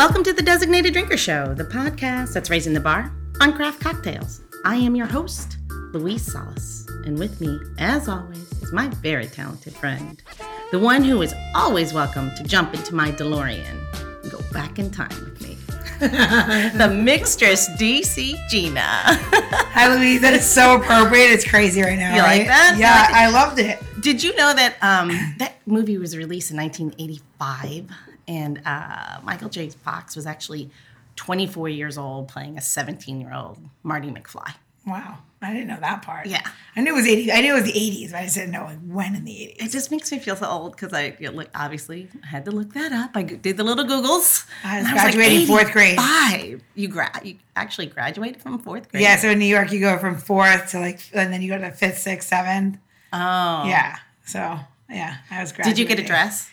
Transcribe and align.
Welcome 0.00 0.24
to 0.24 0.32
the 0.32 0.40
Designated 0.40 0.94
Drinker 0.94 1.18
Show, 1.18 1.52
the 1.52 1.62
podcast 1.62 2.32
that's 2.32 2.48
raising 2.48 2.72
the 2.72 2.80
bar 2.80 3.12
on 3.38 3.52
craft 3.52 3.82
cocktails. 3.82 4.40
I 4.64 4.76
am 4.76 4.96
your 4.96 5.04
host, 5.04 5.58
Louise 5.92 6.24
Solis, 6.24 6.88
and 7.04 7.18
with 7.18 7.38
me, 7.38 7.60
as 7.78 8.08
always, 8.08 8.50
is 8.62 8.72
my 8.72 8.88
very 8.88 9.26
talented 9.26 9.74
friend, 9.74 10.22
the 10.70 10.78
one 10.78 11.04
who 11.04 11.20
is 11.20 11.34
always 11.54 11.92
welcome 11.92 12.34
to 12.36 12.42
jump 12.44 12.72
into 12.72 12.94
my 12.94 13.12
DeLorean 13.12 13.76
and 14.22 14.32
go 14.32 14.40
back 14.54 14.78
in 14.78 14.90
time 14.90 15.10
with 15.10 15.38
me. 15.42 15.58
the 15.98 16.88
mixtress 16.88 17.68
DC 17.76 18.48
Gina. 18.48 18.80
Hi, 18.80 19.94
Louise. 19.94 20.22
That 20.22 20.32
is 20.32 20.48
so 20.48 20.76
appropriate. 20.76 21.26
It's 21.26 21.46
crazy 21.46 21.82
right 21.82 21.98
now. 21.98 22.14
You 22.14 22.22
right? 22.22 22.38
like 22.38 22.46
that? 22.46 22.76
Yeah, 22.78 23.02
Like- 23.02 23.12
I 23.12 23.28
loved 23.28 23.58
it. 23.58 23.78
Did 24.00 24.22
you 24.22 24.34
know 24.34 24.54
that 24.54 24.76
um, 24.80 25.10
that 25.36 25.56
movie 25.66 25.98
was 25.98 26.16
released 26.16 26.50
in 26.50 26.56
1985 26.56 27.90
and 28.30 28.62
uh, 28.64 29.18
Michael 29.24 29.48
J. 29.48 29.70
Fox 29.70 30.14
was 30.14 30.24
actually 30.24 30.70
24 31.16 31.68
years 31.68 31.98
old 31.98 32.28
playing 32.28 32.56
a 32.56 32.60
17 32.60 33.20
year 33.20 33.34
old 33.34 33.58
Marty 33.82 34.08
McFly? 34.08 34.54
Wow, 34.86 35.18
I 35.42 35.52
didn't 35.52 35.66
know 35.66 35.80
that 35.80 36.02
part. 36.02 36.26
Yeah. 36.26 36.40
I 36.76 36.80
knew 36.80 36.92
it 36.92 36.96
was 36.96 37.06
80. 37.06 37.32
I 37.32 37.40
knew 37.40 37.54
it 37.54 37.62
was 37.62 37.72
the 37.72 37.78
80s, 37.78 38.12
but 38.12 38.18
I 38.18 38.22
just 38.22 38.36
didn't 38.36 38.52
know 38.52 38.64
like 38.64 38.78
when 38.86 39.16
in 39.16 39.24
the 39.24 39.32
80s. 39.32 39.66
It 39.66 39.70
just 39.72 39.90
makes 39.90 40.10
me 40.12 40.20
feel 40.20 40.36
so 40.36 40.46
old 40.46 40.72
because 40.72 40.92
I 40.92 41.16
you 41.18 41.30
know, 41.30 41.44
obviously 41.54 42.08
I 42.22 42.26
had 42.28 42.44
to 42.44 42.52
look 42.52 42.72
that 42.74 42.92
up. 42.92 43.10
I 43.14 43.24
did 43.24 43.56
the 43.56 43.64
little 43.64 43.84
Googles. 43.84 44.46
I 44.64 44.80
was 44.80 44.90
graduating 44.92 45.46
fourth 45.48 45.72
grade. 45.72 45.96
Five. 45.96 46.62
You 46.76 46.88
gra- 46.88 47.20
you 47.24 47.36
actually 47.56 47.86
graduated 47.86 48.40
from 48.40 48.60
fourth 48.60 48.90
grade. 48.90 49.02
Yeah, 49.02 49.16
so 49.16 49.28
in 49.30 49.40
New 49.40 49.44
York, 49.46 49.72
you 49.72 49.80
go 49.80 49.98
from 49.98 50.16
fourth 50.16 50.70
to 50.70 50.78
like, 50.78 51.00
and 51.12 51.32
then 51.32 51.42
you 51.42 51.48
go 51.48 51.58
to 51.58 51.72
fifth, 51.72 51.98
sixth, 51.98 52.28
seventh. 52.28 52.78
Oh. 53.12 53.64
Yeah. 53.66 53.98
So 54.24 54.60
yeah, 54.88 55.16
I 55.30 55.40
was 55.40 55.52
Did 55.52 55.78
you 55.78 55.84
get 55.84 55.98
a 55.98 56.04
dress? 56.04 56.48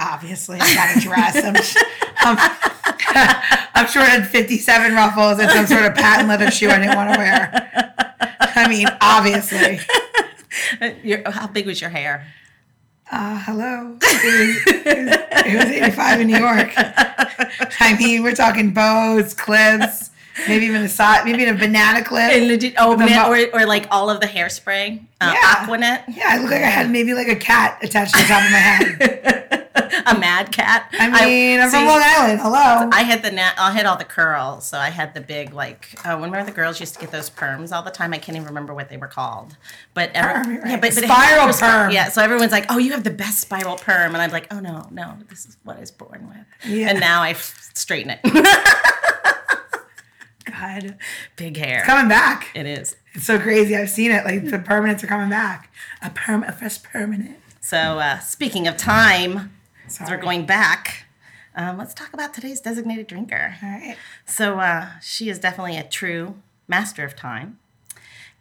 Obviously, 0.00 0.58
I 0.60 0.74
got 0.74 0.96
a 0.96 1.00
dress. 1.00 1.36
I'm, 1.36 2.36
I'm, 2.36 2.38
I'm 3.74 3.86
had 3.86 4.26
57 4.26 4.94
ruffles 4.94 5.38
and 5.38 5.50
some 5.50 5.66
sort 5.66 5.84
of 5.84 5.94
patent 5.94 6.28
leather 6.28 6.50
shoe 6.50 6.70
I 6.70 6.78
didn't 6.78 6.96
want 6.96 7.12
to 7.12 7.18
wear. 7.18 7.92
I 8.40 8.66
mean, 8.68 8.86
obviously. 9.00 9.80
Your, 11.02 11.30
how 11.30 11.46
big 11.46 11.66
was 11.66 11.80
your 11.80 11.90
hair? 11.90 12.26
Uh, 13.10 13.40
hello. 13.40 13.98
It 14.02 14.66
was, 14.66 14.74
it, 14.86 15.04
was, 15.04 15.46
it 15.46 15.56
was 15.56 15.64
85 15.64 16.20
in 16.20 16.26
New 16.28 16.38
York. 16.38 16.72
I 16.76 17.96
mean, 17.98 18.22
we're 18.22 18.34
talking 18.34 18.72
bows, 18.72 19.34
clips, 19.34 20.09
maybe 20.48 20.66
even 20.66 20.82
a 20.82 20.88
side, 20.88 21.24
maybe 21.24 21.42
even 21.42 21.56
a 21.56 21.58
banana 21.58 22.04
clip. 22.04 22.32
And 22.32 22.48
legit, 22.48 22.74
oh, 22.78 22.90
With 22.90 23.00
man, 23.00 23.30
mo- 23.30 23.32
or, 23.32 23.60
or 23.62 23.66
like 23.66 23.86
all 23.90 24.10
of 24.10 24.20
the 24.20 24.26
hairspray, 24.26 25.00
uh, 25.20 25.32
Yeah. 25.34 25.54
Aqua 25.62 25.78
Net, 25.78 26.04
yeah, 26.08 26.28
I 26.28 26.38
look 26.38 26.50
like 26.50 26.62
I 26.62 26.70
had 26.70 26.90
maybe 26.90 27.14
like 27.14 27.28
a 27.28 27.36
cat 27.36 27.78
attached 27.82 28.14
to 28.14 28.20
the 28.20 28.26
top 28.26 28.44
of 28.44 28.50
my 28.50 28.58
head. 28.58 29.56
a 30.06 30.18
mad 30.18 30.52
cat. 30.52 30.88
I 30.98 31.06
mean, 31.26 31.60
I, 31.60 31.64
am 31.64 31.70
from 31.70 31.86
Long 31.86 32.00
Island. 32.02 32.40
Hello. 32.40 32.88
I 32.92 33.02
had 33.02 33.22
the 33.22 33.30
nat- 33.30 33.54
I 33.58 33.72
had 33.72 33.86
all 33.86 33.96
the 33.96 34.04
curls, 34.04 34.66
so 34.66 34.78
I 34.78 34.90
had 34.90 35.14
the 35.14 35.20
big 35.20 35.52
like. 35.52 35.98
Uh, 36.06 36.14
remember 36.16 36.44
the 36.44 36.52
girls 36.52 36.80
used 36.80 36.94
to 36.94 37.00
get 37.00 37.10
those 37.10 37.30
perms 37.30 37.72
all 37.72 37.82
the 37.82 37.90
time. 37.90 38.12
I 38.12 38.18
can't 38.18 38.36
even 38.36 38.46
remember 38.46 38.74
what 38.74 38.88
they 38.88 38.96
were 38.96 39.08
called, 39.08 39.56
but 39.94 40.10
every, 40.14 40.44
Perm, 40.44 40.52
you're 40.52 40.66
yeah, 40.66 40.76
but, 40.76 40.94
but 40.94 41.04
Spiral 41.04 41.52
perm. 41.54 41.90
Yeah, 41.92 42.08
so 42.08 42.22
everyone's 42.22 42.52
like, 42.52 42.66
"Oh, 42.70 42.78
you 42.78 42.92
have 42.92 43.04
the 43.04 43.10
best 43.10 43.40
spiral 43.40 43.76
perm," 43.76 44.14
and 44.14 44.22
I'm 44.22 44.30
like, 44.30 44.52
"Oh 44.52 44.60
no, 44.60 44.86
no, 44.90 45.16
this 45.28 45.46
is 45.46 45.56
what 45.64 45.76
I 45.76 45.80
was 45.80 45.90
born 45.90 46.28
with." 46.28 46.70
Yeah. 46.70 46.88
And 46.90 47.00
now 47.00 47.22
I 47.22 47.30
f- 47.30 47.70
straighten 47.74 48.10
it. 48.10 48.20
God. 50.44 50.96
big 51.36 51.56
hair. 51.56 51.78
It's 51.78 51.86
Coming 51.86 52.08
back. 52.08 52.48
It 52.54 52.66
is. 52.66 52.96
It's 53.14 53.26
so 53.26 53.38
crazy. 53.38 53.76
I've 53.76 53.90
seen 53.90 54.10
it. 54.10 54.24
Like 54.24 54.44
the 54.44 54.58
permanents 54.58 55.02
are 55.02 55.06
coming 55.06 55.30
back. 55.30 55.72
A 56.02 56.10
perm, 56.10 56.42
a 56.44 56.52
fresh 56.52 56.82
permanent. 56.82 57.36
So 57.60 57.76
uh, 57.76 58.18
speaking 58.20 58.66
of 58.66 58.76
time, 58.76 59.52
as 59.98 60.08
we're 60.08 60.16
going 60.16 60.46
back. 60.46 61.06
Um, 61.56 61.78
let's 61.78 61.94
talk 61.94 62.12
about 62.12 62.32
today's 62.32 62.60
designated 62.60 63.08
drinker. 63.08 63.56
All 63.62 63.68
right. 63.68 63.96
So 64.24 64.60
uh, 64.60 64.88
she 65.02 65.28
is 65.28 65.38
definitely 65.38 65.76
a 65.76 65.82
true 65.82 66.36
master 66.68 67.04
of 67.04 67.16
time. 67.16 67.58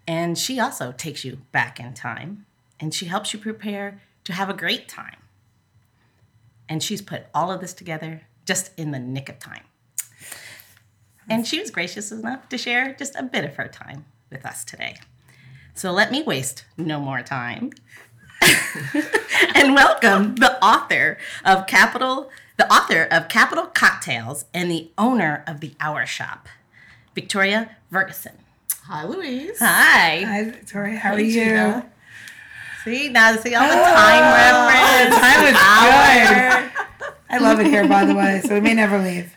And 0.08 0.38
she 0.38 0.60
also 0.60 0.92
takes 0.92 1.26
you 1.26 1.40
back 1.52 1.80
in 1.80 1.94
time 1.94 2.46
and 2.80 2.94
she 2.94 3.06
helps 3.06 3.34
you 3.34 3.40
prepare 3.40 4.02
to 4.26 4.34
have 4.34 4.50
a 4.50 4.54
great 4.54 4.88
time. 4.88 5.18
And 6.68 6.84
she's 6.84 7.02
put 7.02 7.24
all 7.34 7.52
of 7.52 7.62
this 7.62 7.74
together 7.74 8.22
just 8.46 8.72
in 8.78 8.92
the 8.92 9.00
nick 9.00 9.28
of 9.30 9.40
time. 9.40 9.64
And 11.30 11.46
she 11.48 11.60
was 11.60 11.72
gracious 11.72 12.12
enough 12.12 12.50
to 12.50 12.58
share 12.58 12.94
just 12.94 13.16
a 13.16 13.24
bit 13.24 13.46
of 13.46 13.56
her 13.56 13.68
time 13.68 14.06
with 14.32 14.46
us 14.46 14.64
today. 14.64 14.96
So 15.74 15.92
let 15.92 16.12
me 16.12 16.24
waste 16.24 16.66
no 16.78 17.00
more 17.00 17.22
time 17.22 17.72
and 19.56 19.76
welcome 19.76 20.36
the 20.36 20.58
author 20.64 21.18
of 21.46 21.68
Capitol, 21.68 22.30
the 22.58 22.72
author 22.74 23.04
of 23.12 23.30
Capitol 23.30 23.66
Cocktails 23.68 24.46
and 24.54 24.70
the 24.72 24.90
owner 24.98 25.44
of 25.48 25.60
the 25.60 25.74
Hour 25.80 26.06
Shop, 26.06 26.48
Victoria 27.16 27.76
Vergason. 27.92 28.34
Hi, 28.86 29.06
Louise. 29.06 29.60
Hi. 29.60 30.24
Hi, 30.26 30.44
Victoria. 30.46 30.98
How 30.98 31.14
are 31.14 31.18
Hey, 31.18 31.24
you? 31.26 31.34
Gina. 31.34 31.86
See 32.84 33.10
now, 33.10 33.36
see 33.36 33.54
all 33.56 33.68
the 33.68 33.74
Oh, 33.80 33.84
time 33.94 34.34
reference. 34.34 35.22
time 35.22 35.46
is 35.46 35.56
Hour. 35.60 36.72
good. 36.72 36.72
I 37.30 37.38
love 37.38 37.60
it 37.60 37.68
here, 37.68 37.88
by 37.88 38.06
the 38.06 38.16
way, 38.16 38.42
so 38.44 38.56
we 38.56 38.62
may 38.62 38.74
never 38.74 38.98
leave. 38.98 39.36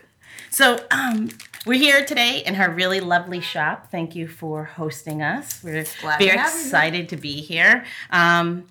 So 0.51 0.79
um, 0.91 1.29
we're 1.67 1.79
here 1.79 2.05
today 2.05 2.43
in 2.45 2.55
her 2.55 2.71
really 2.71 3.01
lovely 3.01 3.41
shop. 3.41 3.91
Thank 3.91 4.15
you 4.17 4.27
for 4.29 4.65
hosting 4.65 5.23
us. 5.23 5.63
We're 5.63 5.85
Glad 6.01 6.19
very 6.19 6.39
excited 6.41 7.09
to 7.11 7.17
be 7.17 7.41
here. 7.41 7.85
Um, 8.11 8.67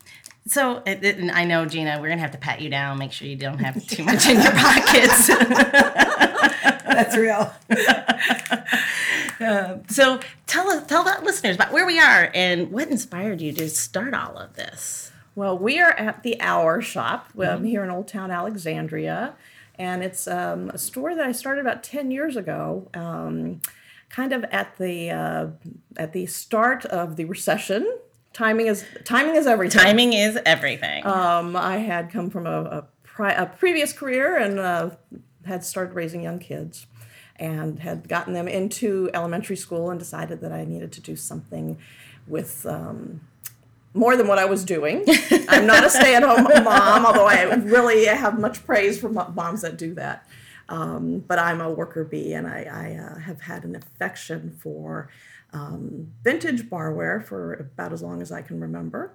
so 0.48 0.82
and- 0.86 1.04
and 1.06 1.32
I 1.32 1.46
know 1.46 1.66
Gina, 1.66 2.00
we're 2.02 2.10
gonna 2.10 2.22
have 2.22 2.32
to 2.32 2.38
pat 2.38 2.62
you 2.62 2.70
down, 2.70 2.98
make 2.98 3.12
sure 3.12 3.28
you 3.28 3.36
don't 3.38 3.60
have 3.60 3.86
too 3.88 4.04
much 4.04 4.28
in 4.28 4.42
your 4.42 4.52
pockets. 4.52 5.28
That's 6.86 7.16
real. 7.16 7.54
So 9.90 10.20
tell 10.46 10.70
us, 10.70 10.86
tell 10.86 11.04
the 11.04 11.18
listeners 11.24 11.56
about 11.56 11.72
where 11.72 11.86
we 11.88 12.00
are 12.00 12.30
and 12.36 12.72
what 12.72 12.90
inspired 12.90 13.42
you 13.42 13.52
to 13.54 13.68
start 13.70 14.14
all 14.14 14.38
of 14.38 14.56
this. 14.56 15.12
Well, 15.34 15.58
we 15.58 15.80
are 15.80 15.90
at 15.94 16.22
the 16.22 16.40
Hour 16.40 16.80
Shop 16.82 17.30
um, 17.36 17.42
Mm-hmm. 17.42 17.64
here 17.66 17.84
in 17.84 17.90
Old 17.90 18.08
Town 18.08 18.30
Alexandria, 18.30 19.34
and 19.76 20.04
it's 20.04 20.28
um, 20.28 20.70
a 20.70 20.78
store 20.78 21.16
that 21.16 21.26
I 21.26 21.32
started 21.32 21.62
about 21.62 21.84
ten 21.84 22.12
years 22.12 22.36
ago, 22.36 22.90
um, 22.94 23.62
kind 24.10 24.34
of 24.34 24.44
at 24.46 24.78
the 24.78 25.10
uh, 25.10 25.48
at 25.98 26.14
the 26.14 26.26
start 26.26 26.86
of 26.86 27.16
the 27.16 27.26
recession. 27.26 27.98
Timing 28.34 28.68
is 28.68 28.86
timing 29.04 29.36
is 29.36 29.48
everything. 29.48 29.82
Timing 29.82 30.14
is 30.14 30.40
everything. 30.46 31.06
Um, 31.06 31.56
I 31.56 31.78
had 31.78 32.10
come 32.10 32.30
from 32.30 32.48
a, 32.48 32.62
a, 32.62 32.88
pri- 33.04 33.34
a 33.34 33.46
previous 33.46 33.92
career 33.92 34.38
and 34.38 34.60
uh, 34.60 34.92
had 35.46 35.66
started 35.66 35.94
raising 35.94 36.24
young 36.24 36.40
kids 36.40 36.86
and 37.36 37.80
had 37.80 38.08
gotten 38.08 38.34
them 38.34 38.48
into 38.48 39.10
elementary 39.14 39.58
school 39.58 39.90
and 39.90 40.00
decided 40.00 40.42
that 40.42 40.52
I 40.52 40.64
needed 40.64 40.92
to 40.94 41.02
do 41.02 41.16
something 41.16 41.78
with 42.28 42.66
um, 42.66 43.22
more 43.94 44.16
than 44.16 44.28
what 44.28 44.40
I 44.40 44.46
was 44.46 44.64
doing. 44.64 45.04
I'm 45.50 45.66
not 45.66 45.84
a 45.84 45.90
stay 45.90 46.16
at 46.16 46.24
home 46.24 46.44
mom, 46.64 47.06
although 47.06 47.28
I 47.28 47.44
really 47.44 48.06
have 48.06 48.40
much 48.40 48.66
praise 48.66 49.00
for 49.00 49.10
moms 49.10 49.62
that 49.62 49.78
do 49.78 49.94
that. 49.96 50.28
Um, 50.70 51.20
but 51.28 51.38
I'm 51.38 51.60
a 51.60 51.70
worker 51.70 52.06
bee 52.06 52.34
and 52.34 52.48
I, 52.48 52.64
I 52.72 53.04
uh, 53.04 53.20
have 53.20 53.42
had 53.42 53.66
an 53.66 53.76
affection 53.76 54.58
for 54.62 55.10
um, 55.52 56.14
vintage 56.24 56.70
barware 56.70 57.24
for 57.24 57.54
about 57.54 57.92
as 57.92 58.02
long 58.02 58.22
as 58.22 58.32
I 58.32 58.42
can 58.42 58.62
remember 58.62 59.14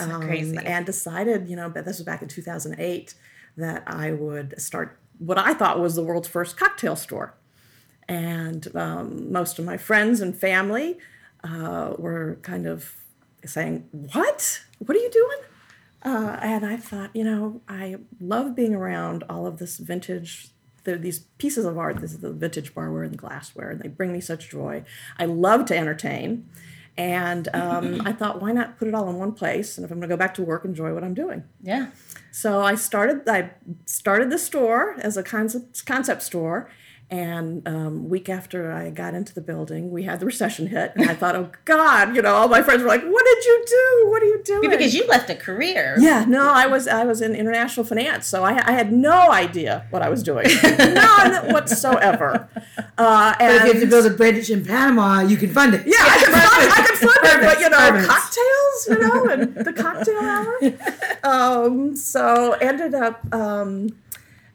um, 0.00 0.22
crazy. 0.22 0.58
and 0.58 0.84
decided, 0.84 1.48
you 1.48 1.54
know, 1.54 1.68
but 1.68 1.84
this 1.84 1.98
was 1.98 2.04
back 2.04 2.22
in 2.22 2.28
2008, 2.28 3.14
that 3.56 3.84
I 3.86 4.12
would 4.12 4.60
start 4.60 4.98
what 5.18 5.38
I 5.38 5.54
thought 5.54 5.78
was 5.78 5.94
the 5.94 6.02
world's 6.02 6.28
first 6.28 6.56
cocktail 6.56 6.96
store. 6.96 7.34
And 8.08 8.74
um, 8.74 9.30
most 9.30 9.58
of 9.58 9.64
my 9.64 9.76
friends 9.76 10.20
and 10.20 10.36
family 10.36 10.98
uh, 11.44 11.94
were 11.98 12.38
kind 12.42 12.66
of 12.66 12.94
saying, 13.44 13.88
What? 14.12 14.62
What 14.78 14.96
are 14.96 15.00
you 15.00 15.10
doing? 15.10 15.38
Uh, 16.02 16.38
and 16.40 16.64
I 16.64 16.76
thought, 16.76 17.14
you 17.14 17.24
know, 17.24 17.60
I 17.68 17.96
love 18.20 18.54
being 18.54 18.74
around 18.74 19.22
all 19.28 19.46
of 19.46 19.58
this 19.58 19.76
vintage. 19.78 20.48
There 20.84 20.96
these 20.96 21.20
pieces 21.36 21.66
of 21.66 21.76
art. 21.76 22.00
This 22.00 22.12
is 22.12 22.20
the 22.20 22.32
vintage 22.32 22.74
barware 22.74 23.04
and 23.04 23.12
the 23.12 23.18
glassware, 23.18 23.68
and 23.70 23.80
they 23.80 23.88
bring 23.88 24.12
me 24.12 24.20
such 24.20 24.48
joy. 24.50 24.82
I 25.18 25.26
love 25.26 25.66
to 25.66 25.76
entertain, 25.76 26.48
and 26.96 27.48
um, 27.52 28.00
I 28.06 28.12
thought, 28.12 28.40
why 28.40 28.52
not 28.52 28.78
put 28.78 28.88
it 28.88 28.94
all 28.94 29.10
in 29.10 29.16
one 29.16 29.32
place? 29.32 29.76
And 29.76 29.84
if 29.84 29.90
I'm 29.90 29.98
going 29.98 30.08
to 30.08 30.14
go 30.14 30.18
back 30.18 30.32
to 30.34 30.42
work, 30.42 30.64
enjoy 30.64 30.94
what 30.94 31.04
I'm 31.04 31.14
doing. 31.14 31.44
yeah. 31.62 31.90
So 32.32 32.62
I 32.62 32.76
started. 32.76 33.28
I 33.28 33.50
started 33.84 34.30
the 34.30 34.38
store 34.38 34.94
as 35.00 35.18
a 35.18 35.22
concept 35.22 35.84
concept 35.84 36.22
store, 36.22 36.70
And 37.12 37.66
um, 37.66 38.08
week 38.08 38.28
after 38.28 38.70
I 38.70 38.90
got 38.90 39.14
into 39.14 39.34
the 39.34 39.40
building, 39.40 39.90
we 39.90 40.04
had 40.04 40.20
the 40.20 40.26
recession 40.26 40.68
hit, 40.68 40.92
and 40.94 41.10
I 41.10 41.14
thought, 41.14 41.34
"Oh 41.34 41.50
God!" 41.64 42.14
You 42.14 42.22
know, 42.22 42.34
all 42.34 42.46
my 42.46 42.62
friends 42.62 42.82
were 42.82 42.88
like, 42.88 43.02
"What 43.02 43.24
did 43.24 43.44
you 43.44 43.64
do? 43.66 44.10
What 44.10 44.22
are 44.22 44.26
you 44.26 44.40
doing?" 44.44 44.70
Because 44.70 44.94
you 44.94 45.04
left 45.08 45.28
a 45.28 45.34
career. 45.34 45.96
Yeah, 45.98 46.24
no, 46.28 46.48
I 46.52 46.68
was 46.68 46.86
I 46.86 47.04
was 47.04 47.20
in 47.20 47.34
international 47.34 47.84
finance, 47.84 48.28
so 48.28 48.44
I, 48.44 48.52
I 48.64 48.72
had 48.72 48.92
no 48.92 49.32
idea 49.32 49.86
what 49.90 50.02
I 50.02 50.08
was 50.08 50.22
doing, 50.22 50.46
none 50.78 51.52
whatsoever. 51.52 52.48
Uh, 52.96 53.34
But 53.38 53.50
if 53.56 53.64
you 53.64 53.72
have 53.72 53.80
to 53.80 53.86
build 53.88 54.06
a 54.06 54.10
bridge 54.10 54.48
in 54.48 54.64
Panama, 54.64 55.20
you 55.22 55.36
can 55.36 55.50
fund 55.52 55.74
it. 55.74 55.82
yeah, 55.86 55.96
I 55.98 56.16
can 56.22 56.32
fund, 56.32 56.72
I 56.78 56.86
could 56.86 56.98
fund 56.98 57.20
it, 57.24 57.40
but 57.48 57.60
you 57.60 57.70
know, 57.70 57.90
Perfect. 57.90 58.08
cocktails, 58.08 58.88
you 58.88 58.98
know, 59.00 59.24
and 59.32 59.54
the 59.66 59.72
cocktail 59.72 60.20
hour. 60.20 60.54
Um, 61.22 61.96
so 61.96 62.52
ended 62.52 62.94
up, 62.94 63.20
um, 63.34 63.88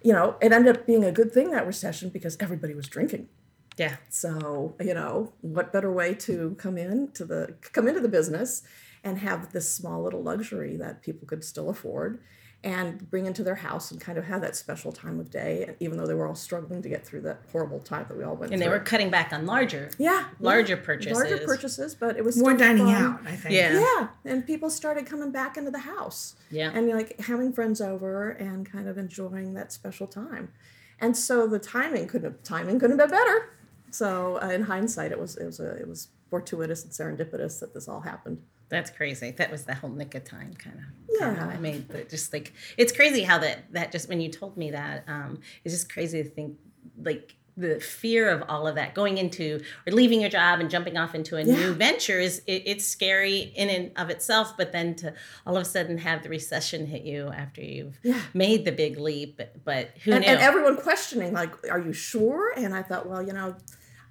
you 0.05 0.13
know, 0.13 0.35
it 0.39 0.51
ended 0.51 0.77
up 0.77 0.85
being 0.85 1.03
a 1.03 1.11
good 1.11 1.33
thing 1.33 1.49
that 1.49 1.65
recession 1.65 2.09
because 2.09 2.37
everybody 2.39 2.75
was 2.75 2.87
drinking. 2.87 3.27
Yeah. 3.75 3.95
So, 4.09 4.75
you 4.79 4.93
know, 4.93 5.33
what 5.41 5.73
better 5.73 5.91
way 5.91 6.13
to 6.13 6.55
come 6.59 6.77
in 6.77 7.11
to 7.13 7.25
the 7.25 7.55
come 7.73 7.87
into 7.87 8.01
the 8.01 8.07
business 8.07 8.61
and 9.03 9.17
have 9.17 9.51
this 9.51 9.67
small 9.73 10.03
little 10.03 10.21
luxury 10.21 10.77
that 10.77 11.01
people 11.01 11.27
could 11.27 11.43
still 11.43 11.69
afford 11.71 12.19
and 12.65 13.09
bring 13.11 13.27
into 13.27 13.43
their 13.43 13.55
house 13.55 13.91
and 13.91 14.01
kind 14.01 14.17
of 14.17 14.25
have 14.25 14.41
that 14.41 14.55
special 14.55 14.91
time 14.91 15.19
of 15.19 15.29
day, 15.29 15.75
even 15.79 15.97
though 15.97 16.07
they 16.07 16.15
were 16.15 16.27
all 16.27 16.35
struggling 16.35 16.81
to 16.81 16.89
get 16.89 17.05
through 17.05 17.21
that 17.21 17.39
horrible 17.51 17.79
time 17.79 18.05
that 18.09 18.17
we 18.17 18.23
all 18.23 18.35
went 18.35 18.41
And 18.41 18.49
through. 18.49 18.53
And 18.53 18.61
they 18.61 18.67
were 18.67 18.83
cutting 18.83 19.09
back 19.11 19.31
on 19.31 19.45
larger. 19.45 19.91
yeah, 19.99 20.25
larger 20.39 20.75
yeah, 20.75 20.81
purchases. 20.83 21.17
larger 21.17 21.37
purchases, 21.45 21.93
but 21.95 22.17
it 22.17 22.25
was 22.25 22.35
More 22.37 22.55
still 22.55 22.67
dining 22.67 22.87
fun. 22.87 22.95
out, 22.95 23.19
I 23.25 23.35
think. 23.35 23.53
Yeah. 23.55 23.79
Yeah, 23.79 24.07
and 24.25 24.45
people 24.45 24.69
started 24.69 25.05
coming 25.05 25.31
back 25.31 25.55
into 25.57 25.69
the 25.71 25.79
house. 25.79 26.35
Yeah. 26.51 26.71
And 26.73 26.89
like 26.89 27.19
having 27.21 27.53
friends 27.53 27.79
over 27.79 28.31
and 28.31 28.65
kind 28.69 28.89
of 28.89 28.97
enjoying 28.97 29.53
that 29.53 29.71
special 29.71 30.07
time. 30.07 30.51
And 30.99 31.15
so 31.15 31.45
the 31.47 31.59
timing 31.59 32.07
couldn't 32.07 32.31
have, 32.31 32.41
timing 32.43 32.79
couldn't 32.79 32.97
have 32.99 33.09
been 33.09 33.17
better. 33.19 33.49
So 33.91 34.39
uh, 34.41 34.47
in 34.49 34.63
hindsight, 34.63 35.11
it 35.11 35.19
was 35.19 35.37
it 35.37 35.45
was 35.45 35.59
a, 35.59 35.71
it 35.75 35.87
was 35.87 36.07
fortuitous 36.29 36.83
and 36.83 36.91
serendipitous 36.91 37.59
that 37.59 37.73
this 37.73 37.87
all 37.87 38.01
happened. 38.01 38.41
That's 38.69 38.89
crazy. 38.89 39.31
That 39.31 39.51
was 39.51 39.63
the 39.65 39.75
whole 39.75 39.89
nick 39.91 40.15
of 40.15 40.23
time 40.23 40.53
kind 40.55 40.77
of. 40.77 40.83
Yeah. 41.19 41.51
I 41.53 41.57
made 41.57 41.87
the, 41.89 42.03
just 42.03 42.33
like 42.33 42.53
it's 42.77 42.91
crazy 42.91 43.23
how 43.23 43.37
that 43.39 43.71
that 43.73 43.91
just 43.91 44.09
when 44.09 44.19
you 44.21 44.29
told 44.29 44.57
me 44.57 44.71
that 44.71 45.03
um, 45.07 45.39
it's 45.63 45.73
just 45.73 45.91
crazy 45.91 46.23
to 46.23 46.29
think 46.29 46.57
like 47.01 47.35
the 47.57 47.79
fear 47.79 48.29
of 48.29 48.43
all 48.49 48.67
of 48.67 48.75
that 48.75 48.93
going 48.93 49.17
into 49.17 49.61
or 49.87 49.93
leaving 49.93 50.19
your 50.19 50.29
job 50.29 50.59
and 50.59 50.69
jumping 50.69 50.97
off 50.97 51.15
into 51.15 51.37
a 51.37 51.43
new 51.43 51.73
venture 51.73 52.19
is 52.19 52.39
it, 52.47 52.63
it's 52.65 52.85
scary 52.85 53.53
in 53.55 53.69
and 53.69 53.91
of 53.95 54.09
itself 54.09 54.57
but 54.57 54.73
then 54.73 54.93
to 54.93 55.13
all 55.47 55.55
of 55.55 55.61
a 55.61 55.65
sudden 55.65 55.97
have 55.97 56.21
the 56.21 56.27
recession 56.27 56.85
hit 56.85 57.03
you 57.03 57.29
after 57.29 57.61
you've 57.61 57.97
Yeah. 58.03 58.19
made 58.33 58.65
the 58.65 58.73
big 58.73 58.97
leap 58.99 59.37
but, 59.37 59.63
but 59.63 59.91
who 60.03 60.11
And, 60.11 60.21
knew 60.25 60.27
and 60.31 60.41
everyone 60.41 60.75
questioning 60.75 61.31
like, 61.31 61.53
"Are 61.71 61.79
you 61.79 61.93
sure?" 61.93 62.51
And 62.57 62.75
I 62.75 62.81
thought, 62.83 63.07
well, 63.07 63.21
you 63.25 63.31
know, 63.31 63.55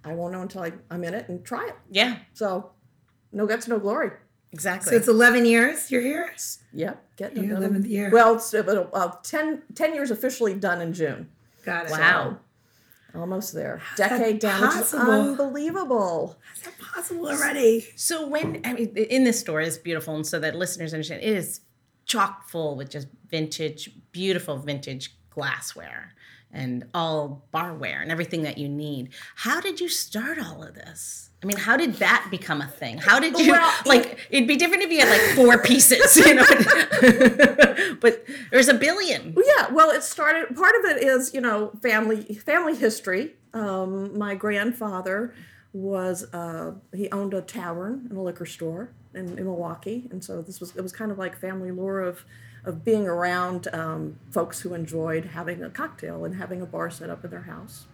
I 0.04 0.14
won't 0.14 0.32
know 0.32 0.40
until 0.40 0.62
I, 0.62 0.72
I'm 0.90 1.04
in 1.04 1.12
it 1.12 1.28
and 1.28 1.44
try 1.44 1.66
it. 1.66 1.74
yeah 1.90 2.16
So 2.32 2.70
no 3.30 3.46
guts, 3.46 3.68
no 3.68 3.78
glory. 3.78 4.12
Exactly 4.54 4.90
So 4.90 4.96
it's 4.96 5.08
11 5.08 5.44
years 5.44 5.90
you're 5.90 6.00
here? 6.00 6.32
Yep, 6.72 7.16
getting 7.16 7.44
Your 7.44 7.58
11th 7.58 7.88
year. 7.88 8.10
Well, 8.10 8.36
it's 8.36 8.54
uh, 8.54 8.86
uh, 8.92 9.12
10, 9.22 9.62
10 9.74 9.94
years 9.94 10.10
officially 10.10 10.54
done 10.54 10.80
in 10.80 10.92
June. 10.92 11.28
Got 11.64 11.86
it. 11.86 11.90
wow 11.90 12.38
Almost 13.14 13.54
there. 13.54 13.80
that 13.96 14.10
Decade 14.10 14.40
down, 14.40 14.60
which 14.60 14.70
possible? 14.70 15.12
unbelievable. 15.12 16.36
Is 16.56 16.62
that 16.62 16.78
possible 16.78 17.28
already? 17.28 17.86
So 17.94 18.26
when 18.26 18.60
I 18.64 18.72
mean, 18.72 18.88
in 18.88 19.22
this 19.22 19.38
store 19.38 19.60
is 19.60 19.78
beautiful, 19.78 20.16
and 20.16 20.26
so 20.26 20.40
that 20.40 20.56
listeners 20.56 20.92
understand, 20.92 21.22
it 21.22 21.28
is 21.28 21.60
chock 22.06 22.48
full 22.48 22.76
with 22.76 22.90
just 22.90 23.06
vintage, 23.28 23.90
beautiful 24.10 24.58
vintage 24.58 25.14
glassware 25.30 26.14
and 26.52 26.86
all 26.92 27.46
barware 27.54 28.02
and 28.02 28.10
everything 28.10 28.42
that 28.42 28.58
you 28.58 28.68
need. 28.68 29.10
How 29.36 29.60
did 29.60 29.80
you 29.80 29.88
start 29.88 30.38
all 30.38 30.64
of 30.64 30.74
this? 30.74 31.30
I 31.44 31.46
mean, 31.46 31.58
how 31.58 31.76
did 31.76 31.96
that 31.96 32.28
become 32.30 32.62
a 32.62 32.66
thing? 32.66 32.96
How 32.96 33.20
did 33.20 33.38
you 33.38 33.52
Well, 33.52 33.74
like? 33.84 34.18
It'd 34.30 34.48
be 34.48 34.56
different 34.56 34.82
if 34.82 34.90
you 34.90 35.00
had 35.00 35.10
like 35.10 35.36
four 35.36 35.62
pieces, 35.62 36.16
you 36.16 36.34
know. 36.36 37.96
but 38.00 38.24
there's 38.50 38.68
a 38.68 38.74
billion. 38.74 39.36
Yeah, 39.36 39.70
well, 39.70 39.90
it 39.90 40.02
started. 40.02 40.56
Part 40.56 40.74
of 40.76 40.86
it 40.86 41.02
is 41.02 41.34
you 41.34 41.42
know 41.42 41.72
family 41.82 42.22
family 42.22 42.74
history. 42.74 43.34
Um, 43.52 44.16
my 44.16 44.34
grandfather 44.34 45.34
was 45.74 46.32
uh, 46.32 46.72
he 46.94 47.10
owned 47.10 47.34
a 47.34 47.42
tavern 47.42 48.06
and 48.08 48.16
a 48.16 48.22
liquor 48.22 48.46
store 48.46 48.88
in, 49.12 49.36
in 49.36 49.44
Milwaukee, 49.44 50.08
and 50.10 50.24
so 50.24 50.40
this 50.40 50.60
was 50.60 50.74
it 50.74 50.80
was 50.80 50.94
kind 50.94 51.10
of 51.10 51.18
like 51.18 51.36
family 51.36 51.70
lore 51.70 52.00
of 52.00 52.24
of 52.64 52.86
being 52.86 53.06
around 53.06 53.68
um, 53.74 54.18
folks 54.30 54.60
who 54.60 54.72
enjoyed 54.72 55.26
having 55.26 55.62
a 55.62 55.68
cocktail 55.68 56.24
and 56.24 56.36
having 56.36 56.62
a 56.62 56.66
bar 56.66 56.88
set 56.88 57.10
up 57.10 57.22
in 57.22 57.30
their 57.30 57.42
house. 57.42 57.84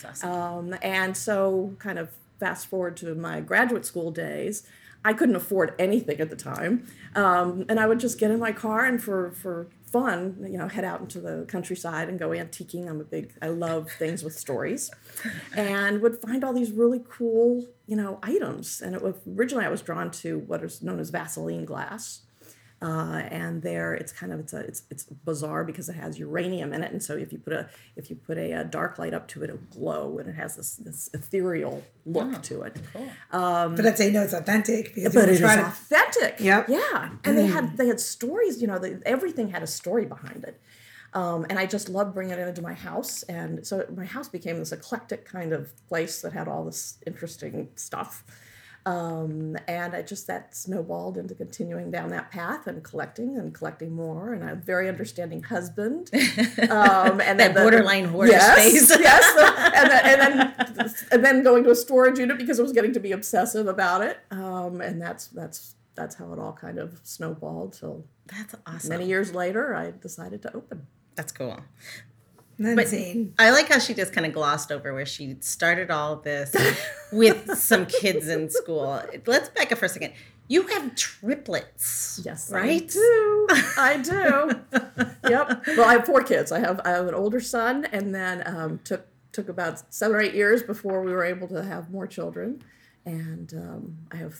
That's 0.00 0.22
awesome. 0.22 0.72
Um, 0.72 0.78
and 0.82 1.16
so, 1.16 1.74
kind 1.80 1.98
of 1.98 2.10
fast 2.42 2.66
forward 2.66 2.96
to 2.96 3.14
my 3.14 3.40
graduate 3.40 3.86
school 3.86 4.10
days, 4.10 4.66
I 5.04 5.12
couldn't 5.12 5.36
afford 5.36 5.74
anything 5.78 6.18
at 6.20 6.28
the 6.28 6.36
time, 6.36 6.86
um, 7.14 7.64
and 7.68 7.78
I 7.78 7.86
would 7.86 8.00
just 8.00 8.18
get 8.18 8.32
in 8.32 8.40
my 8.40 8.50
car 8.50 8.84
and 8.84 9.00
for 9.00 9.30
for 9.30 9.68
fun, 9.84 10.44
you 10.50 10.58
know, 10.58 10.66
head 10.66 10.84
out 10.84 11.00
into 11.00 11.20
the 11.20 11.44
countryside 11.46 12.08
and 12.08 12.18
go 12.18 12.30
antiquing. 12.30 12.88
I'm 12.88 13.00
a 13.00 13.04
big, 13.04 13.34
I 13.42 13.48
love 13.48 13.90
things 13.98 14.24
with 14.24 14.34
stories, 14.34 14.90
and 15.54 16.00
would 16.02 16.16
find 16.20 16.42
all 16.42 16.52
these 16.52 16.72
really 16.72 17.02
cool, 17.08 17.66
you 17.86 17.94
know, 17.94 18.18
items. 18.22 18.80
And 18.80 18.94
it 18.96 19.02
was 19.02 19.14
originally 19.38 19.64
I 19.64 19.68
was 19.68 19.82
drawn 19.82 20.10
to 20.22 20.38
what 20.40 20.64
is 20.64 20.82
known 20.82 20.98
as 20.98 21.10
Vaseline 21.10 21.64
glass. 21.64 22.22
Uh, 22.82 23.22
and 23.30 23.62
there 23.62 23.94
it's 23.94 24.10
kind 24.10 24.32
of 24.32 24.40
it's 24.40 24.52
a 24.52 24.58
it's 24.58 24.82
it's 24.90 25.04
bizarre 25.04 25.62
because 25.62 25.88
it 25.88 25.94
has 25.94 26.18
uranium 26.18 26.72
in 26.72 26.82
it. 26.82 26.90
And 26.90 27.00
so 27.00 27.16
if 27.16 27.32
you 27.32 27.38
put 27.38 27.52
a 27.52 27.68
if 27.94 28.10
you 28.10 28.16
put 28.16 28.38
a, 28.38 28.52
a 28.52 28.64
dark 28.64 28.98
light 28.98 29.14
up 29.14 29.28
to 29.28 29.42
it 29.42 29.50
it'll 29.50 29.62
glow 29.70 30.18
and 30.18 30.28
it 30.28 30.34
has 30.34 30.56
this 30.56 30.76
this 30.76 31.08
ethereal 31.14 31.84
look 32.04 32.42
to 32.42 32.62
it. 32.62 32.76
but 33.76 33.82
that's 33.82 34.00
how 34.00 34.06
you 34.06 34.12
know 34.12 34.22
it's 34.22 34.32
authentic 34.32 34.96
because 34.96 35.14
but 35.14 35.28
it 35.28 35.34
is 35.34 35.40
try 35.40 35.54
to 35.54 35.66
authentic. 35.66 36.40
Yep. 36.40 36.68
yeah. 36.68 37.10
And 37.22 37.38
they 37.38 37.46
had 37.46 37.76
they 37.76 37.86
had 37.86 38.00
stories 38.00 38.60
you 38.60 38.66
know 38.66 38.80
they, 38.80 38.96
everything 39.06 39.50
had 39.50 39.62
a 39.62 39.68
story 39.68 40.04
behind 40.04 40.42
it. 40.42 40.60
Um, 41.14 41.46
and 41.50 41.58
I 41.58 41.66
just 41.66 41.88
loved 41.88 42.14
bringing 42.14 42.38
it 42.38 42.48
into 42.48 42.62
my 42.62 42.72
house. 42.72 43.22
And 43.24 43.66
so 43.66 43.86
my 43.94 44.06
house 44.06 44.28
became 44.28 44.58
this 44.58 44.72
eclectic 44.72 45.24
kind 45.24 45.52
of 45.52 45.70
place 45.86 46.22
that 46.22 46.32
had 46.32 46.48
all 46.48 46.64
this 46.64 46.96
interesting 47.06 47.68
stuff 47.76 48.24
um, 48.84 49.56
and 49.68 49.94
I 49.94 50.02
just 50.02 50.26
that 50.26 50.54
snowballed 50.56 51.16
into 51.16 51.34
continuing 51.34 51.90
down 51.90 52.10
that 52.10 52.30
path 52.30 52.66
and 52.66 52.82
collecting 52.82 53.36
and 53.36 53.54
collecting 53.54 53.92
more. 53.94 54.32
And 54.32 54.48
a 54.48 54.54
very 54.54 54.88
understanding 54.88 55.42
husband, 55.42 56.10
um, 56.14 57.20
and 57.20 57.38
That 57.40 57.54
the- 57.54 57.60
borderline 57.60 58.06
hoarder 58.06 58.32
yes, 58.32 58.58
space. 58.88 58.98
yes, 59.00 59.72
and 59.76 59.90
then, 59.90 60.04
and 60.04 60.76
then 60.76 60.94
and 61.12 61.24
then 61.24 61.42
going 61.42 61.64
to 61.64 61.70
a 61.70 61.76
storage 61.76 62.18
unit 62.18 62.38
because 62.38 62.58
I 62.58 62.62
was 62.62 62.72
getting 62.72 62.92
to 62.94 63.00
be 63.00 63.12
obsessive 63.12 63.66
about 63.68 64.02
it. 64.02 64.18
Um, 64.30 64.80
and 64.80 65.00
that's 65.00 65.28
that's 65.28 65.74
that's 65.94 66.14
how 66.16 66.32
it 66.32 66.38
all 66.38 66.52
kind 66.52 66.78
of 66.78 66.98
snowballed. 67.04 67.74
Till 67.74 68.04
That's 68.26 68.54
awesome. 68.66 68.88
many 68.88 69.06
years 69.06 69.34
later, 69.34 69.74
I 69.74 69.92
decided 69.92 70.42
to 70.42 70.56
open. 70.56 70.86
That's 71.14 71.30
cool. 71.32 71.60
Insane. 72.66 73.34
I 73.38 73.50
like 73.50 73.68
how 73.68 73.78
she 73.78 73.94
just 73.94 74.12
kind 74.12 74.26
of 74.26 74.32
glossed 74.32 74.70
over 74.72 74.92
where 74.94 75.06
she 75.06 75.36
started 75.40 75.90
all 75.90 76.16
this 76.16 76.54
with 77.12 77.54
some 77.58 77.86
kids 77.86 78.28
in 78.28 78.50
school. 78.50 79.02
Let's 79.26 79.48
back 79.50 79.72
up 79.72 79.78
for 79.78 79.86
a 79.86 79.88
second. 79.88 80.12
You 80.48 80.66
have 80.66 80.94
triplets. 80.96 82.20
Yes, 82.24 82.50
Right? 82.50 82.82
I 82.82 82.86
do. 82.86 83.46
I 83.78 83.96
do. 84.02 85.28
yep. 85.30 85.64
Well, 85.68 85.88
I 85.88 85.92
have 85.94 86.04
four 86.04 86.22
kids. 86.22 86.52
I 86.52 86.58
have 86.58 86.80
I 86.84 86.90
have 86.90 87.06
an 87.06 87.14
older 87.14 87.40
son, 87.40 87.86
and 87.92 88.14
then 88.14 88.42
um, 88.46 88.80
took 88.84 89.06
took 89.32 89.48
about 89.48 89.82
seven 89.94 90.16
or 90.16 90.20
eight 90.20 90.34
years 90.34 90.62
before 90.62 91.02
we 91.02 91.12
were 91.12 91.24
able 91.24 91.48
to 91.48 91.62
have 91.62 91.90
more 91.90 92.06
children, 92.06 92.62
and 93.06 93.54
um, 93.54 93.96
I 94.10 94.16
have. 94.16 94.38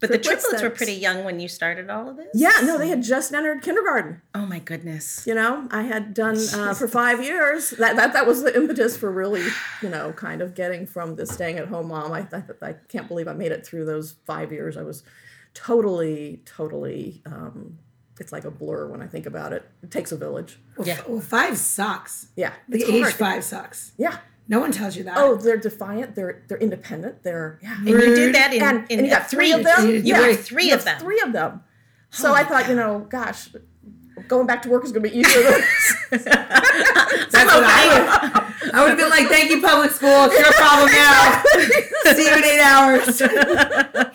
But 0.00 0.10
the 0.10 0.18
triplets 0.18 0.44
triplets 0.44 0.62
were 0.62 0.70
pretty 0.70 0.94
young 0.94 1.24
when 1.24 1.40
you 1.40 1.48
started 1.48 1.90
all 1.90 2.08
of 2.08 2.16
this? 2.16 2.28
Yeah, 2.34 2.52
no, 2.64 2.78
they 2.78 2.88
had 2.88 3.02
just 3.02 3.32
entered 3.34 3.62
kindergarten. 3.62 4.22
Oh 4.34 4.46
my 4.46 4.58
goodness. 4.58 5.26
You 5.26 5.34
know, 5.34 5.68
I 5.70 5.82
had 5.82 6.14
done 6.14 6.38
uh, 6.54 6.72
for 6.80 6.88
five 6.88 7.22
years. 7.22 7.70
That, 7.70 7.96
that 7.96 8.12
that 8.14 8.26
was 8.26 8.42
the 8.42 8.56
impetus 8.56 8.96
for 8.96 9.10
really, 9.12 9.44
you 9.82 9.88
know, 9.90 10.12
kind 10.12 10.40
of 10.40 10.54
getting 10.54 10.86
from 10.86 11.16
the 11.16 11.26
staying 11.26 11.58
at 11.58 11.68
home 11.68 11.88
mom. 11.88 12.12
I, 12.12 12.26
I 12.32 12.42
I 12.62 12.72
can't 12.88 13.08
believe 13.08 13.28
I 13.28 13.34
made 13.34 13.52
it 13.52 13.66
through 13.66 13.84
those 13.84 14.14
five 14.26 14.50
years. 14.52 14.76
I 14.76 14.82
was 14.82 15.02
totally, 15.54 16.42
totally. 16.44 17.22
Um, 17.26 17.78
it's 18.18 18.32
like 18.32 18.44
a 18.44 18.50
blur 18.50 18.86
when 18.86 19.00
I 19.02 19.06
think 19.06 19.26
about 19.26 19.52
it. 19.52 19.66
It 19.82 19.90
takes 19.90 20.12
a 20.12 20.16
village. 20.16 20.58
Well, 20.76 20.86
Yeah. 20.86 20.94
f- 20.94 21.08
well, 21.08 21.20
five 21.20 21.56
sucks. 21.56 22.28
Yeah, 22.36 22.52
The 22.68 22.84
age 22.84 23.00
hard. 23.02 23.14
five 23.14 23.44
sucks. 23.44 23.92
Yeah. 23.96 24.18
No 24.50 24.58
one 24.58 24.72
tells 24.72 24.96
you 24.96 25.04
that. 25.04 25.16
Oh, 25.16 25.36
they're 25.36 25.56
defiant. 25.56 26.16
They're 26.16 26.42
they're 26.48 26.58
independent. 26.58 27.22
They're 27.22 27.60
yeah. 27.62 27.76
And 27.78 27.88
you 27.88 28.14
did 28.16 28.34
that 28.34 28.52
in, 28.52 28.60
and, 28.60 28.78
in 28.90 28.98
and 28.98 29.06
you 29.06 29.14
got 29.14 29.30
three 29.30 29.52
of 29.52 29.62
them. 29.62 29.88
You 29.88 30.00
yeah, 30.00 30.34
three 30.34 30.70
you 30.70 30.74
of 30.74 30.84
them. 30.84 30.98
Three 30.98 31.20
of 31.20 31.32
them. 31.32 31.62
Oh 31.62 32.06
so 32.10 32.34
I 32.34 32.42
thought, 32.42 32.68
you 32.68 32.74
know, 32.74 33.06
gosh, 33.08 33.50
going 34.26 34.48
back 34.48 34.62
to 34.62 34.68
work 34.68 34.84
is 34.84 34.90
going 34.90 35.04
to 35.04 35.08
be 35.08 35.16
easier. 35.16 35.42
Than, 35.42 35.62
That's 36.10 36.24
what 37.32 37.62
I 37.64 37.86
would. 37.86 38.74
I 38.74 38.80
would 38.82 38.88
have 38.90 38.98
been 38.98 39.08
like, 39.08 39.28
"Thank 39.28 39.50
you, 39.50 39.62
public 39.62 39.92
school. 39.92 40.24
It's 40.24 40.36
your 40.36 40.52
problem 40.54 40.90
now. 40.98 41.42
See 42.12 42.26
you 42.26 42.36
in 42.36 42.44
eight 42.44 42.60
hours." 42.60 43.20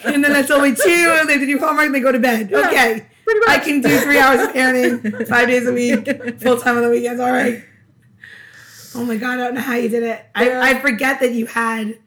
and 0.03 0.21
then 0.21 0.33
that's 0.33 0.51
only 0.51 0.75
two. 0.75 1.25
They 1.27 1.37
do 1.37 1.57
homework. 1.59 1.85
and 1.85 1.95
They 1.95 2.01
go 2.01 2.11
to 2.11 2.19
bed. 2.19 2.51
Okay, 2.51 3.05
pretty 3.23 3.39
I 3.47 3.59
can 3.59 3.79
do 3.79 3.97
three 3.99 4.19
hours 4.19 4.41
of 4.41 4.53
parenting 4.53 5.25
five 5.29 5.47
days 5.47 5.65
a 5.65 5.71
week, 5.71 6.41
full 6.41 6.57
time 6.57 6.75
on 6.75 6.83
the 6.83 6.89
weekends. 6.89 7.21
All 7.21 7.31
right. 7.31 7.63
Oh 8.95 9.03
my 9.05 9.17
god, 9.17 9.33
I 9.39 9.43
don't 9.43 9.55
know 9.55 9.61
how 9.61 9.75
you 9.75 9.89
did 9.89 10.03
it. 10.03 10.25
Yeah. 10.35 10.61
I, 10.61 10.71
I 10.71 10.79
forget 10.79 11.19
that 11.19 11.33
you 11.33 11.45
had. 11.45 11.99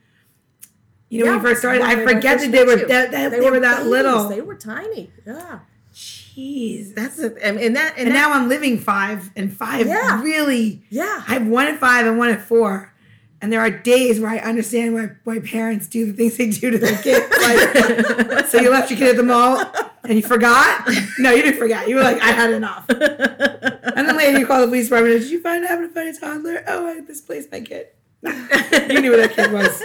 You 1.11 1.25
know, 1.25 1.30
when 1.33 1.40
you 1.40 1.49
first 1.49 1.61
started, 1.61 1.83
I 1.83 2.04
forget 2.04 2.40
that 2.40 2.52
they 2.52 2.64
were 2.64 2.76
that, 2.76 3.11
that 3.12 3.30
they, 3.30 3.40
were 3.40 3.61
that 3.61 3.78
babies. 3.78 3.90
little. 3.90 4.28
They 4.28 4.42
were 4.42 4.54
tiny. 4.57 5.11
Yeah. 5.26 5.61
Jeez. 5.95 6.95
That's 6.95 7.18
a, 7.18 7.47
I 7.47 7.52
mean, 7.52 7.64
and 7.64 7.76
that 7.76 7.95
and, 7.97 8.09
And 8.09 8.14
that, 8.14 8.28
now 8.28 8.33
I'm 8.33 8.49
living 8.49 8.78
five, 8.78 9.30
and 9.35 9.52
five 9.52 9.87
Yeah. 9.87 10.23
really. 10.23 10.83
Yeah. 10.90 11.25
I 11.26 11.33
have 11.35 11.47
one 11.47 11.66
at 11.66 11.78
five 11.80 12.07
and 12.07 12.18
one 12.18 12.28
at 12.28 12.42
four. 12.42 12.92
And 13.40 13.52
there 13.52 13.61
are 13.61 13.71
days 13.71 14.18
where 14.21 14.30
I 14.30 14.38
understand 14.38 14.95
why, 14.95 15.11
why 15.25 15.38
parents 15.40 15.87
do 15.87 16.12
the 16.12 16.28
things 16.28 16.37
they 16.37 16.50
do 16.50 16.71
to 16.73 16.78
their 16.78 16.97
kids. 17.00 17.26
Like, 17.40 18.47
so 18.49 18.61
you 18.61 18.71
left 18.71 18.90
your 18.90 18.99
kid 18.99 19.11
at 19.11 19.16
the 19.16 19.23
mall. 19.23 19.64
And 20.05 20.14
you 20.14 20.23
forgot. 20.23 20.88
No, 21.19 21.31
you 21.33 21.43
didn't 21.43 21.59
forget. 21.59 21.88
You 21.88 21.97
were 21.97 22.02
like, 22.02 22.21
I 22.23 22.31
had 22.33 22.50
enough. 22.52 22.85
and 22.88 24.09
then 24.09 24.17
later 24.17 24.38
you 24.38 24.47
call 24.47 24.61
the 24.61 24.67
police 24.67 24.87
department. 24.88 25.21
Did 25.21 25.31
you 25.31 25.40
find 25.40 25.64
out 25.64 25.71
having 25.71 25.88
to 25.88 25.95
find 25.95 26.09
a 26.17 26.19
toddler? 26.19 26.64
Oh, 26.67 26.87
I 26.88 27.00
misplaced 27.00 27.50
my 27.50 27.61
kid. 27.61 27.88
you 28.23 29.00
knew 29.00 29.11
what 29.11 29.19
that 29.21 29.33
kid 29.35 29.52
was. 29.52 29.83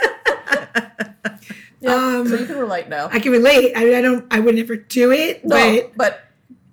Yeah, 1.81 1.93
Um, 1.95 2.27
so 2.27 2.35
you 2.35 2.45
can 2.45 2.57
relate 2.57 2.87
now. 2.87 3.09
I 3.11 3.19
can 3.19 3.31
relate. 3.31 3.73
I 3.75 3.83
mean, 3.83 3.93
I 3.95 4.01
don't. 4.01 4.25
I 4.31 4.39
would 4.39 4.55
never 4.55 4.75
do 4.77 5.11
it, 5.11 5.43
no, 5.43 5.55
but 5.55 5.97
but 5.97 6.23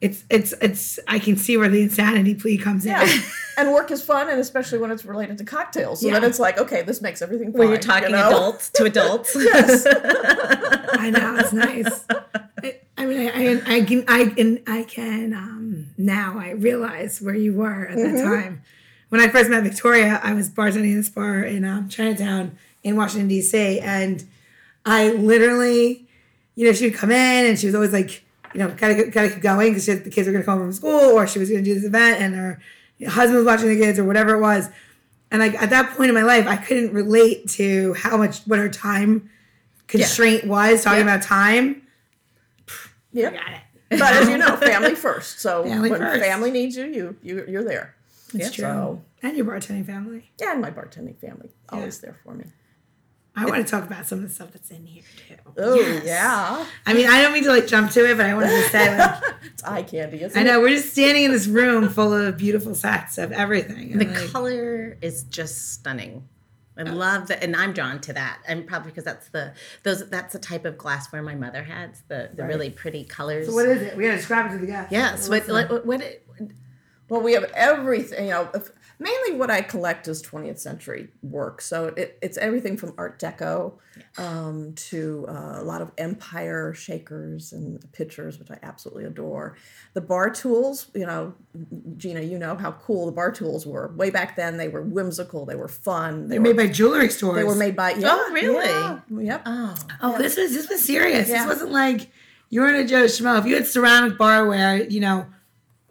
it's 0.01 0.25
it's 0.31 0.55
it's. 0.63 1.01
I 1.09 1.19
can 1.19 1.37
see 1.37 1.57
where 1.57 1.69
the 1.69 1.83
insanity 1.83 2.35
plea 2.37 2.57
comes 2.59 2.85
in. 2.87 2.93
yeah, 2.93 3.19
and 3.59 3.73
work 3.73 3.91
is 3.91 4.03
fun, 4.05 4.29
and 4.31 4.39
especially 4.39 4.79
when 4.79 4.93
it's 4.93 5.05
related 5.05 5.37
to 5.39 5.45
cocktails. 5.45 6.01
So 6.01 6.11
then 6.11 6.23
it's 6.23 6.39
like, 6.39 6.59
okay, 6.59 6.83
this 6.83 7.01
makes 7.03 7.23
everything 7.23 7.51
fun. 7.51 7.59
When 7.59 7.69
you're 7.71 7.79
talking 7.79 8.11
you 8.11 8.17
know? 8.17 8.29
adults 8.29 8.71
to 8.71 8.85
adults. 8.85 9.35
Yes. 9.41 9.85
I 10.93 11.11
know 11.11 11.37
it's 11.39 11.53
nice. 11.53 12.05
Mean, 13.11 13.29
I, 13.67 13.75
I, 13.75 13.77
I 13.77 13.81
can, 13.85 14.05
I 14.09 14.25
can, 14.27 14.63
I 14.67 14.83
can. 14.85 15.33
Um, 15.35 15.87
now 15.99 16.39
I 16.39 16.51
realize 16.51 17.21
where 17.21 17.35
you 17.35 17.53
were 17.55 17.87
at 17.87 17.97
that 17.97 18.23
time. 18.23 18.63
When 19.11 19.21
I 19.21 19.29
first 19.29 19.51
met 19.51 19.63
Victoria, 19.65 20.21
I 20.23 20.33
was 20.35 20.49
bartending 20.49 20.95
this 20.95 21.09
bar 21.09 21.43
in 21.43 21.65
um, 21.65 21.89
Chinatown 21.89 22.57
in 22.83 22.97
Washington 22.97 23.29
D.C. 23.29 23.81
and 23.81 24.25
I 24.87 25.11
literally, 25.11 26.07
you 26.55 26.67
know, 26.67 26.73
she 26.73 26.85
would 26.87 26.95
come 26.95 27.11
in 27.11 27.47
and 27.47 27.59
she 27.59 27.67
was 27.67 27.75
always 27.75 27.93
like, 27.93 28.25
you 28.55 28.61
know, 28.61 28.69
gotta 28.71 29.07
gotta 29.11 29.31
keep 29.31 29.43
going 29.43 29.71
because 29.75 29.87
the 29.87 30.11
kids 30.11 30.27
were 30.27 30.33
gonna 30.33 30.45
come 30.45 30.59
home 30.59 30.69
from 30.69 30.73
school 30.73 31.19
or 31.19 31.27
she 31.27 31.39
was 31.39 31.51
gonna 31.51 31.63
do 31.63 31.75
this 31.75 31.85
event 31.85 32.21
and 32.23 32.35
her 32.35 32.61
husband 33.09 33.37
was 33.39 33.47
watching 33.47 33.69
the 33.69 33.77
kids 33.77 33.99
or 33.99 34.05
whatever 34.05 34.35
it 34.37 34.41
was. 34.41 34.69
And 35.33 35.41
like 35.41 35.55
at 35.61 35.71
that 35.71 35.97
point 35.97 36.09
in 36.09 36.15
my 36.15 36.23
life, 36.23 36.47
I 36.47 36.57
couldn't 36.57 36.93
relate 36.93 37.49
to 37.51 37.95
how 37.95 38.17
much 38.17 38.41
what 38.47 38.59
her 38.59 38.69
time 38.69 39.29
constraint 39.89 40.45
was 40.47 40.83
talking 40.85 41.05
Yeah. 41.07 41.15
about 41.15 41.23
time. 41.23 41.83
Yep. 43.13 43.33
Got 43.35 43.43
it. 43.53 43.61
But 43.99 44.03
as 44.15 44.29
you 44.29 44.39
know, 44.39 44.57
family 44.73 44.95
first. 44.95 45.41
So 45.41 45.65
Family 45.65 45.91
when 45.91 46.01
first. 46.01 46.23
family 46.23 46.51
needs 46.51 46.77
you, 46.77 46.85
you 46.87 47.17
you 47.23 47.45
you're 47.49 47.65
there. 47.65 47.97
It's 48.35 48.53
true. 48.53 48.65
So 48.65 49.03
And 49.23 49.37
your 49.37 49.47
bartending 49.47 49.85
family. 49.87 50.31
yeah, 50.41 50.53
and 50.53 50.61
my 50.61 50.71
bartending 50.71 51.19
family 51.19 51.51
always 51.71 51.99
there 51.99 52.15
for 52.25 52.35
me. 52.35 52.45
I 53.35 53.47
want 53.47 53.65
to 53.65 53.71
talk 53.71 53.85
about 53.85 54.07
some 54.07 54.19
of 54.19 54.29
the 54.29 54.35
stuff 54.35 54.53
that's 54.53 54.71
in 54.71 54.85
here 54.87 55.03
too. 55.29 55.35
Oh 55.57 55.75
Yes. 55.77 56.05
yeah, 56.05 56.67
I 56.87 56.95
mean, 56.95 57.09
I 57.09 57.23
don't 57.23 57.33
mean 57.33 57.45
to 57.45 57.49
like 57.51 57.67
jump 57.67 57.91
to 57.93 58.09
it, 58.09 58.17
but 58.17 58.27
I 58.27 58.35
wanted 58.35 58.51
to 58.51 58.63
say 58.71 58.97
like 58.99 59.23
it's 59.45 59.63
eye 59.65 59.83
candy. 59.83 60.23
Isn't 60.23 60.39
I 60.39 60.43
know 60.45 60.61
we're 60.61 60.69
just 60.71 60.91
standing 60.93 61.25
in 61.25 61.33
this 61.33 61.47
room 61.47 61.89
full 61.89 62.13
of 62.13 62.37
beautiful 62.37 62.75
sets 62.75 63.19
of 63.19 63.33
everything. 63.33 63.99
The 63.99 64.05
like, 64.07 64.31
color 64.33 64.97
is 65.01 65.23
just 65.25 65.73
stunning. 65.73 66.29
I 66.89 66.93
love 66.93 67.29
that, 67.29 67.43
and 67.43 67.55
I'm 67.55 67.73
drawn 67.73 68.01
to 68.03 68.13
that, 68.15 68.39
and 68.47 68.67
probably 68.67 68.91
because 68.91 69.05
that's 69.05 69.29
the 69.29 69.53
those 69.83 70.09
that's 70.11 70.33
the 70.33 70.39
type 70.39 70.65
of 70.65 70.79
glassware 70.79 71.23
my 71.23 71.35
mother 71.35 71.63
had. 71.63 71.95
The 72.09 72.31
the 72.35 72.45
really 72.45 72.71
pretty 72.71 73.05
colors. 73.05 73.47
So 73.49 73.55
what 73.55 73.67
is 73.67 73.83
it? 73.83 73.97
We 73.97 74.05
gotta 74.05 74.17
describe 74.17 74.47
it 74.51 74.55
to 74.55 74.59
the 74.59 74.67
guests. 74.67 74.93
yes, 74.93 75.29
What's 75.29 75.49
what, 75.49 75.69
the- 75.69 75.75
what, 75.75 75.87
what 75.87 76.01
it, 76.01 76.27
Well, 77.11 77.21
we 77.21 77.33
have 77.35 77.45
everything. 77.55 78.25
You 78.27 78.31
know, 78.31 78.49
if- 78.55 78.73
mainly 78.99 79.33
what 79.39 79.51
I 79.51 79.63
collect 79.63 80.07
is 80.09 80.23
20th 80.23 80.59
century 80.59 81.09
work. 81.23 81.63
So 81.63 81.87
it, 81.97 82.19
it's 82.23 82.37
everything 82.37 82.77
from 82.77 82.93
Art 82.99 83.19
Deco 83.19 83.73
um, 84.19 84.75
to 84.75 85.25
uh, 85.27 85.55
a 85.61 85.65
lot 85.65 85.81
of 85.81 85.91
Empire 85.97 86.75
shakers 86.75 87.53
and 87.55 87.83
pictures, 87.93 88.39
which 88.39 88.51
I 88.51 88.59
absolutely 88.63 89.05
adore. 89.05 89.57
The 89.95 90.03
bar 90.03 90.29
tools, 90.29 90.89
you 90.95 91.07
know, 91.07 91.35
Gina, 91.97 92.21
you 92.21 92.39
know 92.39 92.55
how 92.57 92.73
cool 92.73 93.07
the 93.07 93.13
bar 93.13 93.33
tools 93.33 93.67
were. 93.67 93.89
Way 93.97 94.11
back 94.11 94.37
then, 94.37 94.59
they 94.59 94.69
were 94.69 94.83
whimsical. 94.83 95.47
They 95.47 95.55
were 95.57 95.69
fun. 95.69 96.29
They 96.29 96.35
They're 96.35 96.41
were 96.43 96.55
made 96.55 96.69
by 96.69 96.73
jewelry 96.73 97.09
stores. 97.09 97.37
They 97.37 97.45
were 97.45 97.55
made 97.55 97.75
by 97.77 97.93
yeah, 97.93 98.09
Oh, 98.13 98.33
really? 98.33 98.67
yeah, 98.67 99.01
yep. 99.09 99.43
oh 99.47 99.75
Oh, 100.03 100.19
this 100.19 100.37
was 100.37 100.53
this 100.53 100.69
was 100.69 100.85
serious. 100.85 101.29
Yeah. 101.29 101.39
This 101.39 101.47
wasn't 101.55 101.73
like 101.73 102.11
you 102.51 102.61
were 102.61 102.69
in 102.69 102.75
a 102.77 102.85
Joe 102.87 103.05
Schmo. 103.05 103.39
If 103.39 103.47
you 103.47 103.55
had 103.55 103.67
ceramic 103.67 104.19
barware, 104.19 104.91
you 104.91 105.01
know, 105.01 105.21
it 105.21 105.27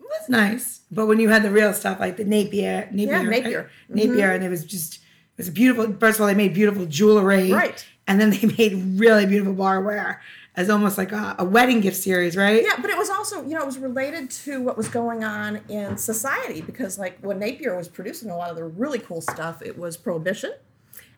was 0.09 0.29
nice. 0.29 0.81
But 0.91 1.05
when 1.05 1.19
you 1.19 1.29
had 1.29 1.43
the 1.43 1.51
real 1.51 1.73
stuff 1.73 1.99
like 1.99 2.17
the 2.17 2.25
Napier, 2.25 2.89
Napier, 2.91 3.23
Napier. 3.23 3.71
Napier, 3.89 4.31
and 4.31 4.43
it 4.43 4.49
was 4.49 4.65
just 4.65 4.95
it 4.95 5.37
was 5.37 5.47
a 5.47 5.51
beautiful. 5.51 5.93
First 5.99 6.17
of 6.17 6.21
all, 6.21 6.27
they 6.27 6.33
made 6.35 6.53
beautiful 6.53 6.85
jewelry, 6.85 7.51
Right. 7.51 7.85
And 8.07 8.19
then 8.19 8.31
they 8.31 8.45
made 8.57 8.99
really 8.99 9.25
beautiful 9.25 9.53
barware 9.53 10.17
as 10.55 10.69
almost 10.69 10.97
like 10.97 11.13
a, 11.13 11.35
a 11.39 11.45
wedding 11.45 11.79
gift 11.79 11.95
series, 11.95 12.35
right? 12.35 12.63
Yeah, 12.63 12.75
but 12.81 12.89
it 12.89 12.97
was 12.97 13.09
also, 13.09 13.43
you 13.43 13.53
know, 13.53 13.61
it 13.61 13.65
was 13.65 13.77
related 13.77 14.29
to 14.31 14.61
what 14.61 14.75
was 14.75 14.89
going 14.89 15.23
on 15.23 15.61
in 15.69 15.95
society 15.95 16.59
because, 16.59 16.99
like, 16.99 17.17
when 17.21 17.39
Napier 17.39 17.77
was 17.77 17.87
producing 17.87 18.29
a 18.29 18.35
lot 18.35 18.49
of 18.49 18.57
the 18.57 18.65
really 18.65 18.99
cool 18.99 19.21
stuff, 19.21 19.61
it 19.61 19.77
was 19.77 19.95
prohibition, 19.95 20.51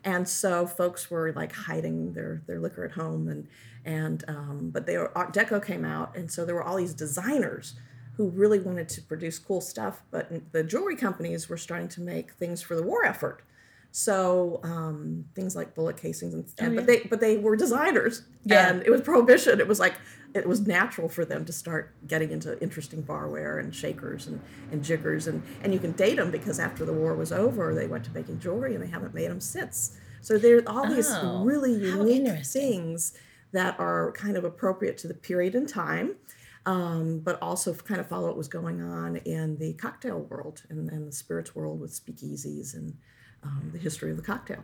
and 0.04 0.28
so 0.28 0.66
folks 0.66 1.10
were 1.10 1.32
like 1.32 1.52
hiding 1.52 2.12
their 2.12 2.42
their 2.46 2.60
liquor 2.60 2.84
at 2.84 2.92
home, 2.92 3.26
and 3.26 3.48
and 3.84 4.24
um, 4.28 4.70
but 4.72 4.86
they 4.86 4.96
were 4.96 5.10
Art 5.16 5.34
Deco 5.34 5.64
came 5.64 5.84
out, 5.84 6.16
and 6.16 6.30
so 6.30 6.44
there 6.44 6.54
were 6.54 6.62
all 6.62 6.76
these 6.76 6.94
designers 6.94 7.74
who 8.22 8.28
really 8.30 8.60
wanted 8.60 8.88
to 8.88 9.02
produce 9.02 9.36
cool 9.38 9.60
stuff, 9.60 10.02
but 10.12 10.30
the 10.52 10.62
jewelry 10.62 10.94
companies 10.94 11.48
were 11.48 11.56
starting 11.56 11.88
to 11.88 12.00
make 12.00 12.32
things 12.34 12.62
for 12.62 12.76
the 12.76 12.82
war 12.82 13.04
effort. 13.04 13.42
So 13.90 14.60
um, 14.62 15.24
things 15.34 15.54
like 15.56 15.74
bullet 15.74 15.96
casings 15.96 16.32
and, 16.32 16.46
and 16.58 16.76
but 16.76 16.86
they 16.86 17.00
but 17.10 17.20
they 17.20 17.36
were 17.36 17.56
designers 17.56 18.22
Yeah. 18.44 18.68
and 18.68 18.82
it 18.86 18.90
was 18.90 19.00
prohibition. 19.02 19.60
It 19.60 19.66
was 19.68 19.78
like 19.80 19.94
it 20.34 20.46
was 20.48 20.66
natural 20.66 21.08
for 21.10 21.24
them 21.26 21.44
to 21.44 21.52
start 21.52 21.92
getting 22.06 22.30
into 22.30 22.58
interesting 22.62 23.02
barware 23.02 23.60
and 23.60 23.74
shakers 23.74 24.28
and, 24.28 24.40
and 24.70 24.82
jiggers 24.82 25.26
and 25.26 25.42
and 25.62 25.74
you 25.74 25.78
can 25.80 25.92
date 25.92 26.16
them 26.16 26.30
because 26.30 26.58
after 26.58 26.86
the 26.86 26.92
war 26.92 27.14
was 27.14 27.32
over 27.32 27.74
they 27.74 27.86
went 27.86 28.04
to 28.04 28.10
making 28.12 28.38
jewelry 28.40 28.74
and 28.74 28.82
they 28.82 28.88
haven't 28.88 29.12
made 29.14 29.30
them 29.30 29.40
since. 29.40 29.98
So 30.22 30.38
there 30.38 30.56
are 30.58 30.68
all 30.68 30.88
these 30.88 31.10
Oh, 31.10 31.42
really 31.44 31.72
unique 31.74 32.46
things 32.46 33.12
that 33.52 33.78
are 33.78 34.12
kind 34.12 34.36
of 34.38 34.44
appropriate 34.44 34.96
to 34.98 35.08
the 35.08 35.14
period 35.14 35.54
in 35.54 35.66
time. 35.66 36.14
Um, 36.64 37.18
but 37.18 37.42
also 37.42 37.74
kind 37.74 37.98
of 38.00 38.06
follow 38.06 38.28
what 38.28 38.36
was 38.36 38.46
going 38.46 38.80
on 38.80 39.16
in 39.16 39.56
the 39.56 39.72
cocktail 39.72 40.20
world 40.20 40.62
and, 40.68 40.88
and 40.90 41.08
the 41.08 41.12
spirits 41.12 41.56
world 41.56 41.80
with 41.80 41.90
speakeasies 41.90 42.74
and 42.74 42.96
um, 43.42 43.70
the 43.72 43.78
history 43.80 44.12
of 44.12 44.16
the 44.16 44.22
cocktail. 44.22 44.62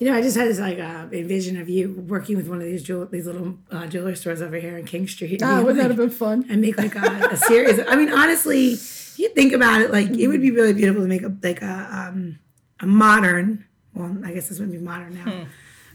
You 0.00 0.10
know, 0.10 0.16
I 0.16 0.20
just 0.20 0.36
had 0.36 0.48
this 0.48 0.58
like 0.58 0.80
uh, 0.80 1.06
a 1.12 1.22
vision 1.22 1.60
of 1.60 1.68
you 1.68 1.92
working 2.08 2.36
with 2.36 2.48
one 2.48 2.58
of 2.58 2.64
these 2.64 2.82
jewel 2.82 3.06
these 3.06 3.26
little 3.26 3.56
uh, 3.70 3.86
jewelry 3.86 4.16
stores 4.16 4.42
over 4.42 4.56
here 4.56 4.76
in 4.76 4.84
King 4.84 5.06
Street. 5.06 5.40
Oh, 5.44 5.46
And, 5.46 5.64
wouldn't 5.64 5.76
that 5.76 5.90
like, 5.90 5.98
have 5.98 6.08
been 6.08 6.10
fun? 6.10 6.44
and 6.50 6.60
make 6.60 6.76
like 6.76 6.96
a, 6.96 7.28
a 7.30 7.36
series. 7.36 7.78
I 7.86 7.94
mean, 7.94 8.12
honestly, 8.12 8.72
if 8.72 9.16
you 9.16 9.28
think 9.28 9.52
about 9.52 9.80
it, 9.80 9.92
like 9.92 10.10
it 10.10 10.26
would 10.26 10.42
be 10.42 10.50
really 10.50 10.72
beautiful 10.72 11.02
to 11.02 11.08
make 11.08 11.22
a 11.22 11.32
like 11.40 11.62
a 11.62 12.08
um, 12.10 12.40
a 12.80 12.86
modern. 12.86 13.64
Well, 13.94 14.16
I 14.24 14.32
guess 14.32 14.48
this 14.48 14.58
would 14.58 14.72
be 14.72 14.78
modern 14.78 15.14
now. 15.24 15.46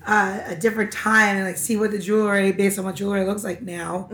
Uh, 0.06 0.40
a 0.46 0.56
different 0.56 0.94
time 0.94 1.36
and 1.36 1.46
like 1.46 1.58
see 1.58 1.76
what 1.76 1.92
the 1.92 2.00
jewelry 2.00 2.54
based 2.54 2.80
on 2.80 2.86
what 2.86 2.96
jewelry 2.96 3.26
looks 3.26 3.44
like 3.44 3.62
now. 3.62 4.08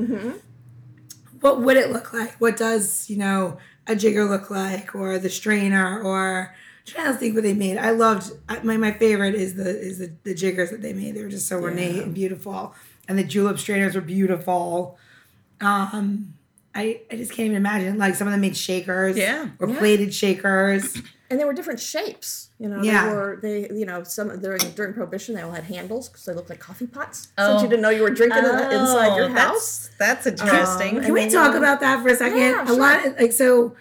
What 1.43 1.62
would 1.62 1.75
it 1.75 1.91
look 1.91 2.13
like? 2.13 2.35
What 2.35 2.55
does 2.55 3.09
you 3.09 3.17
know 3.17 3.57
a 3.85 3.97
jigger 3.97 4.23
look 4.23 4.50
like, 4.50 4.95
or 4.95 5.19
the 5.19 5.29
strainer, 5.29 6.01
or 6.01 6.55
I'm 6.88 6.93
trying 6.93 7.12
to 7.12 7.19
think 7.19 7.35
what 7.35 7.43
they 7.43 7.53
made. 7.53 7.77
I 7.77 7.91
loved 7.91 8.31
my 8.63 8.77
my 8.77 8.93
favorite 8.93 9.35
is 9.35 9.55
the 9.55 9.77
is 9.77 10.00
the, 10.00 10.13
the 10.23 10.33
jiggers 10.33 10.69
that 10.69 10.81
they 10.81 10.93
made. 10.93 11.15
They 11.15 11.21
were 11.21 11.27
just 11.27 11.47
so 11.47 11.59
ornate 11.62 12.01
and 12.01 12.13
beautiful, 12.15 12.73
and 13.09 13.19
the 13.19 13.25
julep 13.25 13.59
strainers 13.59 13.93
were 13.95 14.00
beautiful. 14.01 14.97
Um, 15.59 16.35
I, 16.75 17.01
I 17.11 17.15
just 17.17 17.31
can't 17.31 17.45
even 17.45 17.57
imagine. 17.57 17.97
Like 17.97 18.15
some 18.15 18.27
of 18.27 18.31
them 18.31 18.41
made 18.41 18.57
shakers, 18.57 19.15
Yeah. 19.17 19.49
or 19.59 19.69
Yeah. 19.69 19.77
plated 19.79 20.13
shakers. 20.13 20.97
And 21.29 21.39
they 21.39 21.45
were 21.45 21.53
different 21.53 21.79
shapes. 21.79 22.49
You 22.59 22.69
know, 22.69 22.83
Yeah. 22.83 23.09
they 23.09 23.15
were 23.15 23.39
they 23.41 23.59
you 23.71 23.87
know 23.87 24.03
some 24.03 24.39
during 24.39 24.59
during 24.75 24.93
prohibition 24.93 25.33
they 25.33 25.41
all 25.41 25.51
had 25.51 25.63
handles 25.63 26.07
because 26.07 26.25
they 26.25 26.33
looked 26.33 26.49
like 26.51 26.59
coffee 26.59 26.85
pots. 26.85 27.29
Oh. 27.39 27.53
Since 27.53 27.63
you 27.63 27.69
didn't 27.69 27.81
know 27.81 27.89
you 27.89 28.03
were 28.03 28.11
drinking 28.11 28.37
in 28.37 28.55
the, 28.55 28.67
oh, 28.67 28.81
inside 28.81 29.15
your 29.15 29.25
Oh, 29.25 29.33
house. 29.33 29.89
That's, 29.97 30.25
that's 30.25 30.41
interesting. 30.41 30.97
Um, 30.99 31.03
Can 31.05 31.13
we 31.13 31.21
then, 31.21 31.31
talk 31.31 31.53
you 31.53 31.57
about 31.57 31.79
that 31.79 32.03
for 32.03 32.09
a 32.09 32.15
second? 32.15 32.37
Yeah, 32.37 32.69
a 32.69 32.73
lot 32.73 33.03
of, 33.07 33.19
like 33.19 33.31
so. 33.31 33.75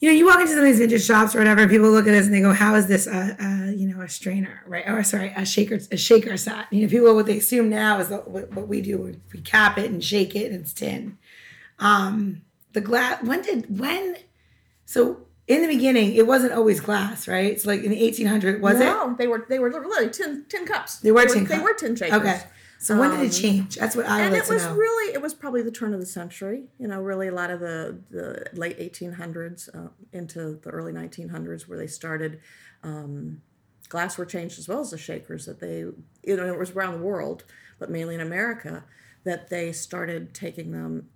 You 0.00 0.08
know, 0.10 0.14
you 0.14 0.26
walk 0.26 0.40
into 0.40 0.50
some 0.50 0.58
of 0.58 0.64
these 0.66 0.78
vintage 0.80 1.04
shops 1.04 1.34
or 1.34 1.38
whatever, 1.38 1.60
and 1.62 1.70
people 1.70 1.88
look 1.90 2.06
at 2.08 2.10
this 2.10 2.26
and 2.26 2.34
they 2.34 2.40
go, 2.40 2.52
"How 2.52 2.74
is 2.74 2.86
this 2.88 3.06
a, 3.06 3.36
a 3.40 3.72
you 3.72 3.86
know 3.88 4.02
a 4.02 4.08
strainer, 4.08 4.62
right? 4.66 4.86
Or 4.88 5.02
sorry, 5.04 5.32
a 5.36 5.46
shaker, 5.46 5.78
a 5.90 5.96
shaker 5.96 6.36
set." 6.36 6.66
You 6.72 6.82
know, 6.82 6.88
people 6.88 7.14
what 7.14 7.24
they 7.26 7.38
assume 7.38 7.70
now 7.70 7.98
is 8.00 8.08
what, 8.10 8.28
what 8.52 8.66
we 8.68 8.82
do, 8.82 8.98
we, 8.98 9.16
we 9.32 9.40
cap 9.40 9.78
it 9.78 9.90
and 9.90 10.02
shake 10.04 10.34
it 10.36 10.50
and 10.52 10.60
it's 10.60 10.72
tin. 10.74 11.16
Um, 11.82 12.42
the 12.72 12.80
glass. 12.80 13.22
When 13.22 13.42
did 13.42 13.78
when? 13.78 14.16
So 14.84 15.26
in 15.48 15.62
the 15.62 15.68
beginning, 15.68 16.14
it 16.14 16.26
wasn't 16.26 16.52
always 16.52 16.80
glass, 16.80 17.26
right? 17.28 17.60
So 17.60 17.68
like 17.68 17.82
in 17.82 17.90
the 17.90 18.00
1800s, 18.00 18.60
was 18.60 18.80
it? 18.80 18.84
no, 18.84 19.14
they 19.18 19.26
were 19.26 19.44
they 19.48 19.58
were 19.58 19.70
literally 19.70 20.08
tin 20.10 20.44
tin 20.48 20.66
cups. 20.66 20.96
They 21.00 21.12
were 21.12 21.26
tin 21.26 21.44
They 21.44 21.56
cup- 21.56 21.64
were 21.64 21.74
tin 21.74 21.96
shakers. 21.96 22.20
Okay. 22.20 22.40
So 22.78 22.98
when 22.98 23.10
did 23.10 23.20
Um, 23.20 23.26
it 23.26 23.30
change? 23.30 23.76
That's 23.76 23.94
what 23.94 24.06
I 24.08 24.22
and 24.22 24.34
it 24.34 24.48
was 24.48 24.64
know. 24.64 24.74
really 24.74 25.14
it 25.14 25.22
was 25.22 25.34
probably 25.34 25.62
the 25.62 25.70
turn 25.70 25.94
of 25.94 26.00
the 26.00 26.06
century 26.06 26.64
you 26.78 26.88
know 26.88 27.00
really 27.00 27.28
a 27.28 27.32
lot 27.32 27.50
of 27.50 27.60
the 27.60 27.98
the 28.10 28.44
late 28.54 28.76
1800s 28.78 29.68
uh, 29.72 29.90
into 30.12 30.58
the 30.64 30.70
early 30.70 30.92
1900s 30.92 31.68
where 31.68 31.78
they 31.78 31.86
started 31.86 32.40
um, 32.82 33.40
glassware 33.88 34.26
changed 34.26 34.58
as 34.58 34.66
well 34.66 34.80
as 34.80 34.90
the 34.90 34.98
shakers 34.98 35.46
that 35.46 35.60
they 35.60 35.78
you 36.24 36.36
know 36.36 36.46
it 36.46 36.58
was 36.58 36.72
around 36.72 36.94
the 36.94 37.04
world 37.04 37.44
but 37.78 37.88
mainly 37.88 38.16
in 38.16 38.20
america 38.20 38.82
that 39.22 39.48
they 39.48 39.70
started 39.70 40.34
taking 40.34 40.72
them 40.72 41.08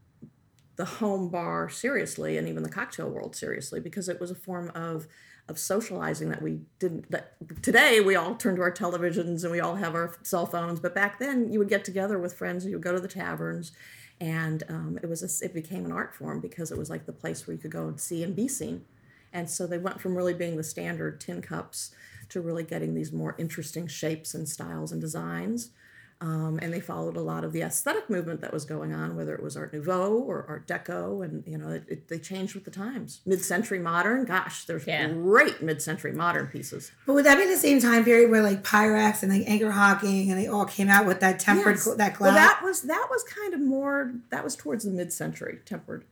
the 0.77 0.85
home 0.85 1.29
bar 1.29 1.69
seriously 1.69 2.37
and 2.37 2.49
even 2.49 2.63
the 2.63 2.69
cocktail 2.69 3.09
world 3.09 3.35
seriously 3.35 3.81
because 3.81 4.09
it 4.09 4.21
was 4.21 4.31
a 4.31 4.35
form 4.35 4.71
of 4.75 5.07
of 5.49 5.59
socializing 5.59 6.29
that 6.29 6.43
we 6.43 6.59
didn't 6.79 7.11
that 7.11 7.35
today 7.63 8.01
we 8.01 8.17
all 8.17 8.35
turn 8.35 8.57
to 8.57 8.63
our 8.63 8.73
televisions 8.73 9.43
and 9.43 9.53
we 9.53 9.61
all 9.61 9.77
have 9.77 9.95
our 9.95 10.17
cell 10.23 10.45
phones 10.45 10.81
but 10.81 10.95
back 10.95 11.19
then 11.19 11.53
you 11.53 11.59
would 11.59 11.69
get 11.69 11.85
together 11.85 12.19
with 12.19 12.35
friends 12.35 12.67
you 12.67 12.73
would 12.73 12.83
go 12.83 12.93
to 12.93 13.01
the 13.01 13.09
taverns 13.09 13.73
and 14.21 14.63
um, 14.69 14.99
it 15.03 15.09
was 15.09 15.23
a, 15.23 15.45
it 15.45 15.53
became 15.53 15.85
an 15.85 15.93
art 15.93 16.15
form 16.15 16.41
because 16.41 16.71
it 16.71 16.79
was 16.79 16.89
like 16.89 17.07
the 17.07 17.13
place 17.13 17.47
where 17.47 17.55
you 17.55 17.61
could 17.61 17.71
go 17.71 17.87
and 17.87 18.01
see 18.01 18.23
and 18.23 18.35
be 18.35 18.49
seen. 18.49 18.85
And 19.33 19.51
so 19.51 19.67
they 19.67 19.79
went 19.79 20.01
from 20.01 20.17
really 20.17 20.33
being 20.33 20.57
the 20.57 20.65
standard 20.65 21.21
tin 21.21 21.43
cups 21.43 21.95
to 22.31 22.41
really 22.41 22.65
getting 22.65 22.95
these 22.95 23.13
more 23.13 23.37
interesting 23.39 23.87
shapes 23.87 24.35
and 24.35 24.49
styles 24.49 24.91
and 24.93 25.01
designs. 25.01 25.71
Um, 26.19 26.59
and 26.63 26.73
they 26.73 26.81
followed 26.81 27.15
a 27.17 27.21
lot 27.21 27.45
of 27.45 27.53
the 27.53 27.61
aesthetic 27.61 28.09
movement 28.09 28.41
that 28.41 28.51
was 28.51 28.65
going 28.65 28.95
on, 28.95 29.17
whether 29.17 29.35
it 29.35 29.43
was 29.43 29.55
Art 29.55 29.75
Nouveau 29.75 30.15
or 30.15 30.47
Art 30.49 30.67
Deco, 30.67 31.23
and 31.23 31.45
you 31.47 31.59
know 31.59 31.69
it, 31.69 31.85
it, 31.89 32.09
they 32.09 32.19
changed 32.19 32.55
with 32.55 32.65
the 32.65 32.71
times. 32.71 33.21
Mid-century 33.27 33.79
modern, 33.79 34.25
gosh, 34.25 34.65
there's 34.65 34.87
Yeah. 34.87 35.09
great 35.09 35.61
mid-century 35.61 36.13
modern 36.13 36.47
pieces. 36.47 36.91
But 37.07 37.13
would 37.13 37.27
that 37.27 37.37
be 37.37 37.45
the 37.47 37.59
same 37.59 37.81
time 37.81 38.03
period 38.03 38.31
where 38.31 38.43
like 38.43 38.65
Pyrex 38.65 39.23
and 39.23 39.31
like 39.31 39.47
Anchor 39.47 39.73
Hocking 39.73 40.31
and 40.31 40.41
they 40.41 40.47
all 40.47 40.65
came 40.65 40.89
out 40.89 41.05
with 41.05 41.21
that 41.21 41.39
tempered 41.39 41.77
Yes. 41.77 41.85
that 41.97 42.15
glass? 42.15 42.21
Well, 42.21 42.33
that 42.35 42.61
was 42.65 42.81
that 42.83 43.09
was 43.11 43.23
kind 43.25 43.53
of 43.53 43.61
more 43.61 44.13
that 44.31 44.43
was 44.43 44.57
towards 44.57 44.85
the 44.85 44.93
mid-century 44.93 45.59
tempered, 45.67 46.05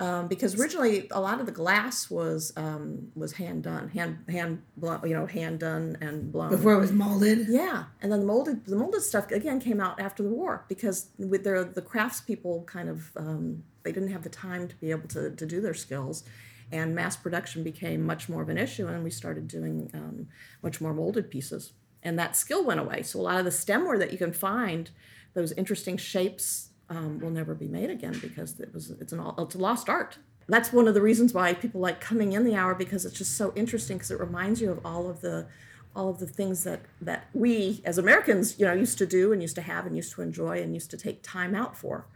um, 0.00 0.28
because 0.28 0.58
originally 0.58 1.08
a 1.10 1.20
lot 1.20 1.40
of 1.40 1.46
the 1.46 1.52
glass 1.52 2.10
was 2.10 2.52
um, 2.56 3.12
was 3.14 3.32
hand 3.32 3.62
done, 3.62 3.90
hand 3.90 4.24
hand 4.28 4.62
blown, 4.78 5.06
you 5.06 5.14
know, 5.14 5.26
hand 5.26 5.60
done 5.60 5.98
and 6.00 6.32
blown. 6.32 6.48
before 6.48 6.72
it 6.72 6.80
was 6.80 6.90
molded. 6.90 7.46
Yeah, 7.48 7.84
and 8.00 8.10
then 8.10 8.20
the 8.20 8.26
molded 8.26 8.64
the 8.64 8.76
molded 8.76 9.02
stuff 9.02 9.30
again 9.30 9.60
came 9.60 9.78
out 9.78 10.00
after 10.00 10.22
the 10.22 10.30
war 10.30 10.64
because 10.68 11.10
with 11.18 11.44
their 11.44 11.62
the 11.64 11.82
craftspeople 11.82 12.66
kind 12.66 12.88
of 12.88 13.12
um, 13.16 13.62
they 13.82 13.92
didn't 13.92 14.10
have 14.10 14.22
the 14.22 14.30
time 14.30 14.68
to 14.68 14.74
be 14.76 14.90
able 14.90 15.08
to 15.08 15.30
to 15.36 15.44
do 15.44 15.60
their 15.60 15.74
skills, 15.74 16.24
and 16.72 16.94
mass 16.94 17.16
production 17.16 17.62
became 17.62 18.04
much 18.04 18.28
more 18.28 18.40
of 18.40 18.48
an 18.48 18.56
issue, 18.56 18.86
and 18.86 19.04
we 19.04 19.10
started 19.10 19.48
doing 19.48 19.90
um, 19.92 20.28
much 20.62 20.80
more 20.80 20.94
molded 20.94 21.30
pieces, 21.30 21.72
and 22.02 22.18
that 22.18 22.36
skill 22.36 22.64
went 22.64 22.80
away. 22.80 23.02
So 23.02 23.20
a 23.20 23.22
lot 23.22 23.38
of 23.38 23.44
the 23.44 23.50
stemware 23.50 23.98
that 23.98 24.12
you 24.12 24.18
can 24.18 24.32
find, 24.32 24.90
those 25.34 25.52
interesting 25.52 25.98
shapes, 25.98 26.69
um, 26.90 27.20
will 27.20 27.30
never 27.30 27.54
be 27.54 27.68
made 27.68 27.88
again 27.88 28.18
because 28.20 28.58
it 28.60 28.74
was 28.74 28.90
it's 28.90 29.12
an 29.12 29.22
it's 29.38 29.54
a 29.54 29.58
lost 29.58 29.88
art. 29.88 30.18
That's 30.48 30.72
one 30.72 30.88
of 30.88 30.94
the 30.94 31.00
reasons 31.00 31.32
why 31.32 31.54
people 31.54 31.80
like 31.80 32.00
coming 32.00 32.32
in 32.32 32.44
the 32.44 32.56
hour 32.56 32.74
because 32.74 33.06
it's 33.06 33.16
just 33.16 33.36
so 33.36 33.52
interesting 33.54 33.96
because 33.96 34.10
it 34.10 34.18
reminds 34.18 34.60
you 34.60 34.72
of 34.72 34.84
all 34.84 35.08
of 35.08 35.20
the 35.20 35.46
all 35.94 36.08
of 36.08 36.18
the 36.18 36.26
things 36.26 36.64
that 36.64 36.80
that 37.00 37.28
we 37.32 37.80
as 37.84 37.96
Americans 37.96 38.58
you 38.58 38.66
know 38.66 38.72
used 38.72 38.98
to 38.98 39.06
do 39.06 39.32
and 39.32 39.40
used 39.40 39.54
to 39.54 39.62
have 39.62 39.86
and 39.86 39.96
used 39.96 40.12
to 40.12 40.22
enjoy 40.22 40.60
and 40.60 40.74
used 40.74 40.90
to 40.90 40.96
take 40.96 41.22
time 41.22 41.54
out 41.54 41.76
for. 41.76 42.06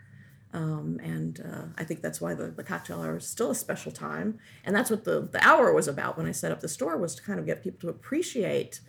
Um, 0.52 1.00
and 1.02 1.40
uh, 1.40 1.64
I 1.76 1.82
think 1.82 2.00
that's 2.00 2.20
why 2.20 2.34
the, 2.34 2.46
the 2.46 2.62
cocktail 2.62 3.02
hour 3.02 3.16
is 3.16 3.26
still 3.26 3.50
a 3.50 3.56
special 3.56 3.90
time. 3.90 4.38
And 4.64 4.74
that's 4.74 4.88
what 4.88 5.02
the, 5.02 5.28
the 5.32 5.44
hour 5.44 5.72
was 5.72 5.88
about 5.88 6.16
when 6.16 6.26
I 6.26 6.32
set 6.32 6.52
up 6.52 6.60
the 6.60 6.68
store 6.68 6.96
was 6.96 7.16
to 7.16 7.22
kind 7.24 7.40
of 7.40 7.46
get 7.46 7.64
people 7.64 7.80
to 7.80 7.88
appreciate 7.88 8.80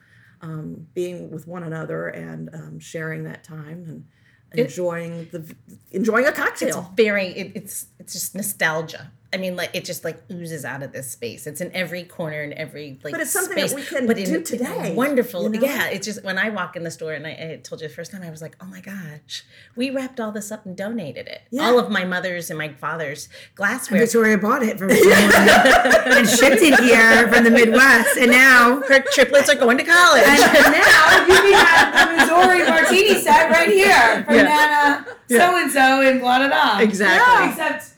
um, 0.41 0.85
being 0.93 1.31
with 1.31 1.47
one 1.47 1.63
another 1.63 2.07
and 2.07 2.53
um, 2.53 2.79
sharing 2.79 3.23
that 3.23 3.43
time 3.43 3.83
and 3.87 4.05
enjoying 4.53 5.27
the 5.31 5.55
enjoying 5.91 6.25
a 6.25 6.31
cocktail. 6.31 6.91
very 6.95 7.27
it, 7.27 7.51
it's 7.55 7.87
it's 7.99 8.13
just 8.13 8.35
nostalgia 8.35 9.11
i 9.33 9.37
mean 9.37 9.55
like 9.55 9.69
it 9.73 9.83
just 9.83 10.03
like 10.03 10.21
oozes 10.31 10.63
out 10.63 10.81
of 10.83 10.91
this 10.93 11.11
space 11.11 11.45
it's 11.47 11.59
in 11.59 11.71
every 11.73 12.03
corner 12.03 12.41
and 12.41 12.53
every 12.53 12.99
like 13.03 13.11
But 13.11 13.21
it's 13.21 13.31
something 13.31 13.57
that 13.57 13.73
we 13.73 13.81
can 13.83 14.07
but 14.07 14.17
in- 14.17 14.25
do 14.25 14.35
in 14.35 14.43
today, 14.43 14.93
wonderful 14.95 15.43
you 15.43 15.49
know? 15.59 15.67
yeah 15.67 15.87
it's 15.89 16.05
just 16.05 16.23
when 16.23 16.37
i 16.37 16.49
walk 16.49 16.75
in 16.75 16.83
the 16.83 16.91
store 16.91 17.13
and 17.13 17.25
I, 17.27 17.31
I 17.31 17.59
told 17.63 17.81
you 17.81 17.87
the 17.87 17.93
first 17.93 18.11
time 18.11 18.21
i 18.23 18.29
was 18.29 18.41
like 18.41 18.55
oh 18.61 18.65
my 18.65 18.81
gosh 18.81 19.43
we 19.75 19.89
wrapped 19.89 20.19
all 20.19 20.31
this 20.31 20.51
up 20.51 20.65
and 20.65 20.75
donated 20.77 21.27
it 21.27 21.41
Yeah. 21.51 21.63
all 21.65 21.79
of 21.79 21.89
my 21.89 22.05
mother's 22.05 22.49
and 22.49 22.57
my 22.57 22.69
father's 22.73 23.27
glassware 23.55 24.01
Victoria 24.01 24.37
bought 24.37 24.63
it 24.63 24.77
from 24.77 24.89
and 24.91 26.27
shipped 26.29 26.61
it 26.61 26.79
here 26.79 27.27
from 27.31 27.43
the 27.43 27.51
Midwest, 27.51 28.17
and 28.17 28.31
now 28.31 28.81
her 28.87 29.01
triplets 29.13 29.49
are 29.49 29.55
going 29.55 29.77
to 29.77 29.83
college 29.83 30.23
and 30.23 30.71
now 30.73 31.25
you 31.27 31.33
can 31.33 31.53
have 31.53 32.09
the 32.09 32.15
Missouri 32.17 32.63
martini 32.69 33.19
set 33.21 33.49
right 33.49 33.69
here 33.69 34.23
from 34.25 34.35
Yeah. 34.35 34.43
Nana 34.43 35.05
uh, 35.07 35.13
so 35.27 35.57
and 35.57 35.71
so 35.71 36.01
in 36.01 36.19
blah 36.19 36.37
blah 36.39 36.47
blah. 36.47 36.79
Exactly. 36.79 37.49
Except 37.49 37.94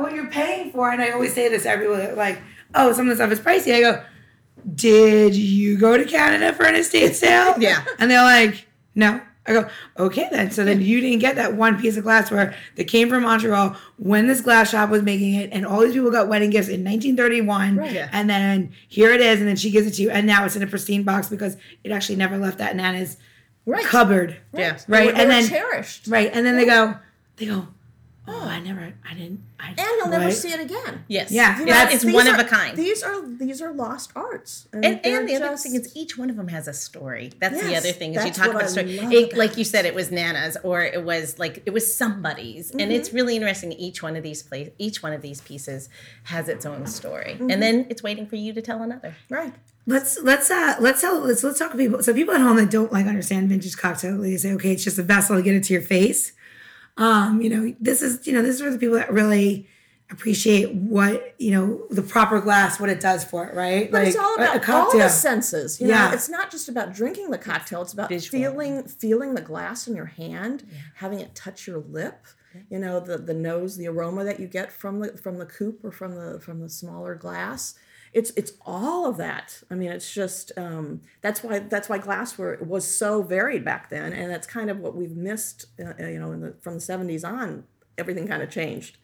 what 0.00 0.14
you're 0.14 0.26
paying 0.26 0.70
for, 0.72 0.90
and 0.90 1.00
I 1.02 1.10
always 1.10 1.34
say 1.34 1.48
this 1.48 1.66
everyone, 1.66 2.16
like, 2.16 2.40
oh, 2.74 2.92
some 2.92 3.08
of 3.10 3.16
the 3.16 3.22
stuff 3.24 3.32
is 3.32 3.40
pricey. 3.40 3.74
I 3.74 3.80
go, 3.80 4.02
did 4.74 5.34
you 5.34 5.78
go 5.78 5.96
to 5.96 6.04
Canada 6.04 6.52
for 6.54 6.64
an 6.64 6.74
estate 6.74 7.14
sale? 7.16 7.54
Yeah. 7.58 7.84
And 7.98 8.10
they're 8.10 8.22
like, 8.22 8.66
no. 8.94 9.20
I 9.46 9.52
go, 9.54 9.68
okay 9.98 10.28
then. 10.30 10.50
So 10.50 10.64
then 10.64 10.82
you 10.82 11.00
didn't 11.00 11.20
get 11.20 11.36
that 11.36 11.54
one 11.54 11.80
piece 11.80 11.96
of 11.96 12.04
glassware 12.04 12.54
that 12.76 12.84
came 12.84 13.08
from 13.08 13.22
Montreal 13.22 13.74
when 13.96 14.26
this 14.28 14.42
glass 14.42 14.70
shop 14.70 14.90
was 14.90 15.02
making 15.02 15.34
it, 15.34 15.48
and 15.52 15.64
all 15.66 15.80
these 15.80 15.94
people 15.94 16.10
got 16.10 16.28
wedding 16.28 16.50
gifts 16.50 16.68
in 16.68 16.84
1931. 16.84 17.76
Right. 17.76 17.90
Yeah. 17.92 18.10
And 18.12 18.28
then 18.28 18.72
here 18.88 19.12
it 19.12 19.20
is, 19.22 19.40
and 19.40 19.48
then 19.48 19.56
she 19.56 19.70
gives 19.70 19.86
it 19.86 19.92
to 19.92 20.02
you, 20.02 20.10
and 20.10 20.26
now 20.26 20.44
it's 20.44 20.56
in 20.56 20.62
a 20.62 20.66
pristine 20.66 21.02
box 21.04 21.28
because 21.30 21.56
it 21.82 21.90
actually 21.90 22.16
never 22.16 22.36
left 22.38 22.58
that 22.58 22.76
Nana's 22.76 23.16
Right. 23.66 23.84
cupboard. 23.84 24.36
yeah 24.52 24.76
Right. 24.86 24.86
They 24.88 25.06
were- 25.06 25.12
they 25.12 25.20
and 25.22 25.30
then 25.30 25.48
cherished. 25.48 26.06
Right. 26.06 26.30
And 26.32 26.44
then 26.44 26.56
they 26.56 26.66
go, 26.66 26.96
they 27.36 27.46
go, 27.46 27.66
oh, 28.28 28.44
I 28.46 28.60
never, 28.60 28.92
I 29.08 29.14
didn't, 29.14 29.40
I 29.58 29.68
And 29.70 29.78
you'll 29.96 30.08
never 30.08 30.30
see 30.30 30.52
it 30.52 30.60
again. 30.60 31.04
yes 31.08 31.30
Yeah. 31.32 31.58
You 31.58 31.64
know, 31.66 31.72
That 31.72 31.92
is 31.92 32.04
one 32.04 32.28
are- 32.28 32.34
of 32.34 32.40
a 32.40 32.44
kind 32.44 32.76
These 32.76 33.02
are 33.02 33.26
these 33.26 33.60
are 33.62 33.72
lost 33.72 34.12
arts. 34.14 34.68
And, 34.72 34.84
they're 34.84 35.00
and 35.20 35.28
the 35.28 35.36
other 35.36 35.56
thing 35.56 35.74
is 35.74 35.92
each 35.96 36.16
one 36.18 36.30
of 36.30 36.36
them 36.36 36.48
has 36.48 36.68
a 36.68 36.72
story. 36.72 37.32
That's 37.40 37.60
the 37.60 37.74
other 37.76 37.92
thing 37.92 38.14
is 38.14 38.24
you 38.24 38.30
talk 38.32 38.48
about 38.50 38.64
I 38.64 38.66
story. 38.66 38.98
It, 38.98 39.28
about 39.32 39.38
like 39.38 39.56
you 39.56 39.64
said, 39.64 39.84
it 39.86 39.94
was 39.94 40.10
Nana's 40.12 40.56
or 40.62 40.82
it 40.82 41.02
was 41.04 41.38
like 41.38 41.62
it 41.66 41.72
was 41.72 41.92
somebody's, 41.94 42.70
and 42.70 42.80
Mm-hmm. 42.82 42.90
it's 42.92 43.12
really 43.12 43.36
interesting. 43.36 43.72
Each 43.72 44.02
one 44.02 44.14
of 44.16 44.22
these 44.22 44.42
place, 44.42 44.70
each 44.78 45.02
one 45.02 45.12
of 45.12 45.22
these 45.22 45.40
pieces 45.40 45.88
has 46.24 46.48
its 46.48 46.64
own 46.66 46.86
story, 46.86 47.32
Mm-hmm. 47.34 47.50
and 47.50 47.62
then 47.62 47.86
it's 47.88 48.02
waiting 48.02 48.26
for 48.26 48.36
you 48.36 48.52
to 48.52 48.62
tell 48.62 48.82
another. 48.82 49.14
right. 49.30 49.54
Let's 49.86 50.20
let's 50.22 50.50
uh 50.50 50.76
let's 50.78 51.00
tell 51.00 51.18
let's 51.20 51.42
let's 51.42 51.58
talk 51.58 51.72
to 51.72 51.78
people. 51.78 52.02
So 52.02 52.12
people 52.12 52.34
at 52.34 52.40
home 52.42 52.56
that 52.58 52.70
don't 52.70 52.92
like 52.92 53.06
understand 53.06 53.48
vintage 53.48 53.76
cocktail, 53.78 54.18
they 54.18 54.36
say, 54.36 54.52
okay, 54.52 54.72
it's 54.72 54.84
just 54.84 54.98
a 54.98 55.02
vessel 55.02 55.36
to 55.36 55.42
get 55.42 55.54
it 55.54 55.64
to 55.64 55.72
your 55.72 55.82
face. 55.82 56.32
Um, 56.96 57.40
you 57.40 57.48
know, 57.50 57.74
this 57.80 58.02
is 58.02 58.26
you 58.26 58.32
know 58.32 58.42
this 58.42 58.56
is 58.56 58.62
for 58.62 58.70
the 58.70 58.78
people 58.78 58.96
that 58.96 59.12
really 59.12 59.66
appreciate 60.10 60.74
what 60.74 61.34
you 61.38 61.52
know 61.52 61.86
the 61.90 62.02
proper 62.02 62.40
glass, 62.40 62.80
what 62.80 62.90
it 62.90 63.00
does 63.00 63.22
for 63.24 63.46
it, 63.46 63.54
right? 63.54 63.90
But 63.90 64.06
it's 64.08 64.16
all 64.16 64.36
a- 64.40 64.54
a 64.54 64.56
about 64.56 64.68
all 64.68 64.98
the 64.98 65.08
senses. 65.08 65.80
You 65.80 65.86
know, 65.88 65.94
Yeah. 65.94 66.12
it's 66.12 66.28
not 66.28 66.50
just 66.50 66.68
about 66.68 66.92
drinking 66.92 67.30
the 67.30 67.38
cocktail. 67.38 67.82
It's 67.82 67.92
about 67.92 68.08
Visual. 68.08 68.30
feeling 68.40 68.82
feeling 68.84 69.34
the 69.34 69.40
glass 69.40 69.86
in 69.86 69.94
your 69.94 70.06
hand, 70.06 70.64
having 70.96 71.20
it 71.20 71.34
touch 71.34 71.66
your 71.66 71.78
lip. 71.78 72.26
You 72.68 72.80
know, 72.80 72.98
the 72.98 73.16
the 73.18 73.34
nose, 73.34 73.76
the 73.76 73.86
aroma 73.86 74.24
that 74.24 74.40
you 74.40 74.48
get 74.48 74.72
from 74.72 74.98
the 75.00 75.16
from 75.16 75.38
the 75.38 75.46
coupe 75.46 75.84
or 75.84 75.92
from 75.92 76.16
the 76.16 76.40
from 76.40 76.60
the 76.60 76.68
smaller 76.68 77.14
glass. 77.14 77.74
It's 78.12 78.30
it's 78.30 78.52
all 78.66 79.06
of 79.06 79.16
that. 79.18 79.62
I 79.70 79.74
mean, 79.74 79.92
it's 79.92 80.12
just 80.12 80.50
um, 80.56 81.02
that's 81.20 81.44
why 81.44 81.60
that's 81.60 81.88
why 81.88 81.98
glassware 81.98 82.58
was 82.60 82.84
so 82.84 83.22
varied 83.22 83.64
back 83.64 83.88
then, 83.88 84.12
and 84.12 84.30
that's 84.30 84.46
kind 84.46 84.68
of 84.68 84.78
what 84.78 84.96
we've 84.96 85.16
missed. 85.16 85.66
Uh, 85.78 85.92
you 85.98 86.18
know, 86.18 86.32
in 86.32 86.40
the 86.40 86.54
from 86.60 86.74
the 86.74 86.80
seventies 86.80 87.22
on, 87.22 87.64
everything 87.96 88.26
kind 88.26 88.42
of 88.42 88.50
changed. 88.50 88.98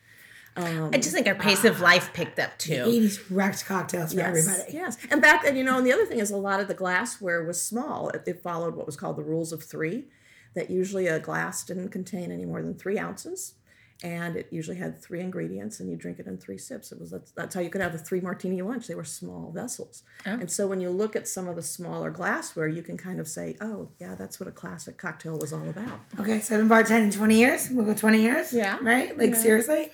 I 0.56 0.98
just 0.98 1.12
think 1.12 1.26
our 1.26 1.34
pace 1.34 1.64
of 1.64 1.80
life 1.80 2.12
picked 2.14 2.38
up 2.38 2.56
too. 2.58 2.84
80s 2.86 3.22
wrecked 3.30 3.66
cocktails 3.66 4.12
for 4.12 4.20
Yes, 4.20 4.48
everybody. 4.48 4.72
Yes, 4.72 4.96
and 5.10 5.20
back 5.20 5.44
then, 5.44 5.54
you 5.54 5.62
know, 5.62 5.76
and 5.76 5.86
the 5.86 5.92
other 5.92 6.06
thing 6.06 6.18
is 6.18 6.30
a 6.30 6.36
lot 6.36 6.60
of 6.60 6.68
the 6.68 6.74
glassware 6.74 7.44
was 7.44 7.60
small. 7.60 8.08
It, 8.08 8.22
it 8.26 8.42
followed 8.42 8.74
what 8.74 8.86
was 8.86 8.96
called 8.96 9.16
the 9.16 9.22
rules 9.22 9.52
of 9.52 9.62
three, 9.62 10.06
that 10.54 10.70
usually 10.70 11.08
a 11.08 11.20
glass 11.20 11.62
didn't 11.62 11.90
contain 11.90 12.32
any 12.32 12.46
more 12.46 12.62
than 12.62 12.74
three 12.74 12.98
ounces, 12.98 13.54
and 14.02 14.36
it 14.36 14.48
usually 14.50 14.76
had 14.76 15.02
three 15.02 15.20
ingredients, 15.20 15.80
and 15.80 15.90
you 15.90 15.96
drink 15.96 16.18
it 16.18 16.26
in 16.26 16.38
three 16.38 16.58
sips. 16.58 16.92
It 16.92 17.00
was 17.00 17.10
that's, 17.10 17.30
that's 17.32 17.54
how 17.54 17.60
you 17.60 17.70
could 17.70 17.80
have 17.80 17.94
a 17.94 17.98
three 17.98 18.20
martini 18.20 18.60
lunch. 18.62 18.86
They 18.86 18.94
were 18.94 19.04
small 19.04 19.50
vessels, 19.52 20.02
oh. 20.26 20.32
and 20.32 20.50
so 20.50 20.66
when 20.66 20.80
you 20.80 20.90
look 20.90 21.16
at 21.16 21.26
some 21.26 21.48
of 21.48 21.56
the 21.56 21.62
smaller 21.62 22.10
glassware, 22.10 22.68
you 22.68 22.82
can 22.82 22.96
kind 22.96 23.20
of 23.20 23.28
say, 23.28 23.56
oh 23.60 23.88
yeah, 23.98 24.14
that's 24.14 24.38
what 24.38 24.48
a 24.48 24.52
classic 24.52 24.98
cocktail 24.98 25.38
was 25.38 25.52
all 25.52 25.68
about. 25.68 26.00
Okay, 26.20 26.40
so 26.40 26.54
I've 26.54 26.68
been 26.68 26.68
bartending 26.68 27.14
20 27.14 27.36
years. 27.36 27.68
We'll 27.70 27.86
go 27.86 27.94
20 27.94 28.20
years. 28.20 28.52
Yeah. 28.52 28.78
Right? 28.82 29.16
Like, 29.16 29.34
seriously? 29.34 29.90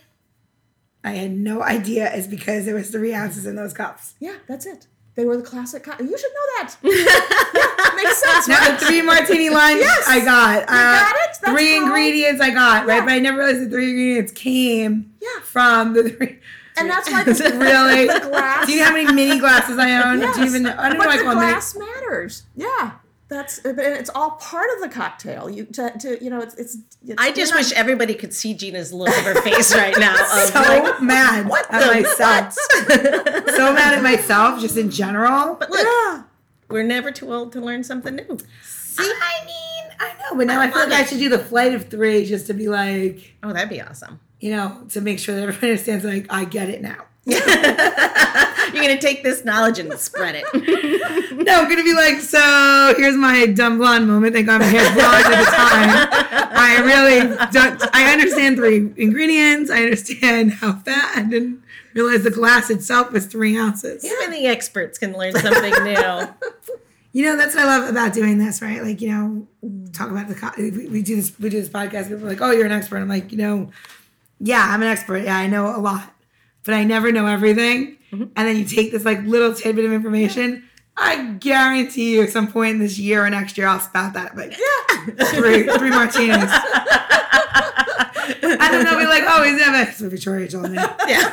I 1.04 1.12
had 1.12 1.32
no 1.32 1.62
idea 1.62 2.12
it's 2.14 2.26
because 2.26 2.64
there 2.64 2.74
was 2.74 2.90
three 2.90 3.14
ounces 3.14 3.46
in 3.46 3.56
those 3.56 3.72
cups. 3.72 4.14
Yeah, 4.20 4.36
that's 4.46 4.66
it. 4.66 4.86
They 5.14 5.24
were 5.26 5.36
the 5.36 5.42
classic. 5.42 5.86
You 5.86 6.18
should 6.18 6.30
know 6.32 6.46
that. 6.56 6.74
yeah, 6.82 7.96
makes 8.02 8.16
sense. 8.22 8.48
Now 8.48 8.58
right? 8.60 8.80
the 8.80 8.86
three 8.86 9.02
martini 9.02 9.50
lunch 9.58 9.80
Yes. 9.80 10.04
I 10.08 10.20
got. 10.24 10.62
Uh, 10.62 10.66
got 10.66 11.10
it? 11.10 11.16
That's 11.26 11.38
three 11.40 11.76
ingredients 11.76 12.40
I 12.40 12.50
got, 12.50 12.86
right? 12.86 13.00
But 13.00 13.12
I 13.12 13.18
never 13.18 13.38
realized 13.38 13.66
the 13.66 13.70
three 13.70 13.90
ingredients 13.90 14.32
came 14.32 15.12
Yeah. 15.20 15.28
from 15.42 15.92
the 15.92 16.08
three. 16.08 16.38
and 16.78 16.88
that's 16.88 17.10
why 17.10 17.24
the, 17.24 17.32
Really? 17.58 18.06
the 18.06 18.26
glass. 18.30 18.66
Do 18.66 18.72
you 18.72 18.78
know 18.78 18.86
how 18.86 18.92
many 18.92 19.12
mini 19.12 19.38
glasses 19.38 19.76
I 19.78 20.02
own? 20.10 20.20
Yes. 20.20 20.34
Do 20.34 20.40
you 20.40 20.46
even 20.48 20.62
know? 20.62 20.74
I 20.78 20.88
don't 20.88 20.96
know 20.96 21.04
but 21.04 21.06
why 21.08 21.12
I 21.14 21.16
the 21.18 21.22
call 21.24 21.32
them 21.34 21.40
mini. 21.40 21.52
glass 21.52 21.76
matters. 21.76 22.42
Yeah, 22.56 22.92
that's 23.32 23.60
but 23.60 23.78
it's 23.78 24.10
all 24.14 24.32
part 24.32 24.68
of 24.74 24.80
the 24.82 24.88
cocktail. 24.88 25.48
You 25.50 25.64
to, 25.64 25.90
to 25.98 26.22
you 26.22 26.30
know 26.30 26.40
it's 26.40 26.54
it's. 26.54 26.76
it's 27.06 27.14
I 27.18 27.28
just 27.32 27.38
you're 27.38 27.46
not- 27.60 27.64
wish 27.64 27.72
everybody 27.72 28.14
could 28.14 28.32
see 28.34 28.54
Gina's 28.54 28.92
look 28.92 29.08
of 29.08 29.24
her 29.24 29.40
face 29.42 29.74
right 29.74 29.94
now. 29.98 30.14
Of 30.20 30.28
So 30.50 30.60
like, 30.60 31.02
mad 31.02 31.48
what 31.48 31.66
at 31.72 31.80
the 31.80 32.02
myself. 32.02 32.52
so 33.56 33.72
mad 33.72 33.94
at 33.94 34.02
myself, 34.02 34.60
just 34.60 34.76
in 34.76 34.90
general. 34.90 35.54
But 35.54 35.70
look, 35.70 35.86
Yeah. 35.86 36.22
we're 36.68 36.82
never 36.84 37.10
too 37.10 37.32
old 37.32 37.52
to 37.52 37.60
learn 37.60 37.82
something 37.84 38.14
new. 38.16 38.38
See, 38.62 39.02
I 39.02 39.44
mean, 39.46 39.96
I 40.00 40.12
know, 40.18 40.36
but 40.36 40.46
now 40.46 40.60
I 40.60 40.70
feel 40.70 40.80
like 40.88 40.92
I 40.92 41.04
should 41.04 41.18
do 41.18 41.28
the 41.30 41.38
flight 41.38 41.74
of 41.74 41.88
three 41.88 42.26
just 42.26 42.46
to 42.48 42.54
be 42.54 42.68
like, 42.68 43.34
Oh, 43.42 43.52
that'd 43.52 43.70
be 43.70 43.80
awesome. 43.80 44.20
you 44.40 44.50
know, 44.50 44.82
to 44.90 45.00
make 45.00 45.18
sure 45.18 45.34
that 45.34 45.42
everybody 45.42 45.70
understands. 45.72 46.04
Like, 46.04 46.26
I 46.30 46.44
get 46.44 46.68
it 46.68 46.82
now. 46.82 47.04
You 48.82 48.88
you're 48.88 48.96
gonna 48.96 49.00
take 49.00 49.22
this 49.22 49.44
knowledge 49.44 49.78
and 49.78 49.92
spread 49.94 50.34
it. 50.36 51.22
No, 51.32 51.62
I'm 51.62 51.68
gonna 51.68 51.82
be 51.82 51.94
like, 51.94 52.20
so 52.20 52.94
here's 52.96 53.16
my 53.16 53.46
dumb 53.46 53.78
blonde 53.78 54.06
moment. 54.06 54.32
Thank 54.34 54.46
God 54.46 54.60
my 54.60 54.66
hair's 54.66 54.92
blonde 54.92 55.24
at 55.24 55.44
the 55.44 55.50
time. 55.50 56.48
I 56.52 56.80
really 56.84 57.36
don't. 57.50 57.82
I 57.92 58.12
understand 58.12 58.56
three 58.56 58.92
ingredients. 58.96 59.70
I 59.70 59.82
understand 59.82 60.52
how 60.52 60.74
fat. 60.74 61.16
I 61.16 61.22
didn't 61.22 61.62
realize 61.94 62.22
the 62.22 62.30
glass 62.30 62.70
itself 62.70 63.10
was 63.10 63.26
three 63.26 63.58
ounces. 63.58 64.04
Even 64.04 64.30
the 64.30 64.46
experts 64.46 64.98
can 64.98 65.14
learn 65.14 65.32
something 65.32 65.84
new. 65.84 66.28
You 67.14 67.26
know, 67.26 67.36
that's 67.36 67.54
what 67.54 67.64
I 67.64 67.76
love 67.76 67.90
about 67.90 68.14
doing 68.14 68.38
this, 68.38 68.62
right? 68.62 68.82
Like, 68.82 69.02
you 69.02 69.10
know, 69.10 69.46
talk 69.92 70.10
about 70.10 70.28
the 70.28 70.52
we, 70.56 70.88
we 70.88 71.02
do 71.02 71.16
this 71.16 71.38
we 71.38 71.50
do 71.50 71.60
this 71.60 71.68
podcast. 71.68 72.08
People 72.08 72.24
are 72.24 72.30
like, 72.30 72.40
oh, 72.40 72.52
you're 72.52 72.64
an 72.64 72.72
expert. 72.72 72.98
I'm 72.98 73.08
like, 73.08 73.32
you 73.32 73.36
know, 73.36 73.70
yeah, 74.40 74.64
I'm 74.70 74.80
an 74.80 74.88
expert. 74.88 75.18
Yeah, 75.18 75.36
I 75.36 75.46
know 75.46 75.76
a 75.76 75.78
lot, 75.78 76.10
but 76.64 76.72
I 76.72 76.84
never 76.84 77.12
know 77.12 77.26
everything. 77.26 77.98
Mm-hmm. 78.12 78.24
And 78.36 78.48
then 78.48 78.56
you 78.56 78.64
take 78.64 78.92
this 78.92 79.04
like 79.04 79.22
little 79.22 79.54
tidbit 79.54 79.84
of 79.84 79.92
information. 79.92 80.64
I 80.96 81.32
guarantee 81.40 82.14
you, 82.14 82.22
at 82.22 82.30
some 82.30 82.52
point 82.52 82.72
in 82.72 82.78
this 82.78 82.98
year 82.98 83.24
or 83.24 83.30
next 83.30 83.56
year, 83.56 83.66
I'll 83.66 83.80
spout 83.80 84.12
that. 84.12 84.36
Like, 84.36 84.52
yeah, 84.52 85.26
three, 85.32 85.66
three 85.66 85.90
martinis. 85.90 86.52
and 88.42 88.60
then 88.60 88.84
they'll 88.84 88.98
be 88.98 89.06
like, 89.06 89.24
oh, 89.26 89.42
he's 89.42 89.56
never. 89.56 89.90
So 89.92 90.10
Victoria 90.10 90.48
told 90.48 90.70
me. 90.70 90.78
Yeah. 91.08 91.32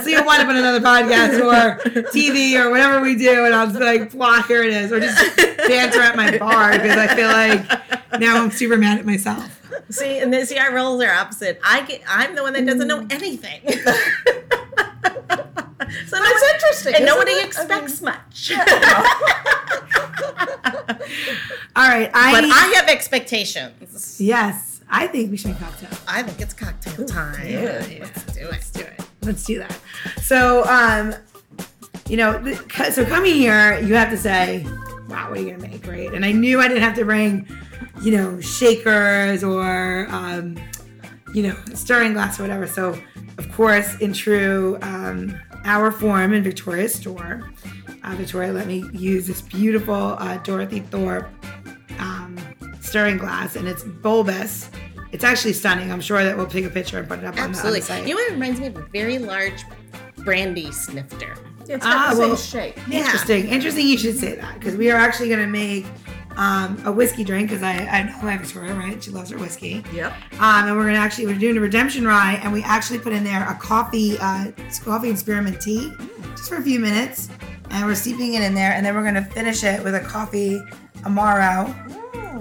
So 0.00 0.08
you'll 0.08 0.24
wind 0.24 0.42
up 0.42 0.48
on 0.48 0.56
another 0.56 0.80
podcast 0.80 1.38
or 1.40 1.78
TV 2.10 2.58
or 2.58 2.70
whatever 2.70 3.00
we 3.00 3.16
do, 3.16 3.44
and 3.44 3.54
I'll 3.54 3.66
just 3.66 3.78
be 3.78 3.84
like, 3.84 4.14
"Wow, 4.14 4.42
here 4.42 4.62
it 4.62 4.70
is," 4.70 4.90
or 4.90 4.98
just 4.98 5.36
banter 5.36 6.00
at 6.00 6.16
my 6.16 6.36
bar 6.38 6.72
because 6.72 6.96
I 6.96 7.14
feel 7.14 7.28
like 7.28 8.20
now 8.20 8.42
I'm 8.42 8.50
super 8.50 8.76
mad 8.76 8.98
at 8.98 9.06
myself. 9.06 9.60
See, 9.90 10.18
and 10.18 10.32
then 10.32 10.46
see 10.46 10.58
our 10.58 10.74
roles 10.74 11.02
are 11.02 11.12
opposite. 11.12 11.60
I 11.62 11.82
get 11.82 12.02
I'm 12.08 12.34
the 12.34 12.42
one 12.42 12.54
that 12.54 12.66
doesn't 12.66 12.88
know 12.88 13.02
mm. 13.02 13.12
anything. 13.12 13.60
so 16.74 16.90
That's 16.90 17.04
no, 17.04 17.06
interesting. 17.06 17.06
and 17.06 17.06
nobody 17.06 17.32
it? 17.32 17.46
expects 17.46 18.00
much. 18.02 18.52
All 21.76 21.88
right, 21.88 22.10
I, 22.14 22.32
But 22.32 22.44
I 22.44 22.72
have 22.76 22.88
expectations. 22.88 24.20
yes, 24.20 24.80
I 24.88 25.06
think 25.08 25.30
we 25.30 25.36
should 25.36 25.50
make 25.50 25.58
cocktail. 25.60 25.90
I 26.06 26.22
think 26.22 26.40
it's 26.40 26.54
cocktail 26.54 27.04
time. 27.06 27.46
yeah. 27.46 27.84
Let's 28.00 28.24
do 28.32 28.40
it. 28.40 28.50
Let's 28.50 28.70
do 28.70 28.80
it. 28.82 29.00
Let's 29.22 29.44
do 29.44 29.58
that. 29.58 29.78
So, 30.22 30.64
um, 30.66 31.14
you 32.08 32.16
know, 32.16 32.54
so 32.90 33.04
coming 33.04 33.34
here, 33.34 33.78
you 33.80 33.94
have 33.94 34.10
to 34.10 34.18
say, 34.18 34.64
"Wow, 35.08 35.30
what 35.30 35.38
are 35.38 35.42
you 35.42 35.50
gonna 35.52 35.66
make?" 35.68 35.86
Right? 35.86 36.12
And 36.12 36.24
I 36.24 36.32
knew 36.32 36.60
I 36.60 36.68
didn't 36.68 36.82
have 36.82 36.94
to 36.96 37.04
bring, 37.04 37.48
you 38.02 38.12
know, 38.16 38.40
shakers 38.40 39.42
or, 39.42 40.06
um, 40.10 40.56
you 41.34 41.42
know, 41.44 41.56
stirring 41.74 42.12
glass 42.12 42.38
or 42.38 42.42
whatever. 42.42 42.66
So, 42.66 42.98
of 43.38 43.52
course, 43.52 43.96
in 44.00 44.12
true 44.12 44.78
um, 44.82 45.34
our 45.64 45.90
form 45.90 46.32
in 46.32 46.42
Victoria's 46.42 46.94
store, 46.94 47.50
uh, 48.02 48.14
Victoria 48.16 48.52
let 48.52 48.66
me 48.66 48.84
use 48.92 49.26
this 49.26 49.40
beautiful 49.40 49.94
uh, 49.94 50.36
Dorothy 50.38 50.80
Thorpe 50.80 51.28
um, 51.98 52.38
stirring 52.80 53.16
glass, 53.18 53.56
and 53.56 53.66
it's 53.66 53.82
bulbous. 53.82 54.68
It's 55.12 55.24
actually 55.24 55.52
stunning. 55.52 55.90
I'm 55.92 56.00
sure 56.00 56.22
that 56.24 56.36
we'll 56.36 56.46
take 56.46 56.64
a 56.64 56.70
picture 56.70 56.98
and 56.98 57.08
put 57.08 57.20
it 57.20 57.24
up 57.24 57.34
on 57.34 57.36
the, 57.36 57.42
on 57.42 57.52
the 57.52 57.56
Absolutely. 57.58 57.80
site. 57.82 58.02
You 58.06 58.10
know 58.14 58.16
what 58.16 58.30
it 58.30 58.34
reminds 58.34 58.60
me 58.60 58.66
of? 58.66 58.76
A 58.76 58.82
very 58.82 59.18
large 59.18 59.64
brandy 60.18 60.70
snifter. 60.72 61.36
Yeah, 61.66 61.76
it's 61.76 61.84
got 61.86 61.96
Ah, 61.96 62.10
the 62.10 62.16
same 62.16 62.28
well, 62.28 62.36
shape. 62.36 62.76
Yeah. 62.88 62.98
Interesting. 63.04 63.48
Interesting 63.48 63.86
you 63.86 63.96
should 63.96 64.18
say 64.18 64.34
that 64.34 64.58
because 64.58 64.76
we 64.76 64.90
are 64.90 64.96
actually 64.98 65.28
going 65.28 65.40
to 65.40 65.46
make 65.46 65.86
um, 66.36 66.80
a 66.84 66.92
whiskey 66.92 67.24
drink 67.24 67.50
because 67.50 67.62
I, 67.62 67.78
I 67.86 68.02
know 68.02 68.18
my 68.22 68.36
Victoria, 68.36 68.74
right? 68.74 69.02
She 69.02 69.10
loves 69.10 69.30
her 69.30 69.38
whiskey. 69.38 69.84
Yep. 69.92 70.12
Um, 70.40 70.66
and 70.68 70.76
we're 70.76 70.82
going 70.82 70.94
to 70.94 71.00
actually, 71.00 71.26
we're 71.26 71.38
doing 71.38 71.56
a 71.56 71.60
redemption 71.60 72.06
rye 72.06 72.40
and 72.42 72.52
we 72.52 72.62
actually 72.62 72.98
put 72.98 73.12
in 73.12 73.24
there 73.24 73.48
a 73.48 73.54
coffee, 73.54 74.16
uh, 74.18 74.50
coffee 74.82 75.10
and 75.10 75.18
spearmint 75.18 75.60
tea 75.60 75.92
just 76.30 76.48
for 76.48 76.56
a 76.56 76.62
few 76.62 76.80
minutes. 76.80 77.28
And 77.70 77.86
we're 77.86 77.94
steeping 77.94 78.34
it 78.34 78.42
in 78.42 78.54
there 78.54 78.72
and 78.72 78.84
then 78.84 78.94
we're 78.94 79.02
going 79.02 79.14
to 79.14 79.24
finish 79.24 79.64
it 79.64 79.82
with 79.82 79.94
a 79.94 80.00
coffee 80.00 80.60
Amaro. 81.02 81.74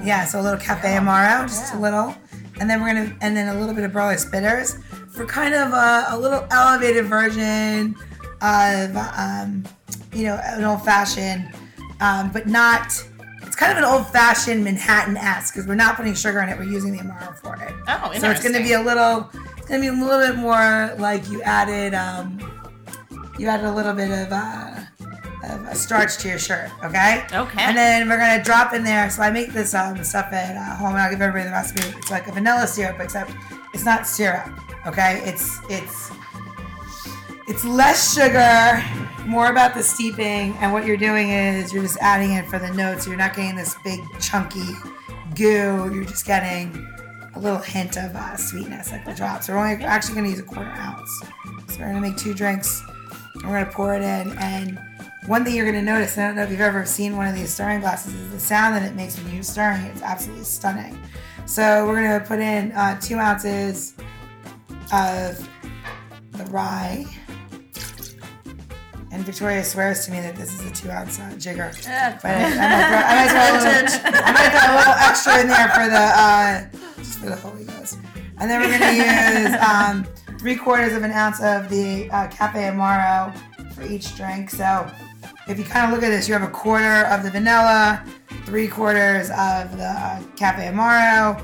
Yeah, 0.06 0.26
so 0.26 0.40
a 0.40 0.44
little 0.44 0.60
cafe 0.60 0.90
Amaro, 0.90 1.48
just 1.48 1.74
a 1.74 1.80
little. 1.80 2.16
And 2.60 2.70
then 2.70 2.82
we're 2.82 2.94
gonna, 2.94 3.16
and 3.22 3.36
then 3.36 3.56
a 3.56 3.60
little 3.60 3.74
bit 3.74 3.84
of 3.84 3.92
Brothers 3.92 4.26
Bitters 4.26 4.78
for 5.10 5.26
kind 5.26 5.54
of 5.54 5.74
a, 5.74 6.06
a 6.10 6.18
little 6.18 6.46
elevated 6.52 7.06
version 7.06 7.96
of, 8.42 8.96
um, 9.18 9.64
you 10.14 10.26
know, 10.26 10.40
an 10.44 10.64
old 10.64 10.84
fashioned, 10.84 11.50
um, 12.00 12.32
but 12.32 12.48
not. 12.48 13.04
It's 13.54 13.60
kind 13.60 13.72
of 13.72 13.78
an 13.78 13.84
old 13.84 14.08
fashioned 14.08 14.64
Manhattan 14.64 15.16
esque 15.16 15.54
because 15.54 15.68
we're 15.68 15.76
not 15.76 15.96
putting 15.96 16.16
sugar 16.16 16.40
in 16.40 16.50
it. 16.50 16.58
We're 16.58 16.64
using 16.64 16.92
the 16.94 17.04
Amaro 17.04 17.38
for 17.38 17.56
it. 17.58 17.72
Oh, 17.88 18.12
So 18.18 18.32
it's 18.32 18.42
going 18.42 18.56
to 18.56 18.64
be 18.64 18.74
a 18.74 18.82
little. 18.82 19.30
It's 19.56 19.68
going 19.68 19.80
to 19.80 19.92
be 19.92 19.96
a 19.96 20.04
little 20.04 20.28
bit 20.28 20.38
more 20.38 20.96
like 20.98 21.30
you 21.30 21.40
added. 21.44 21.94
Um, 21.94 22.40
you 23.38 23.48
added 23.48 23.68
a 23.68 23.72
little 23.72 23.94
bit 23.94 24.10
of. 24.10 24.32
Uh, 24.32 24.80
of 25.44 25.68
a 25.68 25.76
starch 25.76 26.18
to 26.18 26.30
your 26.30 26.40
shirt, 26.40 26.72
okay? 26.84 27.26
Okay. 27.32 27.62
And 27.62 27.78
then 27.78 28.08
we're 28.08 28.18
gonna 28.18 28.42
drop 28.42 28.74
in 28.74 28.82
there. 28.82 29.10
So 29.10 29.22
I 29.22 29.30
make 29.30 29.52
this 29.52 29.74
um, 29.74 30.02
stuff 30.02 30.32
at 30.32 30.56
uh, 30.56 30.76
home, 30.78 30.92
and 30.92 31.00
I'll 31.00 31.12
give 31.12 31.22
everybody 31.22 31.44
the 31.44 31.52
recipe. 31.52 31.86
It's 31.98 32.10
like 32.10 32.28
a 32.28 32.32
vanilla 32.32 32.66
syrup, 32.66 33.02
except 33.02 33.32
it's 33.74 33.84
not 33.84 34.08
syrup, 34.08 34.50
okay? 34.88 35.22
It's 35.26 35.60
it's 35.70 36.12
it's 37.48 37.66
less 37.66 38.14
sugar, 38.14 38.84
more 39.28 39.50
about 39.50 39.74
the 39.74 39.84
steeping, 39.84 40.54
and 40.60 40.72
what 40.72 40.86
you're 40.86 40.98
doing 40.98 41.30
is 41.30 41.74
you're 41.74 41.84
just 41.84 41.98
adding 42.00 42.34
it 42.34 42.48
for 42.48 42.60
the 42.60 42.72
notes. 42.74 43.08
You're 43.08 43.18
not 43.18 43.36
getting 43.36 43.56
this 43.56 43.76
big 43.84 44.00
chunky 44.20 44.74
goo. 45.36 45.92
You're 45.94 46.06
just 46.06 46.26
getting 46.26 46.88
a 47.36 47.40
little 47.40 47.60
hint 47.60 47.98
of 47.98 48.16
uh, 48.16 48.38
sweetness, 48.38 48.92
like 48.92 49.06
the 49.06 49.14
drops. 49.14 49.50
We're 49.50 49.58
only 49.58 49.84
actually 49.84 50.16
gonna 50.16 50.30
use 50.30 50.40
a 50.40 50.44
quarter 50.44 50.70
ounce. 50.70 51.22
So 51.70 51.80
we're 51.80 51.88
gonna 51.88 52.02
make 52.02 52.18
two 52.18 52.34
drinks. 52.34 52.82
and 53.36 53.44
We're 53.44 53.64
gonna 53.64 53.72
pour 53.72 53.94
it 53.94 54.02
in, 54.02 54.38
and 54.38 54.80
one 55.26 55.44
thing 55.44 55.56
you're 55.56 55.66
gonna 55.66 55.82
notice, 55.82 56.18
and 56.18 56.24
I 56.24 56.28
don't 56.28 56.36
know 56.36 56.44
if 56.44 56.52
you've 56.52 56.62
ever 56.62 56.86
seen 56.86 57.18
one 57.18 57.28
of 57.28 57.36
these 57.36 57.54
stirring 57.54 57.80
glasses, 57.80 58.14
is 58.14 58.32
the 58.32 58.40
sound 58.40 58.76
that 58.76 58.84
it 58.84 58.96
makes 58.96 59.18
when 59.18 59.34
you're 59.34 59.44
stirring 59.44 59.82
it. 59.82 59.92
It's 59.92 60.02
absolutely 60.02 60.44
stunning. 60.46 60.98
So 61.46 61.88
we're 61.88 61.96
gonna 61.96 62.24
put 62.26 62.40
in 62.40 62.72
uh, 62.74 63.00
two 63.02 63.18
ounces 63.18 63.96
of 64.94 65.50
the 66.32 66.46
rye. 66.46 67.06
And 69.14 69.24
Victoria 69.24 69.64
swears 69.64 70.06
to 70.08 70.12
me 70.12 70.22
that 70.22 70.36
this 70.36 70.52
is 70.60 70.66
a 70.66 70.74
two 70.74 70.90
ounce 70.90 71.20
uh, 71.20 71.36
jigger. 71.38 71.72
But 72.22 72.32
I, 72.32 72.46
I, 72.46 73.16
might 73.16 73.30
throw, 73.30 73.40
I, 73.40 73.62
might 73.62 73.90
throw 73.94 73.94
a 73.94 73.94
little, 73.94 74.24
I 74.24 74.32
might 74.34 74.50
throw 74.50 74.74
a 74.74 74.78
little 74.80 74.94
extra 74.94 75.42
in 75.42 75.48
there 75.48 75.70
for 75.70 75.88
the 75.88 76.06
uh, 76.18 76.98
just 76.98 77.20
for 77.20 77.28
the 77.28 77.36
Holy 77.36 77.64
Ghost. 77.66 78.00
And 78.40 78.50
then 78.50 78.60
we're 78.60 78.72
gonna 78.76 78.92
use 78.92 79.56
um, 79.70 80.40
three 80.40 80.56
quarters 80.56 80.94
of 80.94 81.04
an 81.04 81.12
ounce 81.12 81.40
of 81.42 81.70
the 81.70 82.10
uh, 82.10 82.28
Cafe 82.30 82.60
Amaro 82.60 83.38
for 83.76 83.84
each 83.84 84.16
drink. 84.18 84.50
So 84.50 84.90
if 85.48 85.60
you 85.60 85.64
kind 85.64 85.86
of 85.86 85.92
look 85.92 86.04
at 86.04 86.10
this, 86.10 86.28
you 86.28 86.34
have 86.34 86.42
a 86.42 86.52
quarter 86.52 87.06
of 87.06 87.22
the 87.22 87.30
vanilla, 87.30 88.04
three 88.46 88.68
quarters 88.68 89.30
of 89.30 89.78
the 89.78 89.94
uh, 89.96 90.24
Cafe 90.36 90.66
Amaro, 90.66 91.40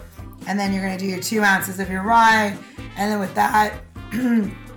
and 0.48 0.60
then 0.60 0.74
you're 0.74 0.82
gonna 0.82 0.98
do 0.98 1.06
your 1.06 1.22
two 1.22 1.44
ounces 1.44 1.80
of 1.80 1.88
your 1.88 2.02
rye. 2.02 2.58
And 2.98 3.12
then 3.12 3.20
with 3.20 3.36
that, 3.36 3.80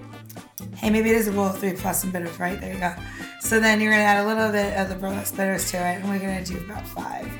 hey, 0.82 0.90
maybe 0.90 1.10
it 1.10 1.16
is 1.16 1.28
a 1.28 1.32
rule 1.32 1.46
of 1.46 1.58
three 1.58 1.72
plus 1.74 2.02
some 2.02 2.10
bitters, 2.10 2.38
right? 2.40 2.60
There 2.60 2.74
you 2.74 2.80
go. 2.80 2.92
So 3.40 3.60
then 3.60 3.80
you're 3.80 3.92
gonna 3.92 4.02
add 4.02 4.24
a 4.24 4.26
little 4.26 4.50
bit 4.50 4.76
of 4.76 4.88
the 4.88 4.96
burlesque 4.96 5.36
bitters 5.36 5.70
to 5.70 5.76
it, 5.76 6.00
and 6.00 6.08
we're 6.08 6.18
gonna 6.18 6.44
do 6.44 6.58
about 6.58 6.86
five. 6.86 7.30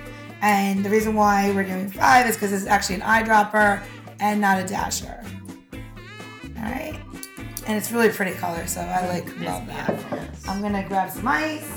And 0.43 0.85
the 0.85 0.91
reason 0.91 1.15
why 1.15 1.51
we're 1.51 1.65
doing 1.65 1.91
five 1.91 2.29
is 2.29 2.37
because 2.37 2.53
it's 2.53 2.67
actually 2.67 2.97
an 2.97 3.01
eyedropper 3.03 3.83
and 4.21 4.41
not 4.41 4.59
a 4.61 4.65
dasher. 4.67 5.25
All 5.73 6.63
right. 6.63 6.99
And 7.67 7.77
it's 7.77 7.91
really 7.91 8.11
pretty 8.11 8.33
color, 8.33 8.67
so 8.67 8.81
I 8.81 9.09
like 9.09 9.27
love 9.41 9.67
that. 9.67 10.01
I'm 10.49 10.63
gonna 10.63 10.87
grab 10.87 11.11
some 11.11 11.27
ice. 11.27 11.69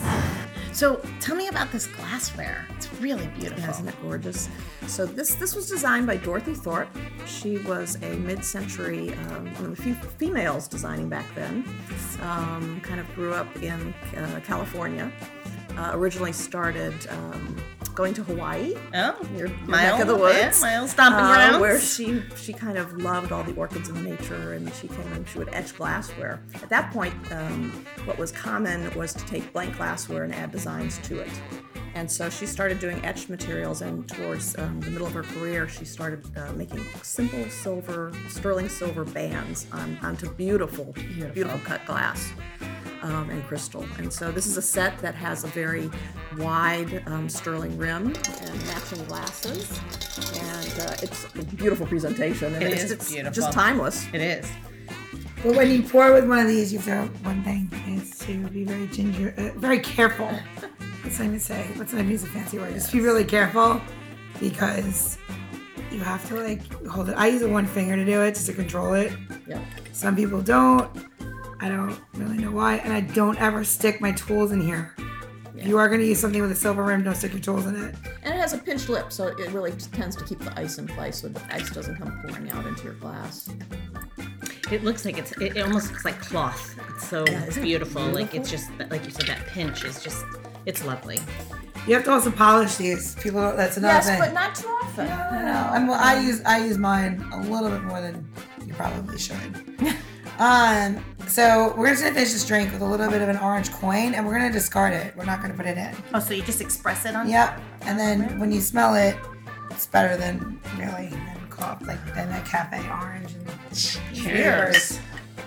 So 0.75 1.01
tell 1.21 1.37
me 1.37 1.47
about 1.47 1.71
this 1.71 1.87
glassware. 1.87 2.67
It's 2.75 2.93
really 2.95 3.27
beautiful. 3.27 3.63
Yeah, 3.63 3.69
isn't 3.69 3.87
it 3.87 3.95
gorgeous? 4.01 4.49
So 4.87 5.05
this 5.05 5.35
this 5.35 5.55
was 5.55 5.69
designed 5.69 6.05
by 6.05 6.17
Dorothy 6.17 6.53
Thorpe. 6.53 6.89
She 7.25 7.59
was 7.59 7.95
a 8.03 8.09
mid-century 8.17 9.13
um, 9.13 9.45
one 9.53 9.65
of 9.67 9.77
the 9.77 9.81
few 9.81 9.93
females 9.93 10.67
designing 10.67 11.07
back 11.07 11.33
then. 11.33 11.63
Um, 12.21 12.81
kind 12.81 12.99
of 12.99 13.07
grew 13.15 13.33
up 13.33 13.47
in 13.63 13.93
uh, 14.17 14.41
California. 14.43 15.09
Uh, 15.77 15.91
originally 15.93 16.33
started 16.33 16.93
um, 17.09 17.55
going 17.95 18.13
to 18.13 18.23
Hawaii, 18.23 18.73
Oh, 18.93 19.17
your, 19.35 19.47
your 19.47 19.57
my 19.67 19.83
neck 19.83 20.01
of 20.01 20.07
the 20.07 20.15
woods, 20.15 20.61
Yeah, 20.61 20.81
my 20.81 20.87
stomping 20.87 21.25
uh, 21.25 21.33
grounds. 21.33 21.59
where 21.59 21.79
she 21.79 22.21
she 22.35 22.53
kind 22.53 22.77
of 22.77 22.93
loved 22.97 23.31
all 23.31 23.43
the 23.43 23.53
orchids 23.55 23.89
and 23.89 24.03
nature, 24.03 24.53
and 24.53 24.71
she 24.75 24.87
came 24.87 25.11
and 25.13 25.27
she 25.27 25.37
would 25.39 25.49
etch 25.53 25.75
glassware. 25.75 26.41
At 26.61 26.69
that 26.69 26.91
point, 26.91 27.13
um, 27.31 27.85
what 28.05 28.17
was 28.17 28.31
common 28.31 28.93
was 28.95 29.13
to 29.13 29.25
take 29.25 29.51
blank 29.53 29.77
glassware 29.77 30.23
and 30.23 30.33
add 30.35 30.51
designs 30.51 30.97
to 30.99 31.19
it. 31.19 31.31
And 31.95 32.11
so 32.11 32.29
she 32.29 32.45
started 32.45 32.79
doing 32.79 33.03
etched 33.05 33.29
materials, 33.29 33.81
and 33.81 34.05
towards 34.09 34.57
um, 34.59 34.81
the 34.81 34.91
middle 34.91 35.07
of 35.07 35.13
her 35.13 35.23
career, 35.23 35.69
she 35.69 35.85
started 35.85 36.25
uh, 36.37 36.51
making 36.51 36.83
simple 37.03 37.45
silver, 37.49 38.11
sterling 38.27 38.67
silver 38.67 39.05
bands 39.05 39.65
on, 39.71 39.97
onto 40.03 40.29
beautiful, 40.33 40.91
beautiful, 41.23 41.57
cut 41.59 41.85
glass 41.85 42.33
um, 43.05 43.29
and 43.29 43.43
crystal. 43.45 43.85
And 43.97 44.11
so 44.11 44.31
this 44.31 44.45
is 44.47 44.57
a 44.57 44.61
set 44.61 44.97
that 44.99 45.15
has 45.15 45.43
a 45.43 45.47
very 45.47 45.89
wide 46.37 47.03
um, 47.07 47.29
sterling 47.29 47.77
rim 47.77 48.07
and 48.07 48.65
matching 48.67 49.03
glasses, 49.05 49.79
and 50.41 50.89
uh, 50.89 50.95
it's 51.01 51.25
a 51.35 51.43
beautiful 51.55 51.85
presentation. 51.85 52.53
And 52.55 52.63
It 52.63 52.73
it's, 52.73 52.83
is 52.85 52.91
it's 52.91 53.11
beautiful. 53.11 53.33
just 53.33 53.51
timeless. 53.53 54.05
it 54.13 54.21
is. 54.21 54.51
But 55.43 55.55
when 55.55 55.69
you 55.69 55.83
pour 55.83 56.11
with 56.13 56.27
one 56.27 56.39
of 56.39 56.47
these, 56.47 56.73
you 56.73 56.79
have 56.79 57.13
to. 57.13 57.19
One 57.23 57.43
thing 57.43 57.69
is 57.87 58.17
to 58.19 58.47
be 58.49 58.63
very 58.63 58.87
ginger, 58.87 59.33
uh, 59.37 59.57
very 59.59 59.79
careful. 59.79 60.29
What's 61.03 61.19
I 61.19 61.25
going 61.25 61.33
to 61.37 61.39
say? 61.39 61.67
What's 61.75 61.93
I 61.93 62.01
use 62.01 62.23
a 62.23 62.27
fancy 62.27 62.57
word? 62.57 62.73
Just 62.73 62.91
be 62.91 62.99
really 62.99 63.23
careful 63.25 63.79
because 64.39 65.19
you 65.91 65.99
have 65.99 66.27
to 66.29 66.35
like 66.41 66.61
hold 66.87 67.09
it. 67.09 67.13
I 67.15 67.27
use 67.27 67.43
a 67.43 67.47
one 67.47 67.67
finger 67.67 67.95
to 67.95 68.03
do 68.03 68.23
it 68.23 68.33
just 68.33 68.47
to 68.47 68.53
control 68.53 68.95
it. 68.95 69.13
Yeah. 69.47 69.59
Some 69.93 70.15
people 70.15 70.41
don't. 70.41 70.89
I 71.59 71.69
don't 71.69 71.99
really 72.15 72.37
know 72.37 72.51
why, 72.51 72.75
and 72.77 72.91
I 72.93 73.01
don't 73.01 73.39
ever 73.41 73.63
stick 73.63 74.01
my 74.01 74.11
tools 74.11 74.51
in 74.51 74.61
here. 74.61 74.95
If 75.57 75.65
you 75.67 75.77
are 75.77 75.87
going 75.87 76.01
to 76.01 76.05
use 76.05 76.19
something 76.19 76.41
with 76.41 76.51
a 76.51 76.55
silver 76.55 76.83
rim, 76.83 77.01
don't 77.03 77.15
stick 77.15 77.31
your 77.31 77.41
tools 77.41 77.65
in 77.65 77.75
it. 77.75 77.95
And 78.23 78.33
it 78.33 78.37
has 78.37 78.51
a 78.53 78.57
pinched 78.57 78.89
lip, 78.89 79.11
so 79.11 79.27
it 79.27 79.49
really 79.51 79.71
tends 79.71 80.15
to 80.17 80.25
keep 80.25 80.39
the 80.39 80.53
ice 80.59 80.77
in 80.79 80.87
place 80.87 81.21
so 81.21 81.29
the 81.29 81.41
ice 81.53 81.69
doesn't 81.69 81.95
come 81.95 82.21
pouring 82.27 82.51
out 82.51 82.65
into 82.65 82.83
your 82.83 82.93
glass. 82.95 83.49
It 84.71 84.83
looks 84.83 85.05
like 85.05 85.17
it's. 85.17 85.31
It, 85.33 85.55
it 85.55 85.61
almost 85.61 85.91
looks 85.91 86.03
like 86.05 86.19
cloth. 86.19 86.75
It's 86.89 87.07
so 87.07 87.23
Yeah, 87.27 87.45
isn't 87.45 87.63
beautiful. 87.63 88.01
Like 88.03 88.33
it's 88.35 88.49
just 88.49 88.69
like 88.89 89.05
you 89.05 89.11
said. 89.11 89.27
That 89.27 89.45
pinch 89.47 89.85
is 89.85 90.03
just. 90.03 90.25
It's 90.65 90.83
lovely. 90.83 91.19
You 91.87 91.93
have 91.93 92.03
to 92.05 92.11
also 92.11 92.31
polish 92.31 92.75
these. 92.75 93.13
People, 93.15 93.41
that's 93.55 93.77
another 93.77 93.93
Yes, 93.93 94.07
thing. 94.09 94.19
but 94.19 94.33
not 94.33 94.55
too 94.55 94.67
often. 94.67 95.05
No, 95.07 95.29
no, 95.31 95.45
no. 95.45 95.69
I'm, 95.71 95.89
I 95.91 96.19
use 96.19 96.41
I 96.45 96.65
use 96.65 96.79
mine 96.79 97.23
a 97.31 97.41
little 97.43 97.69
bit 97.69 97.83
more 97.83 98.01
than 98.01 98.27
you 98.65 98.73
probably 98.73 99.19
should. 99.19 99.37
um, 100.39 101.03
so 101.27 101.73
we're 101.77 101.89
just 101.89 102.03
gonna 102.03 102.13
finish 102.15 102.33
this 102.33 102.45
drink 102.45 102.71
with 102.71 102.81
a 102.81 102.85
little 102.85 103.09
bit 103.09 103.21
of 103.21 103.29
an 103.29 103.37
orange 103.37 103.71
coin, 103.71 104.13
and 104.13 104.25
we're 104.25 104.33
gonna 104.37 104.51
discard 104.51 104.93
it. 104.93 105.15
We're 105.15 105.25
not 105.25 105.41
gonna 105.41 105.53
put 105.53 105.65
it 105.65 105.77
in. 105.77 105.95
Oh, 106.13 106.19
so 106.19 106.33
you 106.33 106.43
just 106.43 106.61
express 106.61 107.05
it 107.05 107.15
on? 107.15 107.29
Yep. 107.29 107.61
And 107.81 107.99
then 107.99 108.39
when 108.39 108.51
you 108.51 108.61
smell 108.61 108.95
it, 108.95 109.15
it's 109.71 109.87
better 109.87 110.17
than 110.17 110.59
really 110.77 111.07
than 111.09 111.47
coffee, 111.49 111.85
like 111.85 112.15
than 112.15 112.31
a 112.31 112.41
cafe 112.41 112.79
orange. 112.89 113.33
And 113.35 114.15
Cheers. 114.15 114.99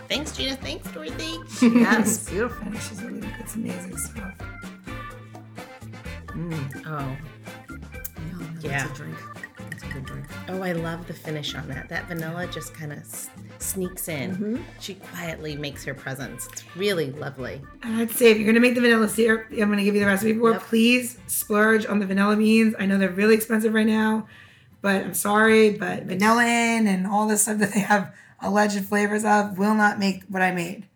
Thanks, 0.09 0.35
Gina. 0.37 0.57
Thanks, 0.57 0.90
Dorothy. 0.90 1.37
Yes, 1.81 2.29
beautiful. 2.31 2.64
finishes 2.64 3.03
really 3.03 3.20
good. 3.20 3.35
It's 3.40 3.55
amazing 3.57 3.96
stuff. 3.98 4.35
Oh, 6.35 7.16
Yum, 8.31 8.59
Yeah. 8.62 8.87
That's 8.87 8.90
a 8.90 8.94
drink. 9.03 9.16
That's 9.70 9.83
a 9.83 9.87
good 9.88 10.05
drink. 10.07 10.27
oh, 10.48 10.62
I 10.62 10.72
love 10.72 11.07
the 11.07 11.12
finish 11.14 11.55
on 11.55 11.68
that. 11.68 11.88
That 11.88 12.07
vanilla 12.09 12.46
just 12.46 12.72
kind 12.74 12.92
of 12.92 12.98
s- 13.01 13.29
sneaks 13.62 14.09
in. 14.09 14.31
Mm-hmm. 14.33 14.62
She 14.81 14.94
quietly 14.94 15.57
makes 15.57 15.85
her 15.85 15.94
presence. 15.94 16.49
It's 16.53 16.64
really 16.77 17.11
lovely. 17.12 17.61
And 17.83 17.97
I'd 17.97 18.11
say 18.11 18.31
if 18.31 18.38
you're 18.38 18.47
gonna 18.47 18.61
make 18.61 18.75
the 18.75 18.81
vanilla 18.81 19.09
syrup, 19.09 19.47
I'm 19.51 19.68
gonna 19.71 19.85
give 19.85 19.94
you 19.94 20.01
the 20.01 20.07
recipe 20.07 20.35
for. 20.38 20.51
it. 20.51 20.55
Yep. 20.55 20.62
Please 20.62 21.18
splurge 21.27 21.87
on 21.87 21.99
the 21.99 22.07
vanilla 22.07 22.37
beans. 22.37 22.75
I 22.79 22.87
know 22.87 22.99
they're 22.99 23.11
really 23.11 23.35
expensive 23.35 23.75
right 23.75 23.87
now, 23.87 24.27
but 24.81 24.97
I'm 25.05 25.14
sorry, 25.14 25.71
but 25.71 26.05
vanilla 26.05 26.44
in 26.44 26.87
and 26.87 27.07
all 27.07 27.27
this 27.27 27.42
stuff 27.42 27.59
that 27.59 27.73
they 27.73 27.81
have 27.81 28.14
alleged 28.40 28.85
flavors 28.85 29.25
of 29.25 29.59
will 29.59 29.75
not 29.75 29.99
make 29.99 30.23
what 30.29 30.42
I 30.42 30.53
made. 30.53 30.87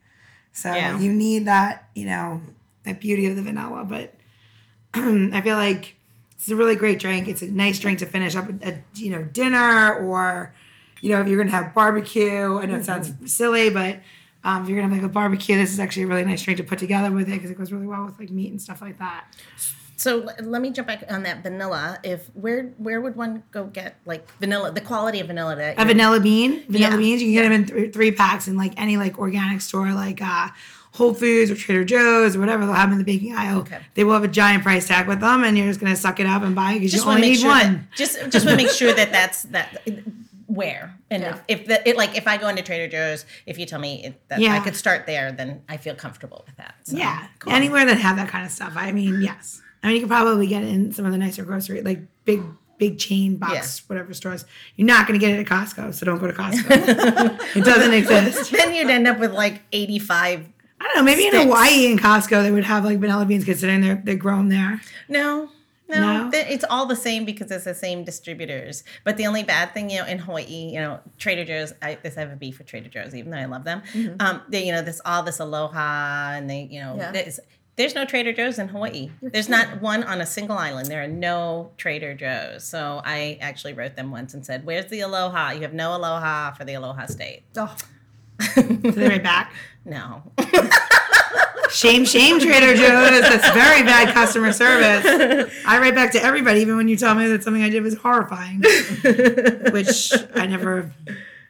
So 0.52 0.72
Yeah. 0.72 0.98
you 0.98 1.12
need 1.12 1.46
that, 1.46 1.88
you 1.94 2.06
know, 2.06 2.40
that 2.84 3.00
beauty 3.00 3.26
of 3.26 3.36
the 3.36 3.42
vanilla. 3.42 3.84
But 3.84 4.14
I 4.94 5.40
feel 5.40 5.56
like 5.56 5.96
it's 6.36 6.48
a 6.50 6.56
really 6.56 6.76
great 6.76 6.98
drink. 6.98 7.26
It's 7.28 7.42
a 7.42 7.46
nice 7.46 7.78
drink 7.78 7.98
to 8.00 8.06
finish 8.06 8.36
up 8.36 8.48
a 8.62 8.78
you 8.94 9.10
know 9.10 9.22
dinner 9.24 9.94
or 9.94 10.54
you 11.02 11.10
know 11.10 11.20
if 11.20 11.28
you're 11.28 11.36
gonna 11.36 11.50
have 11.50 11.74
barbecue. 11.74 12.56
I 12.58 12.64
know 12.64 12.76
it 12.76 12.84
sounds 12.86 13.12
silly, 13.30 13.68
but 13.68 14.00
um, 14.44 14.62
if 14.62 14.68
you're 14.70 14.80
gonna 14.80 14.92
have 14.94 15.02
like 15.02 15.10
a 15.10 15.12
barbecue, 15.12 15.56
this 15.56 15.72
is 15.72 15.78
actually 15.78 16.04
a 16.04 16.06
really 16.06 16.24
nice 16.24 16.42
drink 16.42 16.56
to 16.58 16.64
put 16.64 16.78
together 16.78 17.10
with 17.10 17.28
it 17.28 17.32
because 17.32 17.50
it 17.50 17.58
goes 17.58 17.70
really 17.70 17.86
well 17.86 18.06
with 18.06 18.18
like 18.18 18.30
meat 18.30 18.50
and 18.50 18.62
stuff 18.62 18.80
like 18.80 18.98
that. 18.98 19.24
So 19.96 20.28
let 20.40 20.60
me 20.62 20.70
jump 20.70 20.88
back 20.88 21.04
on 21.08 21.22
that 21.24 21.44
vanilla. 21.44 21.98
If 22.02 22.26
where 22.34 22.72
where 22.78 23.00
would 23.00 23.14
one 23.14 23.44
go 23.52 23.64
get 23.66 23.96
like 24.04 24.28
vanilla? 24.40 24.72
The 24.72 24.80
quality 24.80 25.20
of 25.20 25.28
vanilla 25.28 25.54
that 25.54 25.78
A 25.78 25.84
vanilla 25.84 26.18
bean, 26.18 26.64
vanilla 26.68 26.90
Yeah. 26.92 26.96
beans. 26.96 27.22
You 27.22 27.28
can 27.28 27.34
get 27.34 27.42
them 27.42 27.52
in 27.52 27.66
th- 27.66 27.92
three 27.94 28.10
packs 28.10 28.48
in 28.48 28.56
like 28.56 28.72
any 28.80 28.96
like 28.96 29.18
organic 29.20 29.60
store, 29.60 29.92
like 29.92 30.20
uh, 30.20 30.48
Whole 30.94 31.14
Foods 31.14 31.52
or 31.52 31.54
Trader 31.54 31.84
Joe's 31.84 32.34
or 32.34 32.40
whatever. 32.40 32.66
They'll 32.66 32.74
have 32.74 32.90
them 32.90 32.98
in 32.98 33.04
the 33.06 33.10
baking 33.12 33.34
aisle. 33.36 33.60
Okay. 33.60 33.78
They 33.94 34.02
will 34.02 34.14
have 34.14 34.24
a 34.24 34.28
giant 34.28 34.64
price 34.64 34.88
tag 34.88 35.06
with 35.06 35.20
them, 35.20 35.44
and 35.44 35.56
you're 35.56 35.68
just 35.68 35.78
gonna 35.78 35.94
suck 35.94 36.18
it 36.18 36.26
up 36.26 36.42
and 36.42 36.52
buy 36.54 36.72
it 36.72 36.80
because 36.80 36.94
you 36.94 37.02
only 37.04 37.20
need 37.20 37.38
sure 37.38 37.50
one. 37.50 37.72
That, 37.90 37.96
just 37.96 38.14
just 38.30 38.44
want 38.44 38.58
to 38.58 38.64
make 38.66 38.74
sure 38.74 38.92
that 38.92 39.12
that's 39.12 39.42
that 39.44 39.86
where 40.54 40.94
and 41.10 41.22
Yeah. 41.22 41.38
if, 41.48 41.60
if 41.60 41.66
the 41.66 41.88
it 41.88 41.96
like 41.96 42.16
if 42.16 42.26
I 42.26 42.36
go 42.36 42.48
into 42.48 42.62
Trader 42.62 42.88
Joe's, 42.88 43.24
if 43.46 43.58
you 43.58 43.66
tell 43.66 43.78
me 43.80 44.04
it, 44.04 44.28
that 44.28 44.40
I 44.42 44.60
could 44.60 44.76
start 44.76 45.06
there, 45.06 45.32
then 45.32 45.62
I 45.68 45.76
feel 45.76 45.94
comfortable 45.94 46.44
with 46.46 46.56
that. 46.56 46.74
So, 46.84 46.96
Yeah, 46.96 47.26
cool. 47.38 47.52
anywhere 47.52 47.84
that 47.86 47.98
have 47.98 48.16
that 48.16 48.28
kind 48.28 48.44
of 48.44 48.52
stuff. 48.52 48.72
I 48.76 48.92
mean, 48.92 49.20
yes. 49.22 49.60
I 49.82 49.86
mean, 49.88 49.96
you 49.96 50.02
could 50.02 50.10
probably 50.10 50.46
get 50.46 50.62
it 50.62 50.68
in 50.68 50.92
some 50.92 51.04
of 51.06 51.12
the 51.12 51.18
nicer 51.18 51.44
grocery, 51.44 51.82
like 51.82 52.00
big, 52.24 52.42
big 52.78 52.98
chain 52.98 53.36
box, 53.36 53.52
Yeah. 53.80 53.84
whatever 53.88 54.14
stores. 54.14 54.44
You're 54.76 54.86
not 54.86 55.06
going 55.08 55.18
to 55.18 55.24
get 55.26 55.36
it 55.36 55.40
at 55.40 55.46
Costco, 55.46 55.94
so 55.94 56.06
don't 56.06 56.18
go 56.18 56.26
to 56.28 56.32
Costco. 56.32 56.66
it 57.56 57.64
doesn't 57.64 57.92
exist. 57.94 58.52
then 58.52 58.74
you'd 58.74 58.90
end 58.90 59.06
up 59.08 59.18
with 59.18 59.32
like 59.32 59.62
eighty 59.72 59.98
five. 59.98 60.46
I 60.80 60.84
don't 60.84 60.96
know. 60.96 61.02
Maybe 61.04 61.22
Sticks. 61.22 61.36
in 61.36 61.42
Hawaii 61.42 61.86
in 61.92 61.98
Costco 61.98 62.42
they 62.42 62.50
would 62.50 62.64
have 62.64 62.84
like 62.84 62.98
vanilla 62.98 63.24
beans, 63.24 63.44
considering 63.44 63.80
they're 63.80 64.00
they 64.04 64.16
grow 64.16 64.36
them 64.36 64.48
there. 64.48 64.80
No. 65.08 65.48
No, 66.00 66.24
No? 66.24 66.30
th- 66.30 66.46
it's 66.48 66.64
all 66.70 66.86
the 66.86 66.96
same 66.96 67.24
because 67.24 67.50
it's 67.50 67.64
the 67.64 67.74
same 67.74 68.04
distributors. 68.04 68.84
But 69.04 69.16
the 69.16 69.26
only 69.26 69.42
bad 69.42 69.74
thing, 69.74 69.90
you 69.90 69.98
know, 70.00 70.06
in 70.06 70.18
Hawaii, 70.18 70.44
you 70.72 70.80
know, 70.80 71.00
Trader 71.18 71.44
Joe's. 71.44 71.72
I, 71.82 71.98
this 72.02 72.16
I 72.16 72.20
have 72.20 72.32
a 72.32 72.36
beef 72.36 72.56
for 72.56 72.64
Trader 72.64 72.88
Joe's, 72.88 73.14
even 73.14 73.30
though 73.30 73.38
I 73.38 73.44
love 73.46 73.64
them. 73.64 73.82
Um, 74.20 74.42
they, 74.48 74.64
you 74.66 74.72
know, 74.72 74.82
this 74.82 75.00
all 75.04 75.22
this 75.22 75.38
aloha, 75.40 76.32
and 76.32 76.48
they, 76.50 76.68
you 76.70 76.80
know, 76.80 76.96
Yeah. 76.96 77.12
there's, 77.12 77.40
there's 77.76 77.94
no 77.94 78.04
Trader 78.04 78.32
Joe's 78.32 78.58
in 78.58 78.68
Hawaii. 78.68 79.10
there's 79.22 79.48
not 79.48 79.80
one 79.80 80.02
on 80.04 80.20
a 80.20 80.26
single 80.26 80.58
island. 80.58 80.88
There 80.88 81.02
are 81.02 81.08
no 81.08 81.70
Trader 81.78 82.14
Joe's. 82.14 82.64
So 82.64 83.00
I 83.04 83.38
actually 83.40 83.72
wrote 83.72 83.96
them 83.96 84.10
once 84.10 84.34
and 84.34 84.44
said, 84.44 84.64
"Where's 84.66 84.86
the 84.90 85.00
aloha? 85.00 85.52
You 85.52 85.62
have 85.62 85.72
no 85.72 85.96
aloha 85.96 86.52
for 86.52 86.64
the 86.64 86.74
aloha 86.74 87.06
state." 87.06 87.42
Oh, 87.56 87.74
So 88.54 88.60
they 88.62 89.08
right 89.08 89.22
back. 89.22 89.52
No. 89.84 90.22
Shame, 91.72 92.04
shame, 92.04 92.38
Trader 92.38 92.74
Joe's. 92.74 93.22
That's 93.22 93.50
very 93.50 93.82
bad 93.82 94.12
customer 94.12 94.52
service. 94.52 95.50
I 95.66 95.78
write 95.78 95.94
back 95.94 96.12
to 96.12 96.22
everybody, 96.22 96.60
even 96.60 96.76
when 96.76 96.88
you 96.88 96.96
tell 96.96 97.14
me 97.14 97.26
that 97.28 97.42
something 97.42 97.62
I 97.62 97.70
did 97.70 97.82
was 97.82 97.94
horrifying, 97.94 98.62
which 99.72 100.12
I 100.34 100.46
never 100.46 100.92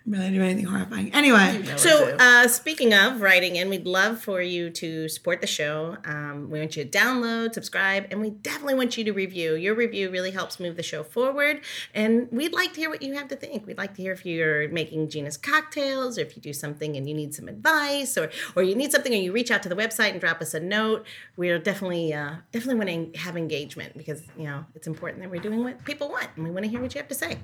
really 0.06 0.30
do 0.30 0.42
anything 0.42 0.64
horrifying. 0.64 1.12
Anyway, 1.14 1.62
So, 1.76 2.16
uh, 2.18 2.48
speaking 2.48 2.92
of 2.92 3.20
writing 3.20 3.56
in, 3.56 3.68
we'd 3.68 3.86
love 3.86 4.20
for 4.20 4.40
you 4.40 4.70
to 4.70 5.08
support 5.08 5.40
the 5.40 5.46
show. 5.46 5.96
Um, 6.04 6.50
we 6.50 6.58
want 6.58 6.76
you 6.76 6.84
to 6.84 6.90
download, 6.90 7.54
subscribe, 7.54 8.06
and 8.10 8.20
we 8.20 8.30
definitely 8.30 8.74
want 8.74 8.96
you 8.96 9.04
to 9.04 9.12
review. 9.12 9.54
Your 9.54 9.74
review 9.74 10.10
really 10.10 10.30
helps 10.32 10.58
move 10.58 10.76
the 10.76 10.82
show 10.82 11.02
forward, 11.02 11.60
and 11.94 12.28
we'd 12.30 12.52
like 12.52 12.72
to 12.74 12.80
hear 12.80 12.90
what 12.90 13.02
you 13.02 13.14
have 13.14 13.28
to 13.28 13.36
think. 13.36 13.66
We'd 13.66 13.78
like 13.78 13.94
to 13.94 14.02
hear 14.02 14.12
if 14.12 14.26
you're 14.26 14.68
making 14.68 15.08
Gina's 15.08 15.36
cocktails, 15.36 16.18
or 16.18 16.22
if 16.22 16.36
you 16.36 16.42
do 16.42 16.52
something 16.52 16.96
and 16.96 17.08
you 17.08 17.14
need 17.14 17.34
some 17.34 17.48
advice, 17.48 18.18
or 18.18 18.30
or 18.56 18.62
you 18.62 18.74
need 18.74 18.92
something, 18.92 19.12
or 19.12 19.16
you 19.16 19.32
reach 19.32 19.50
out 19.50 19.62
to 19.62 19.68
the 19.68 19.76
website 19.76 20.10
and 20.10 20.20
drop 20.20 20.40
us 20.40 20.54
a 20.54 20.60
note. 20.60 21.06
We're 21.36 21.58
definitely 21.58 22.12
uh, 22.12 22.36
definitely 22.50 22.84
want 22.84 23.14
to 23.14 23.20
have 23.20 23.36
engagement 23.36 23.96
because 23.96 24.22
you 24.36 24.44
know 24.44 24.64
it's 24.74 24.86
important 24.86 25.22
that 25.22 25.30
we're 25.30 25.40
doing 25.40 25.62
what 25.62 25.84
people 25.84 26.08
want, 26.08 26.28
and 26.36 26.44
we 26.44 26.50
want 26.50 26.64
to 26.64 26.70
hear 26.70 26.80
what 26.80 26.94
you 26.94 26.98
have 27.00 27.08
to 27.08 27.14
say. 27.14 27.38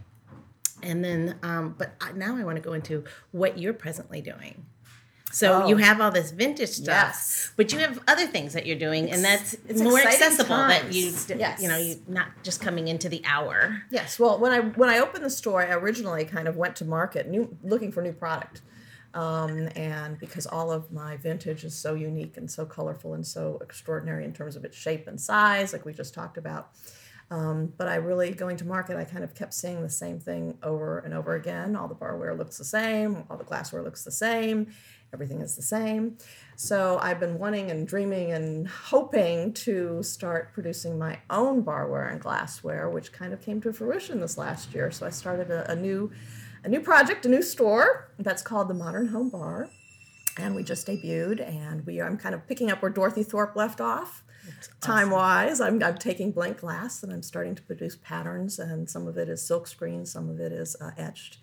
And 0.82 1.04
then, 1.04 1.36
um, 1.42 1.74
but 1.78 1.92
I- 2.00 2.12
now 2.12 2.36
I 2.36 2.44
want 2.44 2.56
to 2.56 2.62
go 2.62 2.72
into 2.72 3.04
what 3.32 3.58
you're 3.58 3.72
presently 3.74 4.20
doing. 4.20 4.66
So 5.30 5.64
Oh. 5.64 5.68
you 5.68 5.76
have 5.76 6.00
all 6.00 6.10
this 6.10 6.30
vintage 6.30 6.70
stuff, 6.70 6.86
Yes. 7.10 7.50
but 7.54 7.70
you 7.70 7.80
have 7.80 8.00
other 8.08 8.26
things 8.26 8.54
that 8.54 8.64
you're 8.64 8.78
doing, 8.78 9.10
and 9.10 9.22
that's 9.22 9.54
it's 9.66 9.82
more 9.82 10.00
accessible. 10.00 10.56
That 10.56 10.94
you, 10.94 11.12
Yes. 11.36 11.60
you 11.60 11.68
know, 11.68 11.76
you're 11.76 11.98
not 12.08 12.28
just 12.42 12.62
coming 12.62 12.88
into 12.88 13.10
the 13.10 13.22
hour. 13.26 13.82
Yes. 13.90 14.18
Well, 14.18 14.38
when 14.38 14.52
I 14.52 14.60
when 14.60 14.88
I 14.88 14.98
opened 14.98 15.22
the 15.24 15.30
store, 15.30 15.62
I 15.62 15.72
originally 15.74 16.24
kind 16.24 16.48
of 16.48 16.56
went 16.56 16.76
to 16.76 16.86
market, 16.86 17.28
new 17.28 17.58
looking 17.62 17.92
for 17.92 18.02
new 18.02 18.14
product, 18.14 18.62
um, 19.12 19.68
and 19.76 20.18
because 20.18 20.46
all 20.46 20.72
of 20.72 20.90
my 20.90 21.18
vintage 21.18 21.62
is 21.62 21.74
so 21.74 21.92
unique 21.94 22.38
and 22.38 22.50
so 22.50 22.64
colorful 22.64 23.12
and 23.12 23.26
so 23.26 23.58
extraordinary 23.60 24.24
in 24.24 24.32
terms 24.32 24.56
of 24.56 24.64
its 24.64 24.78
shape 24.78 25.06
and 25.06 25.20
size, 25.20 25.74
like 25.74 25.84
we 25.84 25.92
just 25.92 26.14
talked 26.14 26.38
about. 26.38 26.70
Um, 27.30 27.74
but 27.76 27.88
I 27.88 27.96
really 27.96 28.32
going 28.32 28.56
to 28.56 28.64
market, 28.64 28.96
I 28.96 29.04
kind 29.04 29.22
of 29.22 29.34
kept 29.34 29.52
seeing 29.52 29.82
the 29.82 29.90
same 29.90 30.18
thing 30.18 30.56
over 30.62 31.00
and 31.00 31.12
over 31.12 31.34
again. 31.34 31.76
All 31.76 31.86
the 31.86 31.94
barware 31.94 32.36
looks 32.36 32.56
the 32.56 32.64
same, 32.64 33.24
all 33.28 33.36
the 33.36 33.44
glassware 33.44 33.82
looks 33.82 34.02
the 34.02 34.10
same, 34.10 34.68
everything 35.12 35.42
is 35.42 35.54
the 35.54 35.62
same. 35.62 36.16
So 36.56 36.98
I've 37.02 37.20
been 37.20 37.38
wanting 37.38 37.70
and 37.70 37.86
dreaming 37.86 38.32
and 38.32 38.66
hoping 38.66 39.52
to 39.54 40.02
start 40.02 40.54
producing 40.54 40.98
my 40.98 41.18
own 41.28 41.62
barware 41.62 42.10
and 42.10 42.18
glassware, 42.18 42.88
which 42.88 43.12
kind 43.12 43.34
of 43.34 43.42
came 43.42 43.60
to 43.60 43.74
fruition 43.74 44.20
this 44.20 44.38
last 44.38 44.72
year. 44.72 44.90
So 44.90 45.04
I 45.04 45.10
started 45.10 45.50
a, 45.50 45.70
a 45.70 45.76
new, 45.76 46.10
a 46.64 46.68
new 46.68 46.80
project, 46.80 47.26
a 47.26 47.28
new 47.28 47.42
store 47.42 48.10
that's 48.18 48.40
called 48.40 48.68
the 48.68 48.74
Modern 48.74 49.08
Home 49.08 49.28
Bar, 49.28 49.68
and 50.38 50.54
we 50.54 50.62
just 50.62 50.86
debuted. 50.86 51.46
And 51.46 51.84
we 51.84 52.00
I'm 52.00 52.16
kind 52.16 52.34
of 52.34 52.46
picking 52.46 52.70
up 52.70 52.80
where 52.80 52.90
Dorothy 52.90 53.22
Thorpe 53.22 53.54
left 53.54 53.82
off. 53.82 54.24
Time 54.80 55.10
wise, 55.10 55.60
I'm, 55.60 55.82
I'm 55.82 55.98
taking 55.98 56.32
blank 56.32 56.58
glass 56.58 57.02
and 57.02 57.12
I'm 57.12 57.22
starting 57.22 57.54
to 57.54 57.62
produce 57.62 57.96
patterns, 57.96 58.58
and 58.58 58.88
some 58.88 59.06
of 59.06 59.16
it 59.16 59.28
is 59.28 59.46
silk 59.46 59.66
screen, 59.66 60.06
some 60.06 60.28
of 60.28 60.40
it 60.40 60.52
is 60.52 60.76
uh, 60.80 60.90
etched 60.96 61.38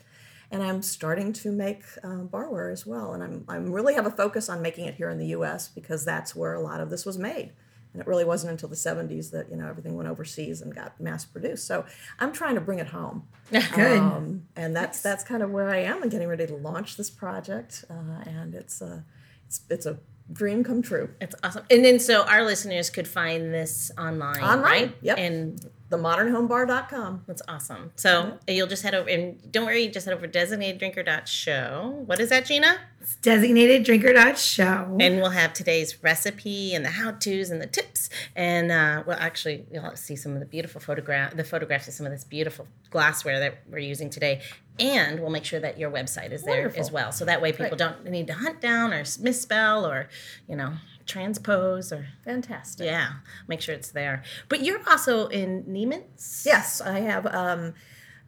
and 0.52 0.64
I'm 0.64 0.82
starting 0.82 1.34
to 1.34 1.52
make 1.52 1.84
um, 2.04 2.30
barware 2.30 2.72
as 2.72 2.86
well. 2.86 3.14
And 3.14 3.24
I'm 3.24 3.46
I'm 3.48 3.72
really 3.72 3.94
have 3.96 4.06
a 4.06 4.12
focus 4.12 4.50
on 4.50 4.62
making 4.62 4.86
it 4.86 4.96
here 4.96 5.10
in 5.10 5.18
the 5.18 5.28
U.S. 5.28 5.68
because 5.68 6.06
that's 6.06 6.36
where 6.36 6.54
a 6.54 6.62
lot 6.62 6.80
of 6.80 6.90
this 6.90 7.06
was 7.06 7.18
made. 7.18 7.52
And 7.94 8.02
it 8.02 8.08
really 8.08 8.26
wasn't 8.26 8.52
until 8.52 8.68
the 8.68 8.76
70s 8.76 9.32
that 9.32 9.50
you 9.50 9.56
know 9.56 9.68
everything 9.68 9.96
went 9.96 10.10
overseas 10.10 10.62
and 10.62 10.76
got 10.76 11.00
mass 11.00 11.26
produced. 11.26 11.66
So 11.66 11.86
I'm 12.20 12.34
trying 12.34 12.56
to 12.56 12.62
bring 12.62 12.80
it 12.80 12.88
home. 12.88 13.28
Good. 13.52 14.00
Um, 14.00 14.44
and 14.56 14.76
that's 14.76 15.02
that's 15.02 15.24
kind 15.24 15.42
of 15.42 15.52
where 15.52 15.70
I 15.70 15.78
am 15.78 16.02
and 16.02 16.12
getting 16.12 16.28
ready 16.28 16.46
to 16.48 16.56
launch 16.56 16.98
this 16.98 17.10
project. 17.10 17.86
Uh, 17.90 18.22
and 18.26 18.54
it's 18.54 18.82
a 18.82 19.06
it's, 19.48 19.62
it's 19.70 19.86
a 19.86 20.00
dream 20.32 20.64
come 20.64 20.82
true. 20.82 21.10
It's 21.22 21.36
awesome. 21.44 21.66
And 21.70 21.84
then 21.84 22.00
so 22.00 22.24
our 22.24 22.44
listeners 22.44 22.90
could 22.90 23.08
find 23.08 23.54
this 23.54 23.92
online, 23.98 24.42
Online, 24.42 24.62
right? 24.62 24.96
yep. 25.02 25.18
And 25.18 25.60
TheModernHomeBar.com. 25.92 27.24
that's 27.28 27.42
awesome. 27.48 27.92
So 27.96 28.40
you'll 28.48 28.68
just 28.68 28.84
head 28.84 28.96
over 28.96 29.08
and 29.08 29.52
don't 29.52 29.66
worry, 29.66 29.88
just 29.88 30.06
head 30.06 30.16
over 30.16 30.28
to 30.28 30.40
designateddrinker.show. 30.40 32.04
What 32.06 32.20
is 32.20 32.30
that, 32.30 32.46
Gina? 32.46 32.78
It's 33.02 33.18
designateddrinker.show. 33.18 34.98
And 35.00 35.18
we'll 35.18 35.30
have 35.30 35.54
today's 35.54 36.04
recipe 36.04 36.74
and 36.74 36.84
the 36.84 36.90
how-tos 36.90 37.52
and 37.52 37.62
the 37.62 37.68
tips. 37.68 38.10
And 38.36 38.72
uh, 38.72 39.04
well, 39.06 39.18
actually, 39.20 39.66
you'll 39.72 39.96
see 39.96 40.16
some 40.16 40.34
of 40.34 40.40
the 40.40 40.46
beautiful 40.48 40.82
photograph, 40.82 41.36
the 41.36 41.44
photographs 41.44 41.88
of 41.88 41.94
some 41.94 42.08
of 42.08 42.12
this 42.12 42.24
beautiful 42.24 42.68
glassware 42.90 43.40
that 43.40 43.60
we're 43.70 43.78
using 43.78 44.10
today. 44.10 44.42
And 44.80 45.20
we'll 45.20 45.30
make 45.30 45.46
sure 45.46 45.60
that 45.60 45.78
your 45.78 45.92
website 45.92 46.32
is 46.32 46.44
there 46.44 46.74
as 46.76 46.92
well. 46.92 47.12
So 47.12 47.26
that 47.26 47.42
way 47.42 47.52
people 47.52 47.70
Great. 47.70 47.78
don't 47.78 48.06
need 48.06 48.28
to 48.28 48.34
hunt 48.34 48.60
down 48.60 48.92
or 48.92 49.04
misspell 49.20 49.86
or, 49.86 50.10
you 50.50 50.56
know, 50.56 50.74
transpose 51.06 51.92
or 51.92 52.08
Fantastic. 52.24 52.86
yeah, 52.86 53.10
make 53.48 53.62
sure 53.62 53.76
it's 53.76 53.92
there. 53.92 54.24
But 54.50 54.64
you're 54.64 54.82
also 54.90 55.28
in 55.28 55.64
Neiman's. 55.64 56.44
Yes, 56.46 56.82
I 56.82 57.00
have. 57.00 57.26
Um, 57.28 57.74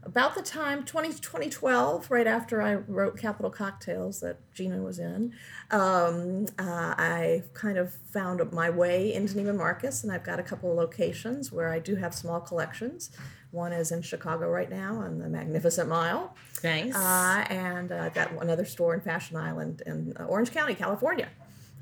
about 0.04 0.36
the 0.36 0.42
time 0.42 0.86
20, 0.86 1.10
2012, 1.10 2.10
right 2.10 2.28
after 2.28 2.62
I 2.62 2.76
wrote 2.76 3.18
Capitol 3.18 3.52
Cocktails 3.52 4.22
that 4.22 4.38
Gina 4.54 4.82
was 4.82 5.00
in, 5.00 5.34
um, 5.70 6.46
uh, 6.58 6.94
I 6.98 7.44
kind 7.54 7.78
of 7.78 7.94
found 8.14 8.50
my 8.54 8.70
way 8.70 9.14
into 9.14 9.34
Neiman 9.36 9.58
Marcus, 9.58 10.04
and 10.04 10.14
I've 10.14 10.24
got 10.24 10.40
a 10.40 10.44
couple 10.44 10.72
of 10.72 10.78
locations 10.78 11.52
where 11.52 11.70
I 11.70 11.80
do 11.80 11.96
have 11.96 12.14
small 12.16 12.40
collections. 12.40 13.10
One 13.52 13.74
is 13.74 13.92
in 13.92 14.02
Chicago 14.02 14.48
right 14.50 14.70
now 14.70 14.96
on 14.98 15.20
the 15.20 15.28
Magnificent 15.28 15.90
Mile, 15.90 16.36
Nice. 16.64 16.96
uh, 16.96 17.46
and 17.50 17.92
uh, 17.92 17.98
I've 17.98 18.14
got 18.14 18.32
another 18.42 18.66
store 18.66 18.94
in 18.94 19.02
Fashion 19.02 19.36
Island 19.36 19.82
in 19.86 20.14
uh, 20.18 20.24
Orange 20.26 20.52
County, 20.52 20.76
California. 20.76 21.28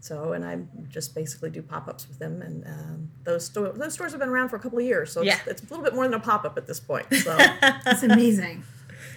So, 0.02 0.34
and 0.34 0.46
I 0.46 0.60
just 0.90 1.16
basically 1.16 1.50
do 1.50 1.62
pop 1.64 1.88
ups 1.88 2.08
with 2.08 2.20
them, 2.20 2.42
and 2.44 2.64
um, 2.68 3.10
those 3.24 3.46
sto- 3.46 3.72
those 3.72 3.94
stores 3.94 4.12
have 4.12 4.20
been 4.20 4.30
around 4.30 4.50
for 4.50 4.56
a 4.56 4.60
couple 4.60 4.78
of 4.78 4.86
years, 4.86 5.12
so 5.12 5.22
it's, 5.22 5.28
Yeah. 5.28 5.40
it's 5.48 5.62
a 5.64 5.66
little 5.66 5.84
bit 5.84 5.96
more 5.96 6.04
than 6.04 6.14
a 6.14 6.20
pop 6.20 6.46
up 6.46 6.58
at 6.58 6.68
this 6.68 6.80
point. 6.80 7.08
So. 7.14 7.36
That's 7.62 8.04
amazing. 8.04 8.64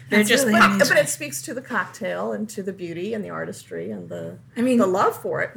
They're 0.09 0.21
That's 0.21 0.29
just 0.31 0.47
really 0.47 0.59
pop- 0.59 0.71
amazing. 0.73 0.97
but 0.97 1.05
it 1.05 1.09
speaks 1.11 1.43
to 1.43 1.53
the 1.53 1.61
cocktail 1.61 2.33
and 2.33 2.49
to 2.51 2.62
the 2.62 2.73
beauty 2.73 3.12
and 3.12 3.23
the 3.23 3.29
artistry 3.29 3.91
and 3.91 4.09
the 4.09 4.38
I 4.57 4.62
mean- 4.62 4.79
the 4.79 4.87
love 4.87 5.21
for 5.21 5.43
it. 5.43 5.51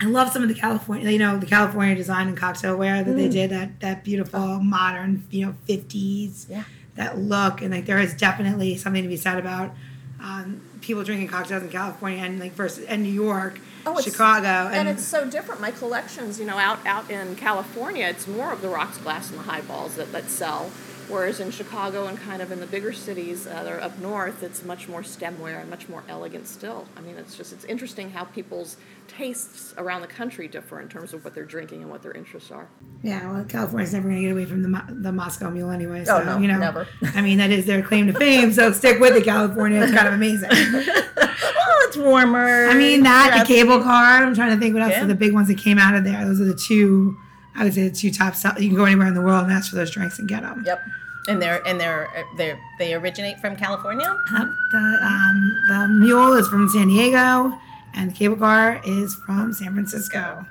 I 0.00 0.06
love 0.06 0.30
some 0.32 0.42
of 0.42 0.48
the 0.48 0.56
California, 0.56 1.08
you 1.08 1.20
know, 1.20 1.38
the 1.38 1.46
California 1.46 1.94
design 1.94 2.26
and 2.26 2.36
cocktail 2.36 2.76
ware 2.76 3.04
that 3.04 3.10
Mm. 3.12 3.16
they 3.16 3.28
did. 3.28 3.50
That 3.50 3.78
that 3.78 4.02
beautiful 4.02 4.58
modern, 4.58 5.22
you 5.30 5.46
know, 5.46 5.54
fifties. 5.66 6.46
Yeah. 6.50 6.64
That 6.96 7.16
look 7.18 7.62
and 7.62 7.70
like 7.72 7.86
there 7.86 8.00
is 8.00 8.12
definitely 8.14 8.76
something 8.76 9.02
to 9.04 9.08
be 9.08 9.16
said 9.16 9.38
about 9.38 9.72
um, 10.20 10.60
people 10.80 11.04
drinking 11.04 11.28
cocktails 11.28 11.62
in 11.62 11.68
California 11.68 12.18
and 12.24 12.40
like 12.40 12.52
versus 12.54 12.84
and 12.86 13.04
New 13.04 13.12
York, 13.12 13.60
Oh, 13.86 13.98
it's- 13.98 14.04
Chicago, 14.04 14.70
And 14.72 14.88
it's 14.88 15.04
so 15.04 15.26
different. 15.28 15.60
My 15.60 15.70
collections, 15.70 16.38
you 16.38 16.46
know, 16.46 16.56
out 16.58 16.78
out 16.86 17.10
in 17.10 17.36
California, 17.36 18.06
it's 18.06 18.26
more 18.26 18.52
of 18.52 18.62
the 18.62 18.68
rocks, 18.68 18.98
glass, 18.98 19.30
and 19.30 19.38
the 19.38 19.44
highballs 19.44 19.94
that, 19.96 20.12
that 20.12 20.30
sell. 20.30 20.70
Whereas 21.08 21.38
in 21.40 21.50
Chicago 21.50 22.06
and 22.06 22.18
kind 22.18 22.40
of 22.40 22.50
in 22.50 22.60
the 22.60 22.66
bigger 22.66 22.92
cities 22.92 23.46
uh, 23.46 23.62
that 23.62 23.72
are 23.72 23.80
up 23.80 23.98
north, 23.98 24.42
it's 24.42 24.64
much 24.64 24.88
more 24.88 25.02
stemware 25.02 25.60
and 25.60 25.68
much 25.68 25.88
more 25.88 26.02
elegant 26.08 26.46
still. 26.48 26.86
I 26.96 27.00
mean, 27.02 27.16
it's 27.16 27.36
just 27.36 27.52
it's 27.52 27.64
interesting 27.64 28.10
how 28.10 28.24
people's 28.24 28.76
tastes 29.06 29.74
around 29.76 30.00
the 30.00 30.06
country 30.06 30.48
differ 30.48 30.80
in 30.80 30.88
terms 30.88 31.12
of 31.12 31.24
what 31.24 31.34
they're 31.34 31.44
drinking 31.44 31.82
and 31.82 31.90
what 31.90 32.02
their 32.02 32.12
interests 32.12 32.50
are. 32.50 32.68
Yeah, 33.02 33.30
well, 33.30 33.44
California's 33.44 33.92
never 33.92 34.08
going 34.08 34.16
to 34.16 34.28
get 34.28 34.32
away 34.32 34.46
from 34.46 34.62
the 34.62 34.68
Mo- 34.68 34.84
the 34.88 35.12
Moscow 35.12 35.50
Mule 35.50 35.70
anyway. 35.70 36.04
So, 36.04 36.16
Oh, 36.18 36.24
no, 36.24 36.38
you 36.38 36.48
know, 36.48 36.58
never. 36.58 36.88
I 37.14 37.20
mean, 37.20 37.36
that 37.38 37.50
is 37.50 37.66
their 37.66 37.82
claim 37.82 38.06
to 38.06 38.12
fame. 38.14 38.52
So 38.52 38.72
stick 38.72 38.98
with 39.00 39.14
it, 39.14 39.24
California. 39.24 39.82
It's 39.82 39.92
kind 39.92 40.08
of 40.08 40.14
amazing. 40.14 40.48
well, 41.16 41.78
it's 41.86 41.96
warmer. 41.96 42.66
I 42.66 42.74
mean, 42.74 43.02
that 43.02 43.32
Yeah. 43.34 43.42
the 43.42 43.46
cable 43.46 43.82
car. 43.82 44.22
I'm 44.24 44.34
trying 44.34 44.54
to 44.54 44.58
think 44.60 44.72
what 44.74 44.82
else 44.82 44.92
Yeah. 44.92 45.04
are 45.04 45.06
the 45.08 45.14
big 45.14 45.32
ones 45.34 45.48
that 45.48 45.58
came 45.58 45.78
out 45.78 45.94
of 45.94 46.04
there. 46.04 46.24
Those 46.24 46.40
are 46.40 46.44
the 46.46 46.54
two. 46.54 47.18
I 47.56 47.64
would 47.64 47.74
say 47.74 47.88
the 47.88 47.94
two 47.94 48.10
top. 48.10 48.34
Sell- 48.34 48.60
you 48.60 48.68
can 48.68 48.76
go 48.76 48.84
anywhere 48.84 49.06
in 49.06 49.14
the 49.14 49.22
world 49.22 49.44
and 49.44 49.52
ask 49.52 49.70
for 49.70 49.76
those 49.76 49.90
drinks 49.90 50.18
and 50.18 50.28
get 50.28 50.42
them. 50.42 50.64
Yep. 50.66 50.82
and 51.28 51.40
they're 51.40 51.66
and 51.66 51.80
they're 51.80 52.08
they 52.36 52.58
they 52.78 52.94
originate 52.94 53.38
from 53.40 53.56
California. 53.56 54.06
Uh, 54.34 54.44
the 54.72 54.98
um, 55.02 55.64
the 55.68 55.88
mule 56.00 56.32
is 56.34 56.48
from 56.48 56.68
San 56.68 56.88
Diego, 56.88 57.56
and 57.94 58.10
the 58.10 58.14
cable 58.14 58.36
car 58.36 58.80
is 58.84 59.14
from 59.14 59.52
San 59.52 59.72
Francisco. 59.72 60.46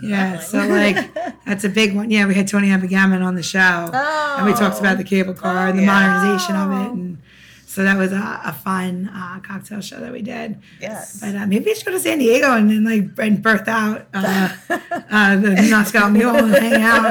Yeah, 0.00 0.38
so 0.38 0.58
like 0.66 1.12
that's 1.46 1.64
a 1.64 1.68
big 1.68 1.94
one. 1.96 2.10
Yeah, 2.10 2.26
we 2.26 2.34
had 2.34 2.46
Tony 2.46 2.68
Abou-Ganim 2.68 3.24
on 3.24 3.34
the 3.34 3.42
show, 3.42 3.90
and 4.38 4.46
we 4.46 4.52
talked 4.52 4.78
about 4.78 4.98
the 4.98 5.04
cable 5.04 5.34
car 5.34 5.66
and 5.68 5.78
the 5.78 5.84
modernization 5.84 6.54
of 6.56 6.70
it, 6.70 6.92
and 6.92 7.18
so 7.74 7.82
that 7.82 7.96
was 7.98 8.12
a, 8.12 8.40
a 8.44 8.52
fun 8.52 9.08
uh, 9.12 9.40
cocktail 9.40 9.80
show 9.80 9.98
that 9.98 10.12
we 10.12 10.22
did. 10.22 10.60
yes. 10.80 11.18
But 11.20 11.34
uh, 11.34 11.46
maybe 11.46 11.64
we 11.64 11.74
should 11.74 11.84
go 11.84 11.90
to 11.90 11.98
San 11.98 12.18
Diego 12.18 12.52
and 12.56 12.70
then 12.70 12.84
like 12.84 13.18
and 13.26 13.42
birth 13.42 13.66
out 13.66 14.06
uh, 14.14 14.48
uh, 14.70 15.36
the 15.36 15.68
Moscow 15.70 16.08
Mule 16.08 16.36
and 16.36 16.54
hang 16.54 16.80
out. 16.82 17.04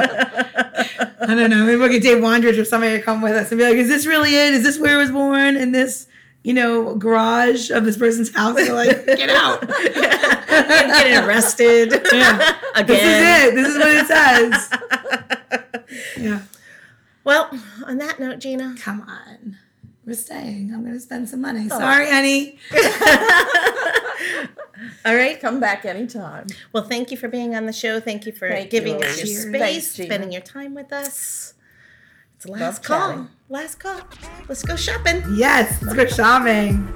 I 1.28 1.34
don't 1.34 1.50
know. 1.50 1.64
Maybe 1.66 1.76
we'll 1.76 1.88
get 1.90 2.02
Dave 2.02 2.18
Wondrich 2.22 2.58
or 2.58 2.64
somebody 2.64 2.96
to 2.96 3.02
come 3.02 3.20
with 3.20 3.32
us 3.32 3.50
and 3.50 3.58
be 3.58 3.64
like, 3.64 3.76
"Is 3.76 3.88
this 3.88 4.06
really 4.06 4.34
it? 4.34 4.54
Is 4.54 4.62
this 4.62 4.78
where 4.78 4.94
it 4.94 4.98
was 5.02 5.10
born? 5.10 5.56
In 5.56 5.72
this, 5.72 6.06
you 6.42 6.54
know, 6.54 6.94
garage 6.96 7.70
of 7.70 7.84
this 7.84 7.96
person's 7.98 8.34
house?" 8.34 8.56
They're 8.56 8.72
like, 8.72 9.04
"Get 9.06 9.28
out! 9.30 9.66
getting 10.48 11.16
arrested 11.28 11.92
Yeah. 12.12 12.56
again. 12.74 12.86
This 12.86 13.02
is 13.02 13.22
it. 13.44 13.54
This 13.54 13.68
is 13.68 13.78
what 13.78 13.88
it 13.88 14.06
says." 14.06 14.70
Yeah. 16.18 16.40
Well, 17.24 17.50
on 17.86 17.98
that 17.98 18.18
note, 18.20 18.38
Gina, 18.38 18.74
Come 18.78 19.02
on. 19.08 19.56
We're 20.06 20.14
staying. 20.14 20.72
I'm 20.74 20.84
gonna 20.84 21.00
spend 21.00 21.28
some 21.28 21.40
money. 21.40 21.66
Oh. 21.70 21.78
Sorry, 21.78 22.10
honey. 22.10 22.58
all 25.06 25.14
right. 25.14 25.40
Come 25.40 25.60
back 25.60 25.84
anytime. 25.86 26.46
Well, 26.72 26.84
thank 26.84 27.10
you 27.10 27.16
for 27.16 27.28
being 27.28 27.54
on 27.54 27.66
the 27.66 27.72
show. 27.72 28.00
Thank 28.00 28.26
you 28.26 28.32
for 28.32 28.48
Thank 28.48 28.70
giving 28.70 28.98
you. 29.00 29.06
us 29.06 29.16
your 29.18 29.26
Cheers. 29.26 29.42
space, 29.48 29.96
Thanks, 29.96 30.08
spending 30.10 30.32
your 30.32 30.42
time 30.42 30.74
with 30.74 30.92
us. 30.92 31.54
It's 32.36 32.44
the 32.44 32.52
last 32.52 32.60
Love 32.60 32.82
call. 32.82 33.08
chatting. 33.10 33.28
Last 33.48 33.80
call. 33.80 34.00
Let's 34.48 34.62
go 34.62 34.76
shopping. 34.76 35.22
Yes, 35.34 35.82
let's 35.82 35.94
go 35.94 36.06
shopping. 36.06 36.94